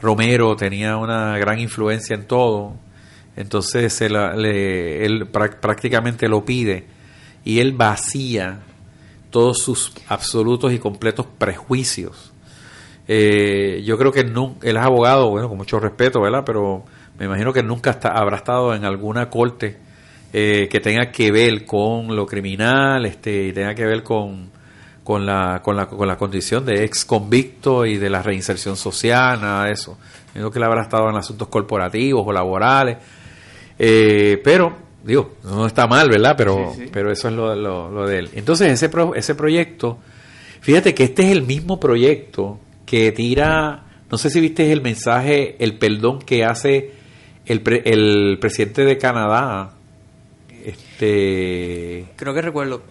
Romero 0.01 0.55
tenía 0.55 0.95
una 0.95 1.37
gran 1.37 1.59
influencia 1.59 2.15
en 2.15 2.23
todo. 2.23 2.75
Entonces 3.35 3.99
él 4.01 5.27
prácticamente 5.29 6.29
lo 6.29 6.45
pide 6.45 6.85
y 7.43 7.59
él 7.59 7.73
vacía 7.73 8.59
todos 9.29 9.59
sus 9.59 9.93
absolutos 10.07 10.73
y 10.73 10.79
completos 10.79 11.25
prejuicios. 11.37 12.28
Eh, 13.11 13.81
yo 13.83 13.97
creo 13.97 14.11
que 14.11 14.19
él, 14.19 14.31
él 14.61 14.77
es 14.77 14.83
abogado, 14.83 15.31
bueno, 15.31 15.49
con 15.49 15.57
mucho 15.57 15.79
respeto, 15.79 16.21
¿verdad? 16.21 16.43
Pero 16.45 16.83
me 17.17 17.25
imagino 17.25 17.51
que 17.51 17.63
nunca 17.63 17.97
habrá 18.03 18.37
estado 18.37 18.75
en 18.75 18.85
alguna 18.85 19.31
corte 19.31 19.77
eh, 20.31 20.67
que 20.69 20.79
tenga 20.79 21.09
que 21.11 21.31
ver 21.31 21.65
con 21.65 22.15
lo 22.15 22.27
criminal, 22.27 23.07
este, 23.07 23.47
y 23.47 23.51
tenga 23.51 23.73
que 23.73 23.83
ver 23.83 24.03
con, 24.03 24.51
con, 25.03 25.25
la, 25.25 25.59
con, 25.63 25.75
la, 25.75 25.87
con 25.87 26.07
la 26.07 26.17
condición 26.17 26.63
de 26.67 26.83
ex 26.83 27.03
convicto 27.03 27.83
y 27.83 27.97
de 27.97 28.11
la 28.11 28.21
reinserción 28.21 28.77
social, 28.77 29.41
nada 29.41 29.65
de 29.65 29.71
eso. 29.71 29.97
Creo 30.31 30.51
que 30.51 30.59
él 30.59 30.65
habrá 30.65 30.83
estado 30.83 31.09
en 31.09 31.15
asuntos 31.15 31.47
corporativos 31.47 32.23
o 32.27 32.31
laborales. 32.31 32.97
Eh, 33.79 34.39
pero, 34.43 34.71
digo, 35.03 35.31
no 35.45 35.65
está 35.65 35.87
mal, 35.87 36.09
¿verdad? 36.09 36.35
Pero, 36.37 36.75
pero 36.93 37.11
eso 37.11 37.29
es 37.29 37.33
lo, 37.33 37.55
lo, 37.55 38.07
de 38.07 38.19
él. 38.19 38.29
Entonces, 38.33 38.71
ese, 38.71 38.91
ese 39.15 39.33
proyecto, 39.33 39.97
fíjate 40.61 40.93
que 40.93 41.05
este 41.05 41.23
es 41.23 41.31
el 41.31 41.41
mismo 41.41 41.79
proyecto 41.79 42.59
que 42.89 43.11
tira, 43.11 43.83
no 44.09 44.17
sé 44.17 44.31
si 44.31 44.41
viste 44.41 44.71
el 44.71 44.81
mensaje, 44.81 45.55
el 45.59 45.77
perdón 45.77 46.17
que 46.17 46.43
hace 46.43 46.91
el, 47.45 47.61
el 47.85 48.39
presidente 48.39 48.83
de 48.83 48.97
Canadá. 48.97 49.73
Este. 50.65 52.05
Creo 52.15 52.33
que 52.33 52.41
recuerdo. 52.41 52.81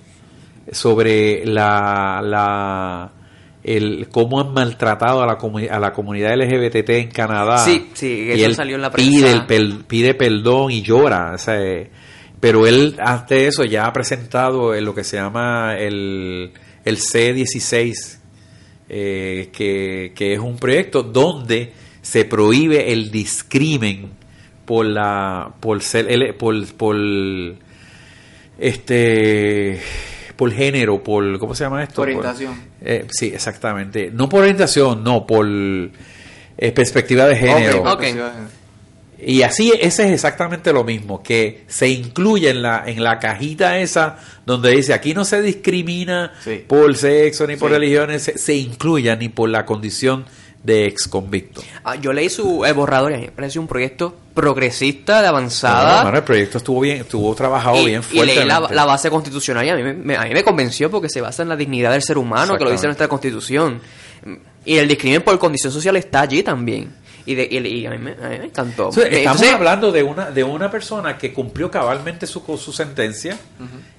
Sobre 0.70 1.44
la, 1.44 2.20
la 2.22 3.10
el 3.64 4.08
cómo 4.08 4.40
han 4.40 4.52
maltratado 4.52 5.20
a 5.20 5.26
la, 5.26 5.38
a 5.70 5.80
la 5.80 5.92
comunidad 5.92 6.36
LGBT 6.36 6.90
en 6.90 7.08
Canadá. 7.08 7.58
Sí, 7.58 7.90
sí, 7.94 8.28
eso 8.30 8.54
salió 8.54 8.76
en 8.76 8.82
la 8.82 8.92
prensa. 8.92 9.46
Pide, 9.48 9.74
pide 9.88 10.14
perdón 10.14 10.70
y 10.70 10.82
llora. 10.82 11.34
pero 12.38 12.68
él, 12.68 12.94
ante 13.00 13.48
eso, 13.48 13.64
ya 13.64 13.86
ha 13.86 13.92
presentado 13.92 14.80
lo 14.80 14.94
que 14.94 15.02
se 15.02 15.16
llama 15.16 15.74
el, 15.76 16.52
el 16.84 16.98
C16, 16.98 18.17
eh, 18.88 19.50
que, 19.52 20.12
que 20.14 20.34
es 20.34 20.38
un 20.38 20.56
proyecto 20.56 21.02
donde 21.02 21.72
se 22.00 22.24
prohíbe 22.24 22.92
el 22.92 23.10
discrimen 23.10 24.10
por 24.64 24.86
la 24.86 25.52
por 25.60 25.82
ser 25.82 26.36
por, 26.36 26.66
por 26.74 26.96
este 28.58 29.80
por 30.36 30.52
género, 30.52 31.02
por 31.02 31.38
¿cómo 31.38 31.54
se 31.54 31.64
llama 31.64 31.82
esto? 31.82 32.02
orientación. 32.02 32.54
Eh, 32.80 33.06
sí, 33.10 33.26
exactamente. 33.34 34.10
No 34.12 34.28
por 34.28 34.42
orientación, 34.42 35.02
no, 35.02 35.26
por 35.26 35.46
eh, 35.46 36.72
perspectiva 36.72 37.26
de 37.26 37.36
género. 37.36 37.84
Y 39.20 39.42
así 39.42 39.72
ese 39.80 40.06
es 40.06 40.12
exactamente 40.12 40.72
lo 40.72 40.84
mismo, 40.84 41.22
que 41.22 41.64
se 41.66 41.88
incluye 41.88 42.50
en 42.50 42.62
la 42.62 42.84
en 42.86 43.02
la 43.02 43.18
cajita 43.18 43.78
esa 43.78 44.18
donde 44.46 44.70
dice 44.70 44.94
aquí 44.94 45.12
no 45.12 45.24
se 45.24 45.42
discrimina 45.42 46.32
por 46.68 46.96
sexo 46.96 47.46
ni 47.46 47.56
por 47.56 47.72
religiones, 47.72 48.22
se, 48.22 48.38
se 48.38 48.54
incluya 48.54 49.16
ni 49.16 49.28
por 49.28 49.48
la 49.48 49.66
condición 49.66 50.24
de 50.62 50.86
ex 50.86 51.08
convicto. 51.08 51.62
Ah, 51.84 51.96
yo 51.96 52.12
leí 52.12 52.28
su 52.28 52.64
borrador 52.74 53.12
y 53.12 53.16
me 53.16 53.28
pareció 53.30 53.60
un 53.60 53.66
proyecto 53.66 54.14
progresista, 54.34 55.22
de 55.22 55.28
avanzada. 55.28 56.08
el 56.14 56.22
proyecto 56.22 56.58
estuvo 56.58 56.80
bien, 56.80 56.98
estuvo 56.98 57.34
trabajado 57.34 57.84
bien 57.84 58.02
fuerte. 58.02 58.32
Y 58.32 58.36
leí 58.36 58.46
la, 58.46 58.84
base 58.84 59.10
constitucional 59.10 59.66
y 59.66 59.70
a 59.70 59.76
mí 59.76 59.82
me, 59.82 60.16
a 60.16 60.24
mí 60.24 60.34
me 60.34 60.44
convenció 60.44 60.90
porque 60.90 61.08
se 61.08 61.20
basa 61.20 61.42
en 61.42 61.48
la 61.48 61.56
dignidad 61.56 61.92
del 61.92 62.02
ser 62.02 62.18
humano, 62.18 62.56
que 62.56 62.64
lo 62.64 62.70
dice 62.70 62.86
nuestra 62.86 63.08
constitución. 63.08 63.80
Y 64.64 64.76
el 64.76 64.88
discrimen 64.88 65.22
por 65.22 65.38
condición 65.38 65.72
social 65.72 65.96
está 65.96 66.20
allí 66.20 66.42
también. 66.42 66.92
Y, 67.28 67.34
de, 67.34 67.86
a, 67.86 67.90
mí 67.90 67.98
me, 67.98 68.36
encantó. 68.42 68.88
estamos 68.88 69.42
hablando 69.42 69.92
de 69.92 70.02
una, 70.02 70.30
de 70.30 70.44
una 70.44 70.70
persona 70.70 71.18
que 71.18 71.34
cumplió 71.34 71.70
cabalmente 71.70 72.26
su, 72.26 72.40
su 72.56 72.72
sentencia 72.72 73.38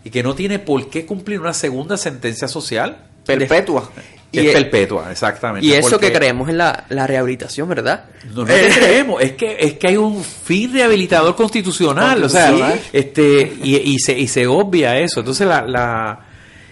y 0.03 0.09
que 0.09 0.23
no 0.23 0.33
tiene 0.33 0.57
por 0.57 0.89
qué 0.89 1.05
cumplir 1.05 1.39
una 1.39 1.53
segunda 1.53 1.95
sentencia 1.95 2.47
social. 2.47 2.97
Perpetua. 3.23 3.91
Y 4.31 4.39
es 4.39 4.51
perpetua, 4.51 5.11
exactamente. 5.11 5.67
Y 5.67 5.73
eso 5.73 5.99
que 5.99 6.11
creemos 6.11 6.49
en 6.49 6.57
la, 6.57 6.85
rehabilitación, 6.89 7.69
¿verdad? 7.69 8.05
No, 8.33 8.45
no 8.45 8.51
es 8.51 8.75
creemos, 8.75 9.21
es 9.21 9.33
que, 9.33 9.57
es 9.59 9.73
que 9.73 9.89
hay 9.89 9.97
un 9.97 10.23
fin 10.23 10.73
rehabilitador 10.73 11.35
constitucional, 11.35 12.23
o 12.23 12.29
sea, 12.29 12.79
este, 12.91 13.53
y, 13.63 13.75
y, 13.75 13.99
se, 13.99 14.17
y 14.17 14.27
se 14.27 14.47
obvia 14.47 14.97
eso. 14.97 15.19
Entonces 15.19 15.47
la, 15.47 15.67
la, 15.67 16.25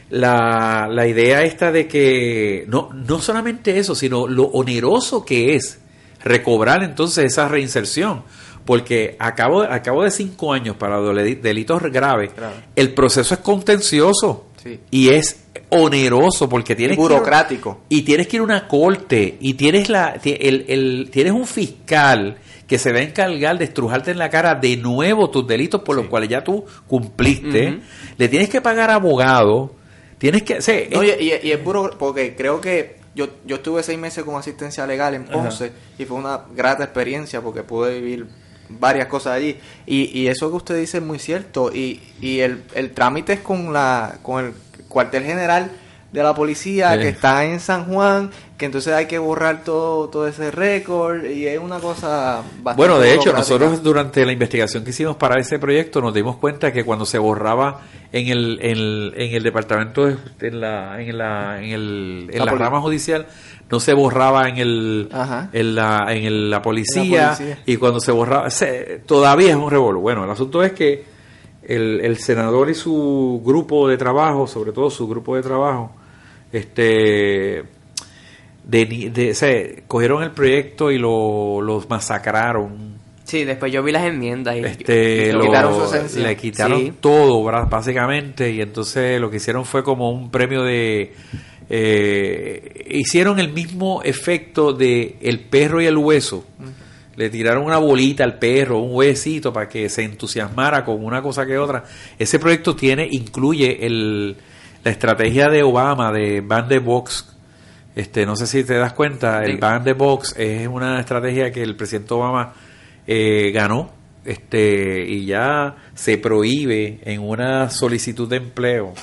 la, 0.09 0.89
la 0.91 1.07
idea 1.07 1.43
esta 1.43 1.71
de 1.71 1.87
que 1.87 2.65
no, 2.67 2.89
no 2.93 3.19
solamente 3.19 3.77
eso, 3.77 3.93
sino 3.93 4.27
lo 4.27 4.45
oneroso 4.45 5.23
que 5.23 5.53
es 5.53 5.81
recobrar 6.23 6.83
entonces 6.83 7.25
esa 7.25 7.47
reinserción. 7.47 8.23
Porque 8.65 9.15
a 9.19 9.33
cabo, 9.33 9.61
a 9.61 9.81
cabo 9.81 10.03
de 10.03 10.11
cinco 10.11 10.51
años 10.51 10.75
para 10.75 10.99
delitos 10.99 11.81
graves, 11.83 12.31
el 12.75 12.93
proceso 12.93 13.33
es 13.33 13.39
contencioso 13.39 14.47
y 14.91 15.09
es 15.09 15.45
oneroso 15.69 16.49
porque 16.49 16.75
tienes 16.75 16.97
burocrático. 16.97 17.81
y 17.87 18.01
tienes 18.01 18.27
que 18.27 18.37
ir 18.37 18.41
a 18.41 18.43
una 18.43 18.67
corte 18.67 19.37
y 19.39 19.53
tienes 19.53 19.89
la 19.89 20.19
el, 20.23 20.65
el, 20.67 21.09
tienes 21.11 21.31
un 21.31 21.45
fiscal 21.45 22.37
que 22.67 22.77
se 22.77 22.91
va 22.91 22.99
a 22.99 23.03
encargar 23.03 23.57
de 23.57 23.63
estrujarte 23.63 24.11
en 24.11 24.17
la 24.17 24.29
cara 24.29 24.55
de 24.55 24.75
nuevo 24.75 25.29
tus 25.29 25.47
delitos 25.47 25.81
por 25.81 25.95
los 25.95 26.07
cuales 26.07 26.27
ya 26.27 26.43
tú 26.43 26.65
cumpliste. 26.87 27.79
Le 28.17 28.27
tienes 28.27 28.49
que 28.49 28.59
pagar 28.59 28.91
abogado 28.91 29.77
tienes 30.17 30.43
que 30.43 30.59
y, 31.19 31.51
es 31.51 31.59
porque 31.97 32.35
creo 32.35 32.59
que 32.59 32.96
yo, 33.17 33.27
yo 33.47 33.55
estuve 33.55 33.81
seis 33.81 33.97
meses 33.97 34.23
como 34.23 34.37
asistencia 34.37 34.85
legal 34.85 35.15
en 35.15 35.25
Ponce 35.25 35.71
y 35.97 36.05
fue 36.05 36.17
una 36.17 36.41
grata 36.55 36.83
experiencia 36.83 37.41
porque 37.41 37.63
pude 37.63 37.99
vivir 37.99 38.27
varias 38.69 39.07
cosas 39.07 39.33
allí. 39.33 39.59
Y, 39.87 40.17
y 40.17 40.27
eso 40.27 40.51
que 40.51 40.55
usted 40.55 40.77
dice 40.77 40.99
es 40.99 41.03
muy 41.03 41.17
cierto. 41.17 41.71
Y, 41.73 41.99
y 42.21 42.41
el, 42.41 42.63
el 42.75 42.91
trámite 42.91 43.33
es 43.33 43.39
con 43.39 43.73
la 43.73 44.19
con 44.21 44.45
el 44.45 44.53
cuartel 44.87 45.23
general 45.23 45.71
de 46.11 46.21
la 46.23 46.35
policía 46.35 46.95
que 46.99 47.09
está 47.09 47.43
en 47.43 47.59
San 47.59 47.85
Juan, 47.85 48.29
que 48.57 48.65
entonces 48.65 48.91
hay 48.93 49.05
que 49.05 49.19
borrar 49.19 49.63
todo, 49.63 50.09
todo 50.09 50.27
ese 50.27 50.49
récord 50.49 51.23
y 51.25 51.45
es 51.45 51.59
una 51.59 51.79
cosa 51.79 52.41
bastante 52.63 52.75
Bueno, 52.75 52.99
de 52.99 53.13
hecho, 53.13 53.31
nosotros 53.31 53.83
durante 53.83 54.25
la 54.25 54.31
investigación 54.31 54.83
que 54.83 54.89
hicimos 54.89 55.15
para 55.15 55.39
ese 55.39 55.59
proyecto 55.59 56.01
nos 56.01 56.11
dimos 56.13 56.37
cuenta 56.37 56.73
que 56.73 56.83
cuando 56.83 57.05
se 57.05 57.19
borraba 57.19 57.81
en 58.11 58.27
el, 58.29 58.59
en 58.61 59.35
el, 59.35 59.43
departamento, 59.43 60.07
en 60.07 60.59
la, 60.59 60.99
en 60.99 61.17
la, 61.17 61.61
en, 61.61 61.69
el, 61.69 62.29
en 62.33 62.45
la, 62.45 62.51
rama 62.53 62.81
judicial, 62.81 63.27
no 63.69 63.79
se 63.79 63.93
borraba 63.93 64.49
en 64.49 64.57
el, 64.57 65.09
en 65.53 65.75
la, 65.75 66.07
en 66.09 66.49
la 66.49 66.61
policía, 66.63 67.37
y 67.65 67.77
cuando 67.77 67.99
se 67.99 68.11
borraba, 68.11 68.47
todavía 69.05 69.51
es 69.51 69.55
un 69.55 69.69
revuelo. 69.69 69.99
Bueno, 69.99 70.23
el 70.23 70.31
asunto 70.31 70.63
es 70.63 70.71
que 70.71 71.05
el, 71.61 72.01
el, 72.01 72.17
senador 72.17 72.71
y 72.71 72.73
su 72.73 73.39
grupo 73.45 73.87
de 73.87 73.97
trabajo, 73.97 74.47
sobre 74.47 74.71
todo 74.71 74.89
su 74.89 75.07
grupo 75.07 75.35
de 75.35 75.43
trabajo, 75.43 75.91
este, 76.51 77.76
de, 78.67 78.85
de, 78.85 79.83
cogieron 79.87 80.23
el 80.23 80.31
proyecto 80.31 80.91
y 80.91 80.97
lo, 80.97 81.61
los 81.61 81.89
masacraron. 81.89 82.97
Sí, 83.23 83.43
después 83.43 83.71
yo 83.71 83.83
vi 83.83 83.91
las 83.91 84.05
enmiendas 84.05 84.55
y 84.55 84.59
este, 84.59 85.33
le 85.33 85.39
quitaron, 85.39 85.73
le 86.15 86.37
quitaron 86.37 86.93
todo, 87.01 87.43
básicamente, 87.43 88.51
y 88.51 88.61
entonces 88.61 89.19
lo 89.19 89.29
que 89.29 89.37
hicieron 89.37 89.65
fue 89.65 89.83
como 89.83 90.11
un 90.11 90.29
premio 90.31 90.63
de... 90.63 91.13
Eh, 91.69 92.85
hicieron 92.89 93.39
el 93.39 93.51
mismo 93.51 94.01
efecto 94.03 94.71
de 94.71 95.17
el 95.21 95.41
perro 95.41 95.81
y 95.81 95.85
el 95.85 95.97
hueso 95.97 96.45
le 97.17 97.31
tiraron 97.31 97.63
una 97.63 97.79
bolita 97.79 98.23
al 98.23 98.37
perro, 98.37 98.79
un 98.79 98.95
huesito 98.95 99.51
para 99.51 99.67
que 99.67 99.89
se 99.89 100.03
entusiasmara 100.03 100.85
con 100.85 101.03
una 101.03 101.21
cosa 101.21 101.47
que 101.47 101.57
otra. 101.57 101.83
Ese 102.17 102.37
proyecto 102.37 102.75
tiene, 102.75 103.07
incluye 103.09 103.85
el, 103.85 104.37
la 104.83 104.91
estrategia 104.91 105.49
de 105.49 105.63
Obama 105.63 106.11
de 106.11 106.41
Band 106.41 106.69
the 106.69 106.77
Box. 106.77 107.36
Este, 107.97 108.27
no 108.27 108.35
sé 108.35 108.45
si 108.45 108.63
te 108.63 108.75
das 108.75 108.93
cuenta, 108.93 109.43
el 109.43 109.57
Band 109.57 109.83
the 109.83 109.93
Box 109.93 110.35
es 110.37 110.67
una 110.67 110.99
estrategia 110.99 111.51
que 111.51 111.63
el 111.63 111.75
presidente 111.75 112.13
Obama 112.13 112.53
eh, 113.07 113.49
ganó 113.51 113.91
este 114.23 115.03
y 115.03 115.25
ya 115.25 115.75
se 115.95 116.19
prohíbe 116.19 116.99
en 117.05 117.21
una 117.21 117.71
solicitud 117.71 118.29
de 118.29 118.35
empleo. 118.37 118.93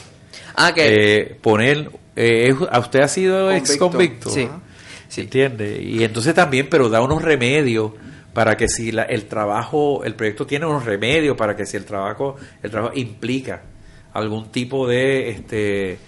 Ah, 0.54 0.72
que 0.72 1.16
eh, 1.16 1.38
poner 1.42 1.90
eh, 2.14 2.54
a 2.70 2.78
usted 2.78 3.00
ha 3.00 3.08
sido 3.08 3.50
ex 3.50 3.76
convicto. 3.78 4.30
sí. 4.30 4.48
¿Se 5.08 5.22
entiende? 5.22 5.82
Y 5.82 6.04
entonces 6.04 6.32
también, 6.32 6.68
pero 6.70 6.88
da 6.88 7.02
unos 7.02 7.20
remedios 7.20 7.90
para 8.32 8.56
que 8.56 8.68
si 8.68 8.92
la, 8.92 9.02
el 9.02 9.24
trabajo, 9.24 10.04
el 10.04 10.14
proyecto 10.14 10.46
tiene 10.46 10.66
unos 10.66 10.84
remedios 10.84 11.36
para 11.36 11.56
que 11.56 11.66
si 11.66 11.76
el 11.76 11.84
trabajo, 11.84 12.36
el 12.62 12.70
trabajo 12.70 12.92
implica 12.94 13.62
algún 14.12 14.52
tipo 14.52 14.86
de 14.86 15.30
este 15.30 15.98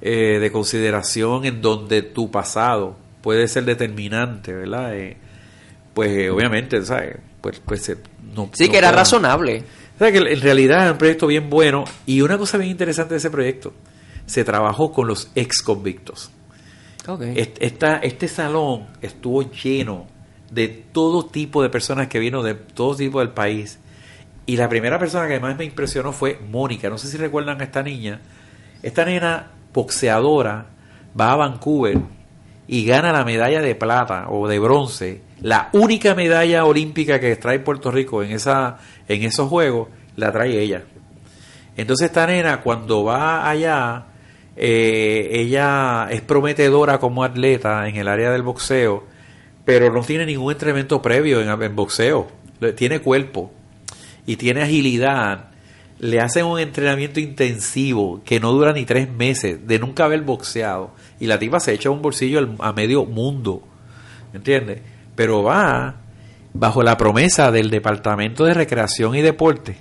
eh, 0.00 0.38
de 0.40 0.52
consideración 0.52 1.44
en 1.44 1.60
donde 1.60 2.02
tu 2.02 2.30
pasado 2.30 2.96
puede 3.20 3.48
ser 3.48 3.64
determinante, 3.64 4.52
¿verdad? 4.52 4.96
Eh, 4.96 5.16
pues 5.92 6.10
eh, 6.10 6.30
obviamente, 6.30 6.84
¿sabes? 6.84 7.16
Pues, 7.40 7.60
pues 7.60 7.96
no, 8.34 8.48
sí, 8.52 8.68
que 8.68 8.78
era 8.78 8.92
razonable. 8.92 9.64
O 9.96 9.98
sea, 9.98 10.12
que 10.12 10.18
en 10.18 10.40
realidad 10.40 10.86
es 10.86 10.92
un 10.92 10.98
proyecto 10.98 11.26
bien 11.26 11.50
bueno 11.50 11.84
y 12.06 12.20
una 12.20 12.38
cosa 12.38 12.58
bien 12.58 12.70
interesante 12.70 13.14
de 13.14 13.18
ese 13.18 13.30
proyecto, 13.30 13.72
se 14.26 14.44
trabajó 14.44 14.92
con 14.92 15.08
los 15.08 15.32
ex 15.34 15.62
convictos. 15.62 16.30
este 17.20 18.28
salón 18.28 18.86
estuvo 19.02 19.50
lleno 19.50 20.06
de 20.52 20.68
todo 20.68 21.26
tipo 21.26 21.62
de 21.62 21.70
personas 21.70 22.06
que 22.06 22.20
vino 22.20 22.42
de 22.42 22.54
todo 22.54 22.96
tipo 22.96 23.18
del 23.18 23.30
país 23.30 23.78
Y 24.46 24.56
la 24.56 24.68
primera 24.68 24.98
persona 24.98 25.28
que 25.28 25.38
más 25.40 25.58
me 25.58 25.64
impresionó 25.64 26.12
fue 26.12 26.38
Mónica. 26.48 26.88
No 26.88 26.96
sé 26.96 27.08
si 27.08 27.18
recuerdan 27.18 27.60
a 27.60 27.64
esta 27.64 27.82
niña. 27.82 28.20
Esta 28.82 29.04
nena 29.04 29.57
boxeadora 29.78 30.66
va 31.18 31.32
a 31.32 31.36
Vancouver 31.36 31.98
y 32.66 32.84
gana 32.84 33.12
la 33.12 33.24
medalla 33.24 33.62
de 33.62 33.76
plata 33.76 34.26
o 34.28 34.48
de 34.48 34.58
bronce. 34.58 35.22
La 35.40 35.70
única 35.72 36.16
medalla 36.16 36.64
olímpica 36.64 37.20
que 37.20 37.36
trae 37.36 37.60
Puerto 37.60 37.92
Rico 37.92 38.24
en, 38.24 38.32
esa, 38.32 38.78
en 39.06 39.22
esos 39.22 39.48
juegos 39.48 39.88
la 40.16 40.32
trae 40.32 40.60
ella. 40.60 40.82
Entonces 41.76 42.06
esta 42.06 42.26
nena 42.26 42.60
cuando 42.60 43.04
va 43.04 43.48
allá, 43.48 44.06
eh, 44.56 45.28
ella 45.30 46.08
es 46.10 46.22
prometedora 46.22 46.98
como 46.98 47.22
atleta 47.22 47.88
en 47.88 47.96
el 47.96 48.08
área 48.08 48.32
del 48.32 48.42
boxeo, 48.42 49.04
pero 49.64 49.92
no 49.92 50.02
tiene 50.02 50.26
ningún 50.26 50.52
entrenamiento 50.52 51.00
previo 51.00 51.40
en, 51.40 51.76
boxeo. 51.76 52.26
Tiene 52.74 52.98
cuerpo 52.98 53.52
y 54.26 54.34
tiene 54.34 54.62
agilidad. 54.62 55.47
Le 55.98 56.20
hacen 56.20 56.44
un 56.44 56.60
entrenamiento 56.60 57.20
intensivo 57.20 58.22
que 58.24 58.38
no 58.38 58.52
dura 58.52 58.72
ni 58.72 58.84
tres 58.84 59.10
meses 59.10 59.66
de 59.66 59.78
nunca 59.78 60.04
haber 60.04 60.22
boxeado. 60.22 60.92
Y 61.18 61.26
la 61.26 61.38
tipa 61.38 61.58
se 61.60 61.72
echa 61.72 61.90
un 61.90 62.02
bolsillo 62.02 62.54
a 62.60 62.72
medio 62.72 63.04
mundo. 63.04 63.62
¿Entiendes? 64.32 64.80
Pero 65.14 65.42
va 65.42 65.96
bajo 66.54 66.82
la 66.82 66.96
promesa 66.96 67.50
del 67.50 67.70
Departamento 67.70 68.44
de 68.44 68.54
Recreación 68.54 69.14
y 69.14 69.22
Deporte 69.22 69.76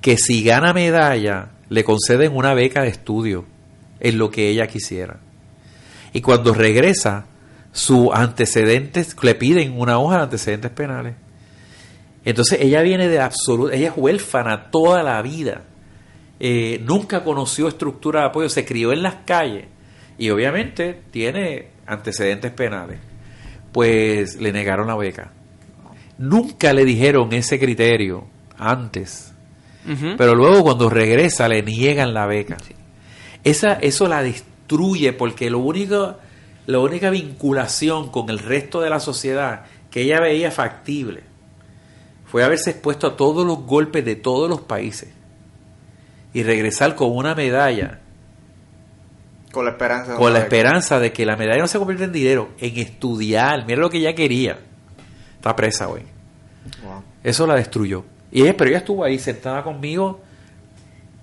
que 0.00 0.18
si 0.18 0.44
gana 0.44 0.74
medalla 0.74 1.48
le 1.70 1.82
conceden 1.82 2.36
una 2.36 2.52
beca 2.52 2.82
de 2.82 2.88
estudio 2.88 3.46
en 4.00 4.18
lo 4.18 4.30
que 4.30 4.50
ella 4.50 4.66
quisiera. 4.66 5.20
Y 6.12 6.20
cuando 6.20 6.52
regresa, 6.52 7.26
sus 7.72 8.10
antecedentes, 8.12 9.16
le 9.22 9.34
piden 9.34 9.80
una 9.80 9.98
hoja 9.98 10.18
de 10.18 10.22
antecedentes 10.24 10.70
penales. 10.70 11.14
Entonces 12.24 12.60
ella 12.60 12.82
viene 12.82 13.08
de 13.08 13.20
absoluto, 13.20 13.72
ella 13.72 13.88
es 13.88 13.94
huérfana 13.96 14.70
toda 14.70 15.02
la 15.02 15.20
vida. 15.22 15.64
Eh, 16.40 16.80
nunca 16.84 17.22
conoció 17.24 17.68
estructura 17.68 18.20
de 18.20 18.26
apoyo, 18.26 18.48
se 18.48 18.64
crió 18.64 18.92
en 18.92 19.02
las 19.02 19.16
calles 19.26 19.66
y 20.18 20.30
obviamente 20.30 21.02
tiene 21.10 21.68
antecedentes 21.86 22.50
penales. 22.52 22.98
Pues 23.72 24.40
le 24.40 24.52
negaron 24.52 24.86
la 24.86 24.96
beca. 24.96 25.32
Nunca 26.18 26.72
le 26.72 26.84
dijeron 26.84 27.32
ese 27.32 27.58
criterio 27.58 28.26
antes 28.56 29.34
pero 30.16 30.34
luego 30.34 30.62
cuando 30.62 30.88
regresa 30.88 31.48
le 31.48 31.62
niegan 31.62 32.14
la 32.14 32.26
beca. 32.26 32.56
Esa, 33.42 33.74
eso 33.74 34.08
la 34.08 34.22
destruye 34.22 35.12
porque 35.12 35.50
lo 35.50 35.58
único, 35.58 36.16
la 36.66 36.78
única 36.78 37.10
vinculación 37.10 38.10
con 38.10 38.30
el 38.30 38.38
resto 38.38 38.80
de 38.80 38.90
la 38.90 39.00
sociedad 39.00 39.64
que 39.90 40.02
ella 40.02 40.20
veía 40.20 40.50
factible 40.50 41.22
fue 42.34 42.42
haberse 42.42 42.70
expuesto 42.70 43.06
a 43.06 43.16
todos 43.16 43.46
los 43.46 43.60
golpes 43.60 44.04
de 44.04 44.16
todos 44.16 44.50
los 44.50 44.60
países 44.60 45.08
y 46.32 46.42
regresar 46.42 46.96
con 46.96 47.16
una 47.16 47.32
medalla. 47.32 48.00
Con 49.52 49.66
la 49.66 49.70
esperanza. 49.70 50.16
con 50.16 50.32
la 50.32 50.40
esperanza 50.40 50.98
de 50.98 51.12
que 51.12 51.24
la 51.24 51.36
medalla 51.36 51.60
no 51.60 51.68
se 51.68 51.78
convierta 51.78 52.06
en 52.06 52.12
dinero, 52.12 52.48
en 52.58 52.76
estudiar. 52.76 53.64
Mira 53.66 53.78
lo 53.78 53.88
que 53.88 53.98
ella 53.98 54.16
quería. 54.16 54.58
Está 55.36 55.54
presa, 55.54 55.86
güey. 55.86 56.02
Eso 57.22 57.46
la 57.46 57.54
destruyó. 57.54 58.04
Y 58.32 58.42
ella, 58.42 58.56
pero 58.56 58.70
ella 58.70 58.78
estuvo 58.78 59.04
ahí 59.04 59.20
sentada 59.20 59.62
conmigo 59.62 60.20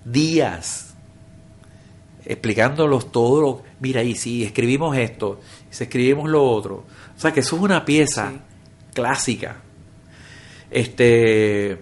días, 0.05 0.95
explicándolos 2.23 3.11
todo. 3.11 3.63
mira, 3.81 4.01
y 4.01 4.15
si 4.15 4.45
escribimos 4.45 4.95
esto, 4.95 5.41
si 5.71 5.83
escribimos 5.83 6.29
lo 6.29 6.41
otro. 6.41 6.85
O 7.17 7.19
sea, 7.19 7.33
que 7.33 7.41
eso 7.41 7.57
es 7.57 7.61
una 7.61 7.83
pieza 7.83 8.31
clásica. 8.93 9.57
Este, 10.71 11.77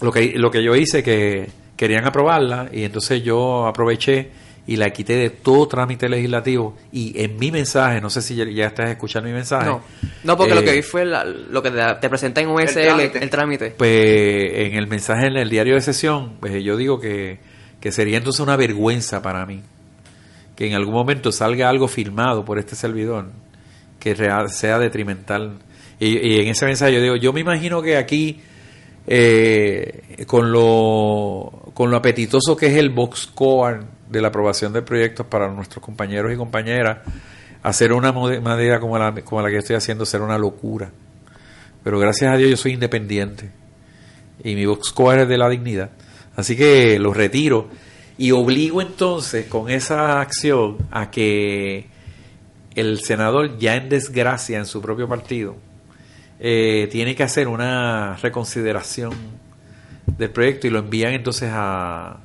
lo 0.00 0.12
que, 0.12 0.34
lo 0.36 0.50
que 0.50 0.62
yo 0.62 0.76
hice, 0.76 1.02
que 1.02 1.48
querían 1.76 2.04
aprobarla, 2.04 2.68
y 2.72 2.84
entonces 2.84 3.22
yo 3.22 3.66
aproveché 3.66 4.30
y 4.64 4.76
la 4.76 4.90
quité 4.90 5.16
de 5.16 5.30
todo 5.30 5.66
trámite 5.66 6.08
legislativo 6.08 6.76
y 6.92 7.20
en 7.20 7.36
mi 7.36 7.50
mensaje, 7.50 8.00
no 8.00 8.10
sé 8.10 8.22
si 8.22 8.36
ya, 8.36 8.66
estás 8.66 8.90
escuchando 8.90 9.28
mi 9.28 9.34
mensaje. 9.34 9.66
No, 9.66 9.82
no 10.22 10.36
porque 10.36 10.54
lo 10.54 10.62
que 10.62 10.70
eh, 10.70 10.76
vi 10.76 10.82
fue 10.82 11.04
lo 11.04 11.62
que 11.62 11.72
te, 11.72 12.08
presenté 12.08 12.42
en 12.42 12.48
USL, 12.48 13.00
el 13.00 13.30
trámite. 13.30 13.74
Pues 13.76 13.90
en 13.90 14.76
el 14.76 14.86
mensaje 14.86 15.26
en 15.26 15.36
el 15.36 15.50
diario 15.50 15.74
de 15.74 15.80
sesión, 15.80 16.34
pues 16.38 16.62
yo 16.62 16.76
digo 16.76 17.00
que, 17.00 17.40
que 17.80 17.90
sería 17.90 18.18
entonces 18.18 18.38
una 18.38 18.54
vergüenza 18.56 19.20
para 19.20 19.44
mí 19.46 19.62
que 20.56 20.66
en 20.66 20.74
algún 20.74 20.94
momento 20.94 21.32
salga 21.32 21.68
algo 21.68 21.88
filmado 21.88 22.44
por 22.44 22.58
este 22.58 22.76
servidor 22.76 23.30
que 23.98 24.14
sea 24.48 24.78
detrimental. 24.78 25.58
Y, 26.04 26.40
en 26.40 26.48
ese 26.48 26.66
mensaje 26.66 26.92
yo 26.94 27.00
digo, 27.00 27.14
yo 27.14 27.32
me 27.32 27.38
imagino 27.38 27.80
que 27.80 27.96
aquí, 27.96 28.40
eh, 29.06 30.24
con, 30.26 30.50
lo, 30.50 31.70
con 31.74 31.92
lo 31.92 31.96
apetitoso 31.96 32.56
que 32.56 32.66
es 32.66 32.74
el 32.74 32.90
box 32.90 33.30
core 33.32 33.82
de 34.10 34.20
la 34.20 34.28
aprobación 34.28 34.72
de 34.72 34.82
proyectos 34.82 35.26
para 35.26 35.48
nuestros 35.48 35.80
compañeros 35.80 36.32
y 36.32 36.36
compañeras, 36.36 36.98
hacer 37.62 37.92
una 37.92 38.10
medida 38.10 38.80
como 38.80 38.98
la, 38.98 39.14
como 39.22 39.42
la 39.42 39.48
que 39.48 39.58
estoy 39.58 39.76
haciendo 39.76 40.04
será 40.04 40.24
una 40.24 40.38
locura. 40.38 40.90
Pero 41.84 42.00
gracias 42.00 42.34
a 42.34 42.36
Dios 42.36 42.50
yo 42.50 42.56
soy 42.56 42.72
independiente 42.72 43.50
y 44.42 44.56
mi 44.56 44.66
box 44.66 44.92
es 45.20 45.28
de 45.28 45.38
la 45.38 45.48
dignidad. 45.48 45.90
Así 46.34 46.56
que 46.56 46.98
lo 46.98 47.14
retiro 47.14 47.68
y 48.18 48.32
obligo 48.32 48.82
entonces 48.82 49.46
con 49.46 49.70
esa 49.70 50.20
acción 50.20 50.78
a 50.90 51.12
que 51.12 51.86
el 52.74 52.98
senador 53.02 53.56
ya 53.58 53.76
en 53.76 53.88
desgracia 53.88 54.58
en 54.58 54.66
su 54.66 54.82
propio 54.82 55.06
partido 55.06 55.54
eh, 56.44 56.88
tiene 56.90 57.14
que 57.14 57.22
hacer 57.22 57.46
una 57.46 58.16
reconsideración 58.20 59.12
del 60.18 60.28
proyecto 60.30 60.66
y 60.66 60.70
lo 60.70 60.80
envían 60.80 61.12
entonces 61.12 61.48
a, 61.52 62.16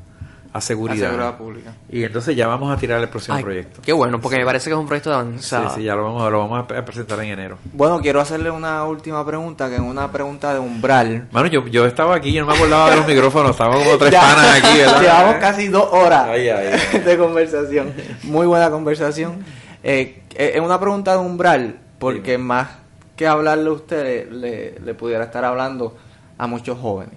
a 0.51 0.61
seguridad. 0.61 1.37
pública. 1.37 1.75
Y 1.87 2.03
entonces 2.03 2.35
ya 2.35 2.47
vamos 2.47 2.75
a 2.75 2.79
tirar 2.79 2.99
el 2.99 3.09
próximo 3.09 3.39
proyecto. 3.39 3.79
Qué 3.85 3.93
bueno, 3.93 4.19
porque 4.19 4.39
me 4.39 4.45
parece 4.45 4.71
que 4.71 4.73
es 4.73 4.79
un 4.79 4.87
proyecto 4.87 5.11
de 5.11 5.17
avanzado. 5.17 5.69
Sí, 5.69 5.75
sí, 5.75 5.83
ya 5.83 5.95
lo 5.95 6.05
vamos, 6.05 6.31
lo 6.31 6.39
vamos 6.39 6.65
a 6.67 6.83
presentar 6.83 7.19
en 7.19 7.29
enero. 7.29 7.59
Bueno, 7.73 8.01
quiero 8.01 8.19
hacerle 8.19 8.49
una 8.49 8.85
última 8.85 9.23
pregunta, 9.23 9.69
que 9.69 9.75
es 9.75 9.81
una 9.81 10.11
pregunta 10.11 10.51
de 10.51 10.61
umbral. 10.61 11.27
Bueno, 11.31 11.47
yo, 11.47 11.67
yo 11.67 11.85
estaba 11.85 12.15
aquí, 12.15 12.33
yo 12.33 12.41
no 12.41 12.47
me 12.47 12.57
acordaba 12.57 12.89
de 12.89 12.95
los 12.95 13.07
micrófonos, 13.07 13.51
estaba 13.51 13.75
como 13.75 13.99
tres 13.99 14.15
panas 14.15 14.63
aquí, 14.63 14.77
Llevamos 15.01 15.35
casi 15.35 15.67
dos 15.67 15.89
horas 15.91 16.27
de 17.05 17.17
conversación. 17.19 17.93
Muy 18.23 18.47
buena 18.47 18.71
conversación. 18.71 19.45
Eh, 19.83 20.23
eh, 20.33 20.53
es 20.55 20.61
una 20.61 20.79
pregunta 20.79 21.11
de 21.11 21.19
umbral, 21.19 21.77
porque 21.99 22.39
más 22.39 22.86
que 23.17 23.27
hablarle 23.27 23.69
a 23.69 23.73
usted, 23.73 24.31
le, 24.31 24.79
le, 24.79 24.93
pudiera 24.93 25.25
estar 25.25 25.43
hablando 25.43 25.97
a 26.37 26.47
muchos 26.47 26.79
jóvenes. 26.79 27.15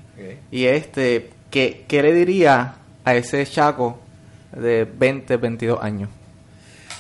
Y 0.51 0.65
este, 0.65 1.31
¿qué, 1.51 1.85
¿qué 1.87 2.03
le 2.03 2.13
diría 2.13 2.75
a 3.05 3.15
ese 3.15 3.47
chaco 3.47 4.01
de 4.53 4.85
20, 4.85 5.37
22 5.37 5.81
años? 5.81 6.09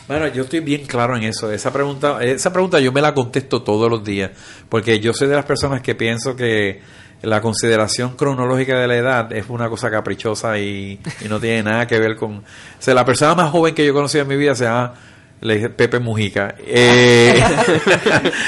Bueno, 0.07 0.26
yo 0.28 0.42
estoy 0.42 0.61
bien 0.61 0.86
claro 0.86 1.16
en 1.16 1.22
eso. 1.22 1.51
Esa 1.51 1.72
pregunta, 1.72 2.22
esa 2.22 2.53
pregunta 2.53 2.80
yo 2.80 2.92
me 2.92 3.01
la 3.01 3.14
contesto 3.14 3.62
todos 3.62 3.90
los 3.90 4.05
días, 4.05 4.32
porque 4.68 5.01
yo 5.01 5.12
soy 5.12 5.28
de 5.28 5.36
las 5.36 5.44
personas 5.44 5.82
que 5.82 5.94
pienso 5.94 6.36
que 6.36 6.80
la 7.22 7.40
consideración 7.40 8.16
cronológica 8.16 8.78
de 8.78 8.86
la 8.86 8.96
edad 8.96 9.32
es 9.32 9.46
una 9.48 9.68
cosa 9.68 9.90
caprichosa 9.90 10.59
y, 10.59 10.98
no 11.28 11.38
tiene 11.38 11.62
nada 11.62 11.86
que 11.86 11.98
ver 11.98 12.16
con... 12.16 12.38
O 12.38 12.42
sea, 12.78 12.94
la 12.94 13.05
persona 13.05 13.34
más 13.34 13.51
joven 13.51 13.74
que 13.74 13.86
yo 13.86 13.92
conocí 13.94 14.18
en 14.18 14.28
mi 14.28 14.36
vida 14.36 14.55
se 14.55 14.64
llama 14.64 14.94
Pepe 15.41 15.99
Mujica. 15.99 16.55
Eh, 16.66 17.43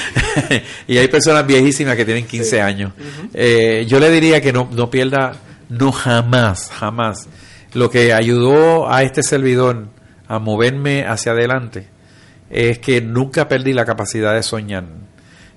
y 0.88 0.98
hay 0.98 1.08
personas 1.08 1.46
viejísimas 1.46 1.96
que 1.96 2.04
tienen 2.04 2.26
15 2.26 2.60
años. 2.60 2.92
Eh, 3.32 3.86
yo 3.88 3.98
le 3.98 4.10
diría 4.10 4.40
que 4.40 4.52
no, 4.52 4.68
no 4.72 4.90
pierda, 4.90 5.32
no 5.68 5.92
jamás, 5.92 6.70
jamás 6.70 7.28
lo 7.74 7.90
que 7.90 8.12
ayudó 8.12 8.92
a 8.92 9.02
este 9.02 9.22
servidor 9.22 9.88
a 10.28 10.38
moverme 10.38 11.04
hacia 11.06 11.32
adelante 11.32 11.88
es 12.50 12.78
que 12.78 13.00
nunca 13.00 13.48
perdí 13.48 13.72
la 13.72 13.84
capacidad 13.84 14.34
de 14.34 14.42
soñar. 14.42 14.84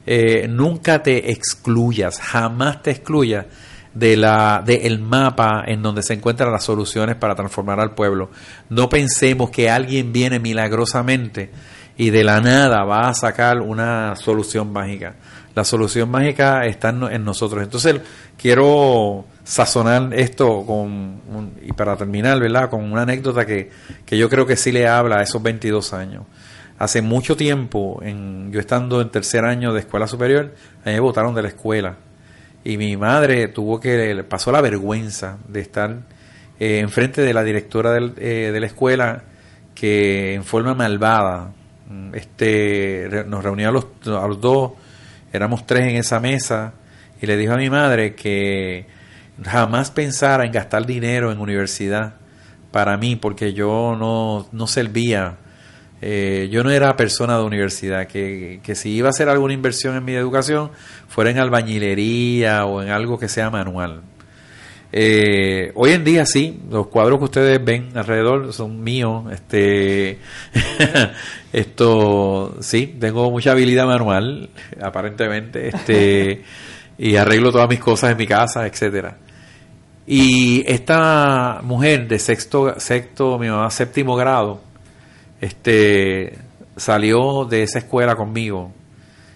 Eh, 0.06 0.48
nunca 0.48 1.04
te 1.04 1.32
excluyas, 1.32 2.20
jamás 2.20 2.82
te 2.84 2.92
excluyas 2.92 3.46
de 3.96 4.18
la 4.18 4.62
del 4.64 5.00
mapa 5.00 5.64
en 5.66 5.82
donde 5.82 6.04
se 6.04 6.14
encuentran 6.14 6.52
las 6.52 6.64
soluciones 6.64 7.16
para 7.16 7.34
transformar 7.34 7.80
al 7.80 7.96
pueblo. 7.96 8.30
No 8.70 8.90
pensemos 8.90 9.50
que 9.50 9.70
alguien 9.70 10.14
viene 10.14 10.40
milagrosamente 10.40 11.50
y 11.98 12.10
de 12.10 12.24
la 12.24 12.42
nada 12.42 12.84
va 12.84 13.10
a 13.10 13.14
sacar 13.14 13.62
una 13.62 14.16
solución 14.18 14.72
mágica. 14.72 15.16
La 15.56 15.64
solución 15.64 16.12
mágica 16.12 16.66
está 16.66 16.90
en 16.90 17.24
nosotros. 17.24 17.64
Entonces, 17.64 18.02
quiero 18.38 19.26
sazonar 19.46 20.14
esto 20.14 20.66
con, 20.66 21.22
y 21.64 21.72
para 21.72 21.96
terminar, 21.96 22.38
¿verdad? 22.42 22.70
Con 22.70 22.84
una 22.92 23.04
anécdota 23.04 23.46
que, 23.46 23.72
que 24.06 24.18
yo 24.18 24.30
creo 24.30 24.46
que 24.46 24.58
sí 24.58 24.74
le 24.74 24.86
habla 24.86 25.20
a 25.20 25.24
esos 25.24 25.42
22 25.42 25.94
años. 25.94 26.24
Hace 26.78 27.02
mucho 27.02 27.38
tiempo, 27.38 28.02
en, 28.04 28.52
yo 28.52 28.60
estando 28.60 29.00
en 29.00 29.10
tercer 29.10 29.46
año 29.46 29.72
de 29.72 29.80
escuela 29.80 30.08
superior, 30.08 30.54
me 30.84 31.00
botaron 31.00 31.34
de 31.34 31.44
la 31.44 31.48
escuela. 31.48 31.96
Y 32.66 32.78
mi 32.78 32.98
madre 32.98 33.48
tuvo 33.48 33.80
que, 33.80 34.26
pasó 34.28 34.52
la 34.52 34.60
vergüenza 34.60 35.38
de 35.48 35.62
estar 35.62 36.00
eh, 36.60 36.80
enfrente 36.80 37.22
de 37.22 37.34
la 37.34 37.44
directora 37.44 37.94
del, 37.94 38.14
eh, 38.18 38.50
de 38.52 38.60
la 38.60 38.66
escuela 38.66 39.24
que 39.74 40.34
en 40.34 40.44
forma 40.44 40.74
malvada 40.74 41.54
este, 42.14 43.08
nos 43.28 43.44
reunió 43.44 43.70
a 43.70 43.72
los, 43.72 43.86
los 44.04 44.42
dos, 44.42 44.72
éramos 45.32 45.66
tres 45.68 45.90
en 45.90 45.98
esa 45.98 46.20
mesa, 46.20 46.74
y 47.22 47.28
le 47.28 47.38
dijo 47.38 47.54
a 47.54 47.58
mi 47.58 47.70
madre 47.70 48.16
que 48.16 48.88
jamás 49.44 49.92
pensara 49.92 50.46
en 50.46 50.52
gastar 50.52 50.86
dinero 50.86 51.32
en 51.32 51.40
universidad 51.40 52.16
para 52.72 52.98
mí, 52.98 53.16
porque 53.16 53.54
yo 53.54 53.96
no, 53.98 54.48
no 54.52 54.68
servía, 54.68 55.38
eh, 56.02 56.50
yo 56.52 56.64
no 56.64 56.72
era 56.72 56.96
persona 56.96 57.38
de 57.38 57.44
universidad, 57.44 58.08
que, 58.08 58.60
que 58.64 58.76
si 58.76 58.92
iba 58.92 59.08
a 59.08 59.12
hacer 59.12 59.30
alguna 59.30 59.54
inversión 59.54 59.96
en 59.96 60.06
mi 60.06 60.14
educación, 60.14 60.72
fuera 61.08 61.32
en 61.32 61.40
albañilería 61.40 62.66
o 62.66 62.82
en 62.82 62.90
algo 62.90 63.18
que 63.18 63.28
sea 63.28 63.50
manual. 63.50 64.02
Eh, 64.98 65.74
hoy 65.76 65.92
en 65.92 66.06
día 66.06 66.26
sí, 66.26 66.58
los 66.70 66.88
cuadros 66.88 67.20
que 67.20 67.26
ustedes 67.26 67.64
ven 67.64 67.90
alrededor 67.96 68.54
son 68.54 68.82
míos. 68.82 69.26
Este, 69.30 70.20
esto 71.54 72.56
sí, 72.62 72.96
tengo 72.98 73.30
mucha 73.30 73.52
habilidad 73.52 73.88
manual, 73.88 74.50
aparentemente, 74.82 75.68
este, 75.68 76.44
y 76.98 77.18
arreglo 77.18 77.52
todas 77.52 77.68
mis 77.68 77.80
cosas 77.80 78.12
en 78.12 78.18
mi 78.18 78.26
casa, 78.26 78.66
etcétera. 78.66 79.18
Y 80.08 80.64
esta 80.66 81.60
mujer 81.64 82.08
de 82.08 82.18
sexto, 82.18 82.80
sexto, 82.80 83.38
mi 83.38 83.50
mamá 83.50 83.70
séptimo 83.72 84.16
grado, 84.16 84.62
este, 85.46 86.40
salió 86.76 87.46
de 87.46 87.64
esa 87.64 87.80
escuela 87.80 88.16
conmigo 88.16 88.72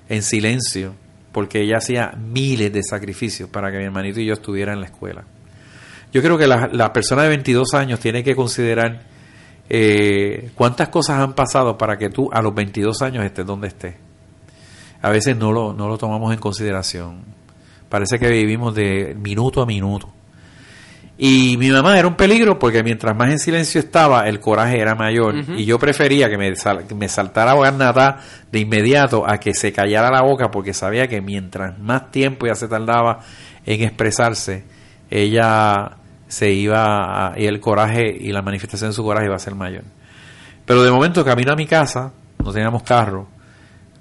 en 0.10 0.24
silencio, 0.24 0.96
porque 1.32 1.62
ella 1.62 1.78
hacía 1.78 2.14
miles 2.18 2.74
de 2.74 2.82
sacrificios 2.84 3.48
para 3.50 3.72
que 3.72 3.78
mi 3.78 3.84
hermanito 3.84 4.20
y 4.20 4.26
yo 4.26 4.34
estuviera 4.34 4.74
en 4.74 4.80
la 4.80 4.88
escuela. 4.88 5.24
Yo 6.12 6.24
creo 6.24 6.38
que 6.40 6.48
la, 6.48 6.92
persona 6.92 7.22
de 7.24 7.30
22 7.30 7.76
años 7.76 8.00
tiene 8.00 8.24
que 8.24 8.36
considerar 8.36 9.04
eh, 9.70 10.50
cuántas 10.56 10.90
cosas 10.90 11.20
han 11.20 11.34
pasado 11.34 11.78
para 11.78 11.98
que 12.00 12.10
tú 12.10 12.28
a 12.34 12.42
los 12.42 12.56
22 12.56 13.04
años 13.04 13.24
estés 13.24 13.46
donde 13.46 13.68
estés. 13.68 13.96
A 15.04 15.12
veces 15.12 15.38
no 15.38 15.52
lo, 15.52 15.74
no 15.74 15.88
lo 15.88 16.00
tomamos 16.00 16.34
en 16.34 16.40
consideración. 16.40 17.22
Parece 17.88 18.18
que 18.18 18.28
vivimos 18.30 18.74
de 18.74 19.16
minuto 19.16 19.62
a 19.62 19.68
minuto. 19.68 20.12
Y 21.22 21.58
mi 21.58 21.70
mamá 21.70 22.00
era 22.00 22.08
un 22.08 22.16
peligro 22.16 22.58
porque 22.58 22.82
mientras 22.82 23.14
más 23.14 23.30
en 23.30 23.40
silencio 23.40 23.82
estaba, 23.82 24.30
el 24.30 24.40
coraje 24.40 24.80
era 24.80 24.96
mayor. 24.96 25.36
Y 25.58 25.66
yo 25.66 25.78
prefería 25.78 26.30
que 26.30 26.38
me, 26.38 26.54
me 26.96 27.10
saltara 27.10 27.52
a 27.52 27.72
nada 27.72 28.22
de 28.50 28.60
inmediato 28.60 29.30
a 29.30 29.38
que 29.38 29.54
se 29.54 29.74
callara 29.74 30.10
la 30.10 30.22
boca 30.22 30.50
porque 30.50 30.74
sabía 30.74 31.10
que 31.10 31.20
mientras 31.20 31.78
más 31.78 32.10
tiempo 32.12 32.48
ya 32.48 32.56
se 32.56 32.70
tardaba 32.70 33.20
en 33.66 33.82
expresarse, 33.82 34.64
ella 35.10 35.98
se 36.30 36.52
iba 36.52 37.34
y 37.36 37.48
el 37.48 37.60
coraje 37.60 38.16
y 38.18 38.32
la 38.32 38.42
manifestación 38.42 38.92
de 38.92 38.96
su 38.96 39.04
coraje 39.04 39.26
iba 39.26 39.36
a 39.36 39.40
ser 39.40 39.56
mayor. 39.56 39.84
Pero 40.66 40.84
de 40.84 40.90
momento 40.90 41.26
camino 41.26 41.52
a 41.52 41.58
mi 41.58 41.66
casa, 41.66 42.14
no 42.38 42.54
teníamos 42.54 42.84
carro, 42.84 43.28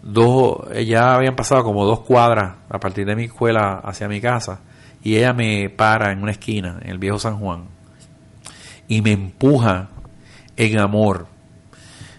dos, 0.04 0.68
ya 0.86 1.16
habían 1.16 1.34
pasado 1.34 1.64
como 1.64 1.84
dos 1.84 1.98
cuadras 1.98 2.58
a 2.70 2.78
partir 2.78 3.04
de 3.06 3.16
mi 3.16 3.24
escuela 3.24 3.80
hacia 3.82 4.06
mi 4.06 4.20
casa 4.20 4.60
y 5.02 5.16
ella 5.16 5.32
me 5.32 5.70
para 5.70 6.12
en 6.12 6.22
una 6.22 6.32
esquina, 6.32 6.78
en 6.82 6.90
el 6.90 6.98
viejo 6.98 7.18
San 7.18 7.38
Juan, 7.38 7.64
y 8.88 9.02
me 9.02 9.12
empuja 9.12 9.88
en 10.56 10.78
amor. 10.78 11.26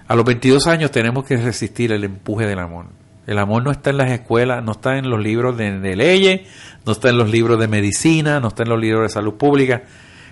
A 0.08 0.16
los 0.16 0.26
22 0.26 0.68
años 0.68 0.92
tenemos 0.92 1.26
que 1.26 1.38
resistir 1.38 1.92
el 1.92 2.04
empuje 2.04 2.48
del 2.48 2.60
amor. 2.60 2.88
El 3.28 3.38
amor 3.38 3.64
no 3.64 3.72
está 3.72 3.92
en 3.92 3.98
las 3.98 4.12
escuelas, 4.12 4.64
no 4.64 4.72
está 4.72 4.98
en 4.98 5.08
los 5.08 5.22
libros 5.22 5.56
de, 5.56 5.96
leyes, 5.96 6.50
no 6.84 6.94
está 6.94 7.10
en 7.10 7.18
los 7.18 7.30
libros 7.30 7.60
de 7.60 7.68
medicina, 7.68 8.40
no 8.40 8.48
está 8.48 8.64
en 8.64 8.70
los 8.70 8.80
libros 8.80 9.04
de 9.04 9.10
salud 9.10 9.36
pública, 9.36 9.84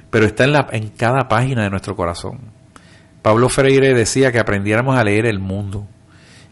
pero 0.09 0.25
está 0.25 0.45
en, 0.45 0.53
la, 0.53 0.67
en 0.71 0.87
cada 0.89 1.27
página 1.27 1.63
de 1.63 1.69
nuestro 1.69 1.95
corazón. 1.95 2.39
Pablo 3.21 3.49
Freire 3.49 3.93
decía 3.93 4.31
que 4.31 4.39
aprendiéramos 4.39 4.97
a 4.97 5.03
leer 5.03 5.27
el 5.27 5.37
mundo. 5.37 5.85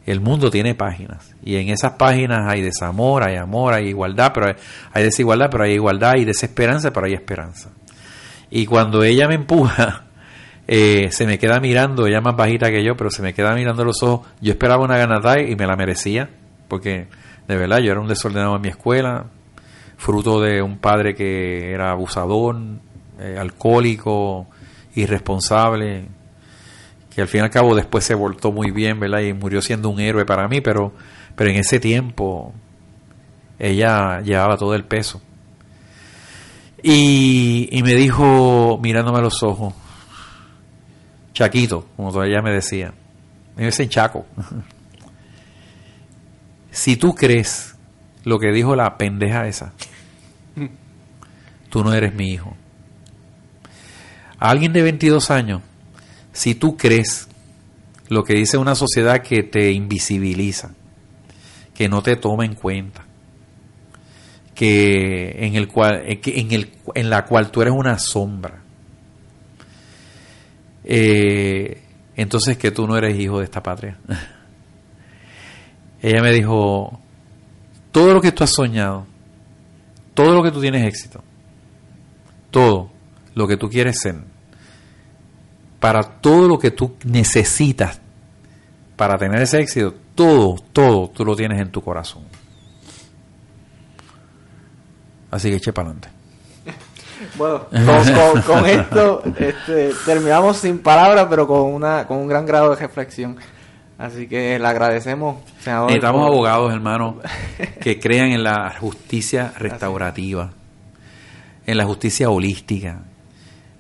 El 0.06 0.22
mundo 0.22 0.52
tiene 0.52 0.76
páginas 0.76 1.36
y 1.44 1.56
en 1.56 1.70
esas 1.70 1.94
páginas 1.94 2.42
hay 2.48 2.62
desamor, 2.62 3.24
hay 3.24 3.38
amor, 3.38 3.74
hay 3.74 3.88
igualdad, 3.88 4.32
pero 4.34 4.56
hay, 4.94 5.04
desigualdad, 5.04 5.50
pero 5.50 5.64
hay 5.64 5.74
igualdad, 5.74 6.12
hay 6.12 6.26
desesperanza, 6.26 6.94
pero 6.94 7.08
hay 7.08 7.14
esperanza. 7.14 7.72
Y 8.52 8.68
cuando 8.68 9.04
ella 9.04 9.28
me 9.28 9.34
empuja, 9.34 10.04
eh, 10.68 11.08
se 11.12 11.26
me 11.26 11.40
queda 11.40 11.60
mirando, 11.60 12.06
ella 12.06 12.22
más 12.22 12.36
bajita 12.36 12.70
que 12.70 12.84
yo, 12.84 12.96
pero 12.96 13.10
se 13.10 13.24
me 13.24 13.34
queda 13.34 13.56
mirando 13.56 13.84
los 13.84 14.04
ojos. 14.04 14.28
Yo 14.42 14.52
esperaba 14.52 14.84
una 14.84 14.98
ganada 14.98 15.42
y 15.42 15.56
me 15.56 15.66
la 15.66 15.76
merecía, 15.76 16.30
porque 16.68 17.08
de 17.48 17.56
verdad 17.56 17.80
yo 17.80 17.92
era 17.92 18.00
un 18.00 18.08
desordenado 18.08 18.56
en 18.58 18.62
mi 18.62 18.70
escuela, 18.70 19.26
fruto 19.98 20.40
de 20.40 20.62
un 20.62 20.78
padre 20.78 21.16
que 21.16 21.72
era 21.72 21.90
abusador, 21.90 22.58
eh, 23.20 23.38
alcohólico, 23.40 24.48
irresponsable, 24.94 26.06
que 27.16 27.22
al 27.22 27.30
fin 27.30 27.40
y 27.40 27.44
al 27.46 27.50
cabo 27.50 27.74
después 27.74 28.04
se 28.04 28.14
voltó 28.14 28.52
muy 28.52 28.72
bien, 28.72 29.00
¿verdad? 29.00 29.22
Y 29.22 29.34
murió 29.34 29.62
siendo 29.62 29.90
un 29.90 30.02
héroe 30.02 30.26
para 30.26 30.50
mí, 30.50 30.60
pero, 30.60 30.92
pero 31.38 31.50
en 31.50 31.56
ese 31.56 31.80
tiempo 31.80 32.54
ella 33.58 34.20
llevaba 34.20 34.58
todo 34.58 34.76
el 34.76 34.84
peso. 34.84 35.22
Y, 36.84 37.70
y 37.72 37.84
me 37.84 37.96
dijo, 37.96 38.78
mirándome 38.84 39.20
a 39.20 39.22
los 39.22 39.42
ojos, 39.44 39.74
Chaquito, 41.34 41.88
como 41.96 42.12
todavía 42.12 42.42
me 42.42 42.52
decía. 42.52 42.94
Me 43.56 43.66
dice 43.66 43.88
Chaco. 43.88 44.26
si 46.72 46.98
tú 46.98 47.16
crees 47.16 47.78
lo 48.26 48.40
que 48.40 48.52
dijo 48.52 48.76
la 48.76 48.98
pendeja 48.98 49.48
esa, 49.48 49.72
tú 51.70 51.82
no 51.82 51.94
eres 51.94 52.14
mi 52.14 52.32
hijo. 52.32 52.58
A 54.38 54.50
alguien 54.50 54.74
de 54.74 54.82
22 54.82 55.32
años, 55.32 55.62
si 56.36 56.54
tú 56.54 56.76
crees 56.76 57.30
lo 58.10 58.26
que 58.26 58.34
dice 58.34 58.58
una 58.58 58.76
sociedad 58.76 59.22
que 59.22 59.42
te 59.42 59.72
invisibiliza, 59.72 60.76
que 61.74 61.88
no 61.88 62.04
te 62.04 62.18
toma 62.18 62.44
en 62.44 62.56
cuenta, 62.56 63.06
que 64.54 65.46
en 65.46 65.56
el 65.56 65.70
cual 65.70 66.04
en, 66.06 66.52
el, 66.52 66.74
en 66.94 67.10
la 67.10 67.24
cual 67.24 67.52
tú 67.52 67.62
eres 67.62 67.74
una 67.74 67.98
sombra, 67.98 68.62
eh, 70.84 71.82
entonces 72.18 72.58
que 72.58 72.72
tú 72.72 72.86
no 72.86 72.98
eres 72.98 73.18
hijo 73.18 73.40
de 73.40 73.46
esta 73.46 73.64
patria. 73.64 73.98
Ella 76.02 76.22
me 76.22 76.34
dijo, 76.34 77.00
todo 77.94 78.14
lo 78.14 78.20
que 78.20 78.34
tú 78.34 78.44
has 78.44 78.52
soñado, 78.52 79.08
todo 80.14 80.34
lo 80.34 80.44
que 80.44 80.52
tú 80.52 80.60
tienes 80.60 80.86
éxito, 80.86 81.24
todo 82.52 82.92
lo 83.36 83.48
que 83.48 83.56
tú 83.56 83.70
quieres 83.70 84.00
ser, 84.02 84.35
para 85.86 86.02
todo 86.02 86.48
lo 86.48 86.58
que 86.58 86.72
tú 86.72 86.96
necesitas 87.04 88.02
para 88.96 89.20
tener 89.20 89.40
ese 89.44 89.60
éxito, 89.60 89.94
todo, 90.16 90.56
todo 90.74 91.12
tú 91.12 91.24
lo 91.24 91.36
tienes 91.36 91.62
en 91.62 91.70
tu 91.70 91.80
corazón. 91.80 92.24
Así 95.30 95.52
que 95.52 95.58
eche 95.58 95.72
para 95.72 95.90
adelante. 95.90 96.10
Bueno, 97.38 97.68
con, 98.48 98.66
esto 98.66 99.22
este, 99.38 99.92
terminamos 100.08 100.58
sin 100.58 100.80
palabras, 100.80 101.28
pero 101.30 101.48
con, 101.48 101.62
una, 101.62 102.08
con 102.08 102.18
un 102.18 102.28
gran 102.28 102.48
grado 102.48 102.72
de 102.72 102.78
reflexión. 102.78 103.38
Así 104.00 104.28
que 104.28 104.58
le 104.58 104.68
agradecemos, 104.68 105.38
senador. 105.60 105.92
Necesitamos 105.92 106.28
abogados, 106.28 106.74
hermanos, 106.74 107.16
que 107.80 108.00
crean 108.00 108.32
en 108.32 108.44
la 108.44 108.76
justicia 108.80 109.54
restaurativa, 109.56 110.52
en 111.68 111.78
la 111.78 111.86
justicia 111.86 112.32
holística, 112.32 113.04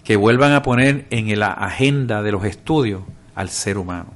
que 0.05 0.15
vuelvan 0.15 0.53
a 0.53 0.61
poner 0.61 1.07
en 1.09 1.37
la 1.37 1.47
agenda 1.47 2.21
de 2.21 2.31
los 2.31 2.45
estudios 2.45 3.01
al 3.33 3.49
ser 3.49 3.77
humano. 3.77 4.13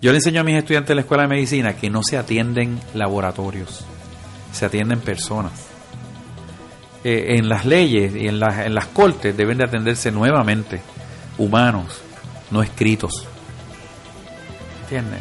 Yo 0.00 0.12
le 0.12 0.18
enseño 0.18 0.40
a 0.40 0.44
mis 0.44 0.56
estudiantes 0.56 0.88
de 0.88 0.94
la 0.94 1.00
Escuela 1.00 1.24
de 1.24 1.30
Medicina 1.30 1.74
que 1.74 1.90
no 1.90 2.02
se 2.02 2.16
atienden 2.16 2.80
laboratorios, 2.94 3.84
se 4.52 4.66
atienden 4.66 5.00
personas 5.00 5.52
eh, 7.02 7.36
en 7.38 7.48
las 7.48 7.64
leyes 7.64 8.14
y 8.14 8.28
en, 8.28 8.38
las, 8.38 8.60
en 8.60 8.74
las 8.74 8.86
cortes 8.86 9.36
deben 9.36 9.58
de 9.58 9.64
atenderse 9.64 10.12
nuevamente 10.12 10.80
humanos, 11.38 12.02
no 12.50 12.62
escritos. 12.62 13.26
¿Entienden? 14.82 15.20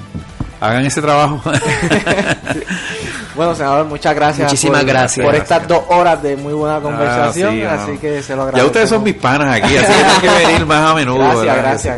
Hagan 0.61 0.85
ese 0.85 1.01
trabajo. 1.01 1.41
bueno, 3.35 3.55
senador, 3.55 3.85
muchas 3.85 4.15
gracias. 4.15 4.47
Muchísimas 4.47 4.81
por, 4.81 4.89
gracias. 4.89 5.25
Por 5.25 5.35
estas 5.35 5.67
dos 5.67 5.83
horas 5.89 6.21
de 6.21 6.35
muy 6.35 6.53
buena 6.53 6.77
ah, 6.77 6.81
conversación. 6.81 7.65
así 7.65 7.97
que 7.97 8.21
se 8.21 8.35
lo 8.35 8.43
agradezco. 8.43 8.57
Ya 8.57 8.65
ustedes 8.65 8.89
son 8.89 9.03
mis 9.03 9.15
panas 9.15 9.55
aquí, 9.55 9.75
así 9.77 9.91
que 9.91 10.19
tienen 10.19 10.39
que 10.39 10.47
venir 10.47 10.65
más 10.65 10.91
a 10.91 10.95
menudo. 10.95 11.19
Gracias, 11.19 11.97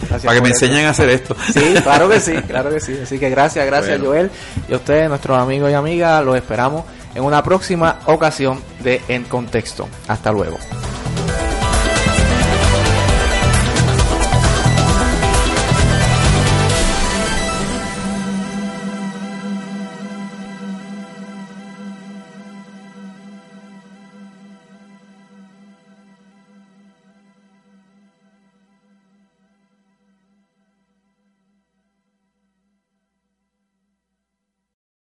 gracias, 0.00 0.22
Para 0.22 0.34
que 0.36 0.42
me 0.42 0.48
enseñen 0.48 0.86
a 0.86 0.90
hacer 0.90 1.08
esto. 1.10 1.36
Sí, 1.52 1.74
claro 1.82 2.08
que 2.08 2.20
sí, 2.20 2.34
claro 2.46 2.70
que 2.70 2.80
sí. 2.80 2.98
Así 3.02 3.18
que 3.18 3.30
gracias, 3.30 3.66
gracias, 3.66 4.00
Joel. 4.00 4.30
Y 4.68 4.74
a 4.74 4.76
ustedes, 4.76 5.08
nuestros 5.08 5.38
amigos 5.38 5.70
y 5.70 5.74
amigas, 5.74 6.24
los 6.24 6.36
esperamos 6.36 6.84
en 7.14 7.24
una 7.24 7.42
próxima 7.42 8.00
ocasión 8.06 8.60
de 8.80 9.00
En 9.08 9.24
Contexto. 9.24 9.88
Hasta 10.06 10.30
luego. 10.30 10.58